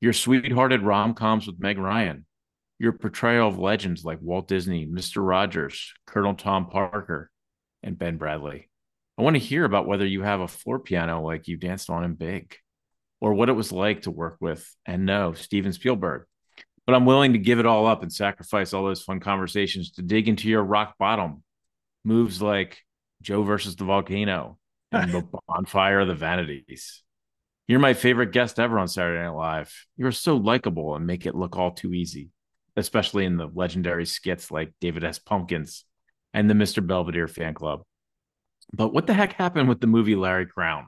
Your 0.01 0.13
sweethearted 0.13 0.83
rom 0.83 1.15
coms 1.15 1.49
with 1.49 1.59
Meg 1.59 1.79
Ryan, 1.79 2.25
your 2.79 2.93
portrayal 2.93 3.49
of 3.49 3.59
legends 3.59 4.05
like 4.05 4.19
Walt 4.21 4.49
Disney, 4.49 4.87
Mr. 4.87 5.27
Rogers, 5.27 5.93
Colonel 6.07 6.35
Tom 6.35 6.71
Parker, 6.71 7.31
and 7.83 7.99
Ben 7.99 8.19
Bradlee. 8.19 8.67
I 9.19 9.23
want 9.23 9.35
to 9.35 9.41
hear 9.41 9.65
about 9.65 9.89
whether 9.89 10.07
you 10.07 10.23
have 10.23 10.41
a 10.41 10.49
floor 10.49 10.79
piano 10.79 11.21
like 11.21 11.49
you 11.49 11.57
danced 11.57 11.91
on 11.91 12.05
in 12.05 12.15
Big, 12.15 12.57
or 13.21 13.35
what 13.35 13.49
it 13.49 13.55
was 13.55 13.73
like 13.73 14.03
to 14.03 14.13
work 14.13 14.37
with 14.41 14.65
and 14.87 15.07
know 15.07 15.33
Steven 15.33 15.73
Spielberg. 15.73 16.23
But 16.87 16.95
I'm 16.95 17.05
willing 17.05 17.33
to 17.33 17.39
give 17.39 17.59
it 17.59 17.67
all 17.67 17.87
up 17.87 18.03
and 18.03 18.13
sacrifice 18.13 18.73
all 18.73 18.85
those 18.85 19.03
fun 19.03 19.19
conversations 19.19 19.91
to 19.93 20.03
dig 20.03 20.29
into 20.29 20.49
your 20.49 20.63
rock 20.63 20.95
bottom 20.99 21.43
moves 22.05 22.41
like 22.41 22.79
Joe 23.21 23.43
versus 23.43 23.75
the 23.75 23.85
volcano 23.85 24.57
and 24.93 25.13
the 25.13 25.29
bonfire 25.49 26.01
of 26.01 26.09
the 26.09 26.15
vanities. 26.15 27.03
You're 27.67 27.81
my 27.81 27.93
favorite 27.93 28.33
guest 28.33 28.59
ever 28.59 28.79
on 28.79 28.89
Saturday 28.89 29.21
Night 29.21 29.35
Live. 29.35 29.87
You're 29.97 30.13
so 30.13 30.37
likable 30.37 30.95
and 30.95 31.07
make 31.07 31.27
it 31.27 31.35
look 31.35 31.57
all 31.57 31.73
too 31.73 31.93
easy 31.93 32.31
especially 32.79 33.25
in 33.25 33.37
the 33.37 33.51
legendary 33.53 34.07
skits 34.07 34.51
like 34.51 34.73
David 34.81 35.05
S. 35.05 35.19
Pumpkins 35.19 35.85
and 36.33 36.49
the 36.49 36.55
Mr. 36.55 36.87
Belvedere 36.87 37.29
fan 37.29 37.55
club. 37.55 37.83
But 38.73 38.93
what 38.93 39.07
the 39.07 39.15
heck 39.15 39.33
happened 39.33 39.69
with 39.69 39.81
the 39.81 39.87
movie 39.87 40.15
Larry 40.15 40.47
Crowne? 40.47 40.87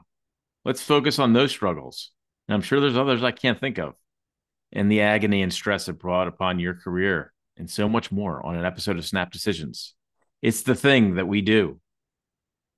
Let's 0.63 0.81
focus 0.81 1.19
on 1.19 1.33
those 1.33 1.51
struggles. 1.51 2.11
And 2.47 2.55
I'm 2.55 2.61
sure 2.61 2.79
there's 2.79 2.97
others 2.97 3.23
I 3.23 3.31
can't 3.31 3.59
think 3.59 3.79
of. 3.79 3.95
And 4.71 4.91
the 4.91 5.01
agony 5.01 5.41
and 5.41 5.51
stress 5.51 5.89
it 5.89 5.99
brought 5.99 6.27
upon 6.27 6.59
your 6.59 6.75
career, 6.75 7.33
and 7.57 7.69
so 7.69 7.89
much 7.89 8.11
more 8.11 8.45
on 8.45 8.55
an 8.55 8.65
episode 8.65 8.97
of 8.97 9.05
Snap 9.05 9.31
Decisions. 9.31 9.95
It's 10.41 10.63
the 10.63 10.75
thing 10.75 11.15
that 11.15 11.27
we 11.27 11.41
do 11.41 11.79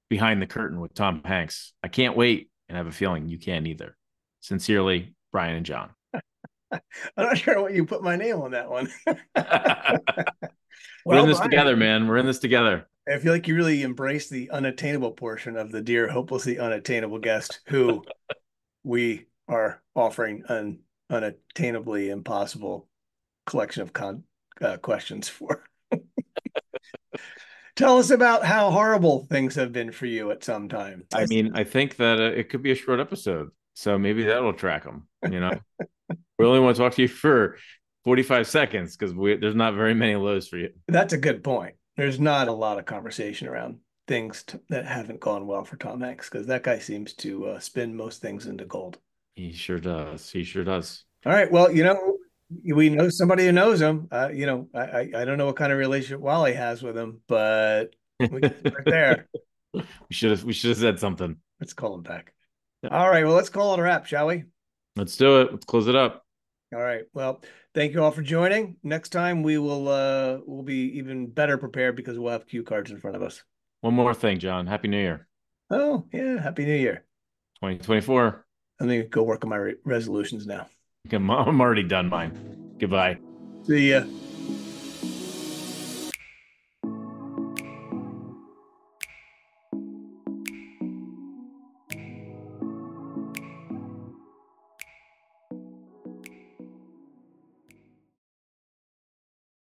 behind 0.09 0.41
the 0.41 0.47
curtain 0.47 0.79
with 0.79 0.93
Tom 0.93 1.21
Hanks. 1.23 1.73
I 1.83 1.87
can't 1.87 2.17
wait, 2.17 2.49
and 2.67 2.77
I 2.77 2.79
have 2.79 2.87
a 2.87 2.91
feeling 2.91 3.29
you 3.29 3.37
can't 3.37 3.67
either. 3.67 3.95
Sincerely, 4.39 5.13
Brian 5.31 5.55
and 5.55 5.65
John. 5.65 5.91
I'm 7.17 7.25
not 7.25 7.37
sure 7.37 7.61
what 7.61 7.73
you 7.73 7.85
put 7.85 8.03
my 8.03 8.15
name 8.15 8.41
on 8.41 8.51
that 8.51 8.69
one. 8.69 8.89
We're 11.05 11.19
in 11.19 11.27
this 11.27 11.37
Brian, 11.37 11.51
together, 11.51 11.75
man. 11.75 12.07
We're 12.07 12.17
in 12.17 12.25
this 12.25 12.39
together. 12.39 12.87
I 13.11 13.17
feel 13.17 13.33
like 13.33 13.47
you 13.47 13.55
really 13.55 13.83
embrace 13.83 14.29
the 14.29 14.49
unattainable 14.51 15.11
portion 15.11 15.57
of 15.57 15.71
the 15.71 15.81
dear, 15.81 16.07
hopelessly 16.07 16.57
unattainable 16.57 17.19
guest 17.19 17.59
who 17.67 18.03
we 18.83 19.25
are 19.47 19.81
offering 19.95 20.43
an 20.47 20.79
unattainably 21.11 22.09
impossible 22.09 22.87
collection 23.45 23.83
of 23.83 23.91
con- 23.91 24.23
uh, 24.61 24.77
questions 24.77 25.27
for. 25.27 25.65
Tell 27.75 27.97
us 27.97 28.11
about 28.11 28.45
how 28.45 28.69
horrible 28.69 29.25
things 29.25 29.55
have 29.55 29.71
been 29.71 29.91
for 29.91 30.05
you 30.05 30.31
at 30.31 30.43
some 30.43 30.69
time. 30.69 31.05
I 31.13 31.25
mean, 31.25 31.53
I 31.55 31.63
think 31.63 31.97
that 31.97 32.19
uh, 32.19 32.25
it 32.25 32.49
could 32.49 32.61
be 32.61 32.71
a 32.71 32.75
short 32.75 32.99
episode, 32.99 33.49
so 33.73 33.97
maybe 33.97 34.23
that'll 34.23 34.53
track 34.53 34.83
them. 34.83 35.07
You 35.29 35.39
know, 35.39 35.59
we 36.39 36.45
only 36.45 36.59
want 36.59 36.75
to 36.75 36.81
talk 36.81 36.93
to 36.95 37.01
you 37.01 37.07
for 37.07 37.57
forty-five 38.03 38.47
seconds 38.47 38.95
because 38.95 39.15
there's 39.15 39.55
not 39.55 39.75
very 39.75 39.93
many 39.93 40.15
lows 40.15 40.47
for 40.47 40.57
you. 40.57 40.69
That's 40.87 41.13
a 41.13 41.17
good 41.17 41.43
point. 41.43 41.75
There's 41.97 42.19
not 42.19 42.47
a 42.47 42.53
lot 42.53 42.79
of 42.79 42.85
conversation 42.85 43.47
around 43.47 43.77
things 44.07 44.43
that 44.69 44.85
haven't 44.85 45.19
gone 45.19 45.47
well 45.47 45.63
for 45.63 45.77
Tom 45.77 46.01
Hanks 46.01 46.29
because 46.29 46.47
that 46.47 46.63
guy 46.63 46.79
seems 46.79 47.13
to 47.13 47.47
uh, 47.47 47.59
spin 47.59 47.95
most 47.95 48.21
things 48.21 48.47
into 48.47 48.65
gold. 48.65 48.97
He 49.35 49.53
sure 49.53 49.79
does. 49.79 50.29
He 50.29 50.43
sure 50.43 50.63
does. 50.63 51.05
All 51.25 51.31
right. 51.31 51.51
Well, 51.51 51.71
you 51.71 51.83
know, 51.83 52.17
we 52.63 52.89
know 52.89 53.09
somebody 53.09 53.45
who 53.45 53.51
knows 53.51 53.81
him. 53.81 54.07
Uh, 54.11 54.29
you 54.33 54.45
know, 54.45 54.67
I, 54.73 54.79
I 54.79 55.11
I 55.15 55.25
don't 55.25 55.37
know 55.37 55.45
what 55.45 55.55
kind 55.55 55.71
of 55.71 55.77
relationship 55.77 56.19
Wally 56.19 56.53
has 56.53 56.83
with 56.83 56.97
him, 56.97 57.21
but 57.27 57.95
we 58.19 58.41
start 58.41 58.83
there. 58.85 59.27
We 59.73 59.83
should 60.11 60.31
have. 60.31 60.43
We 60.43 60.53
should 60.53 60.69
have 60.69 60.77
said 60.77 60.99
something. 60.99 61.37
Let's 61.59 61.73
call 61.73 61.95
him 61.95 62.03
back. 62.03 62.33
All 62.89 63.09
right. 63.09 63.25
Well, 63.25 63.35
let's 63.35 63.49
call 63.49 63.73
it 63.73 63.79
a 63.79 63.83
wrap, 63.83 64.05
shall 64.05 64.27
we? 64.27 64.43
Let's 64.95 65.17
do 65.17 65.41
it. 65.41 65.51
Let's 65.51 65.65
close 65.65 65.87
it 65.87 65.95
up. 65.95 66.25
All 66.73 66.81
right. 66.81 67.03
Well, 67.13 67.41
thank 67.73 67.93
you 67.93 68.03
all 68.03 68.11
for 68.11 68.21
joining. 68.21 68.77
Next 68.83 69.09
time 69.09 69.43
we 69.43 69.57
will 69.57 69.87
uh 69.87 70.39
we'll 70.45 70.63
be 70.63 70.97
even 70.97 71.27
better 71.27 71.57
prepared 71.57 71.95
because 71.95 72.17
we'll 72.17 72.31
have 72.31 72.47
cue 72.47 72.63
cards 72.63 72.91
in 72.91 72.99
front 72.99 73.15
of 73.15 73.21
us. 73.21 73.43
One 73.81 73.93
more 73.93 74.13
thing, 74.13 74.39
John. 74.39 74.65
Happy 74.67 74.87
New 74.87 74.97
Year, 74.99 75.27
Oh, 75.69 76.05
yeah. 76.13 76.39
Happy 76.41 76.65
New 76.65 76.75
Year. 76.75 77.05
2024. 77.61 78.45
Let 78.79 78.89
me 78.89 79.03
go 79.03 79.23
work 79.23 79.43
on 79.43 79.49
my 79.49 79.55
re- 79.57 79.75
resolutions 79.83 80.47
now. 80.47 80.67
I'm 81.11 81.29
I'm 81.31 81.61
already 81.61 81.83
done 81.83 82.09
mine. 82.09 82.75
Goodbye. 82.79 83.17
See 83.65 83.91
ya. 83.91 84.03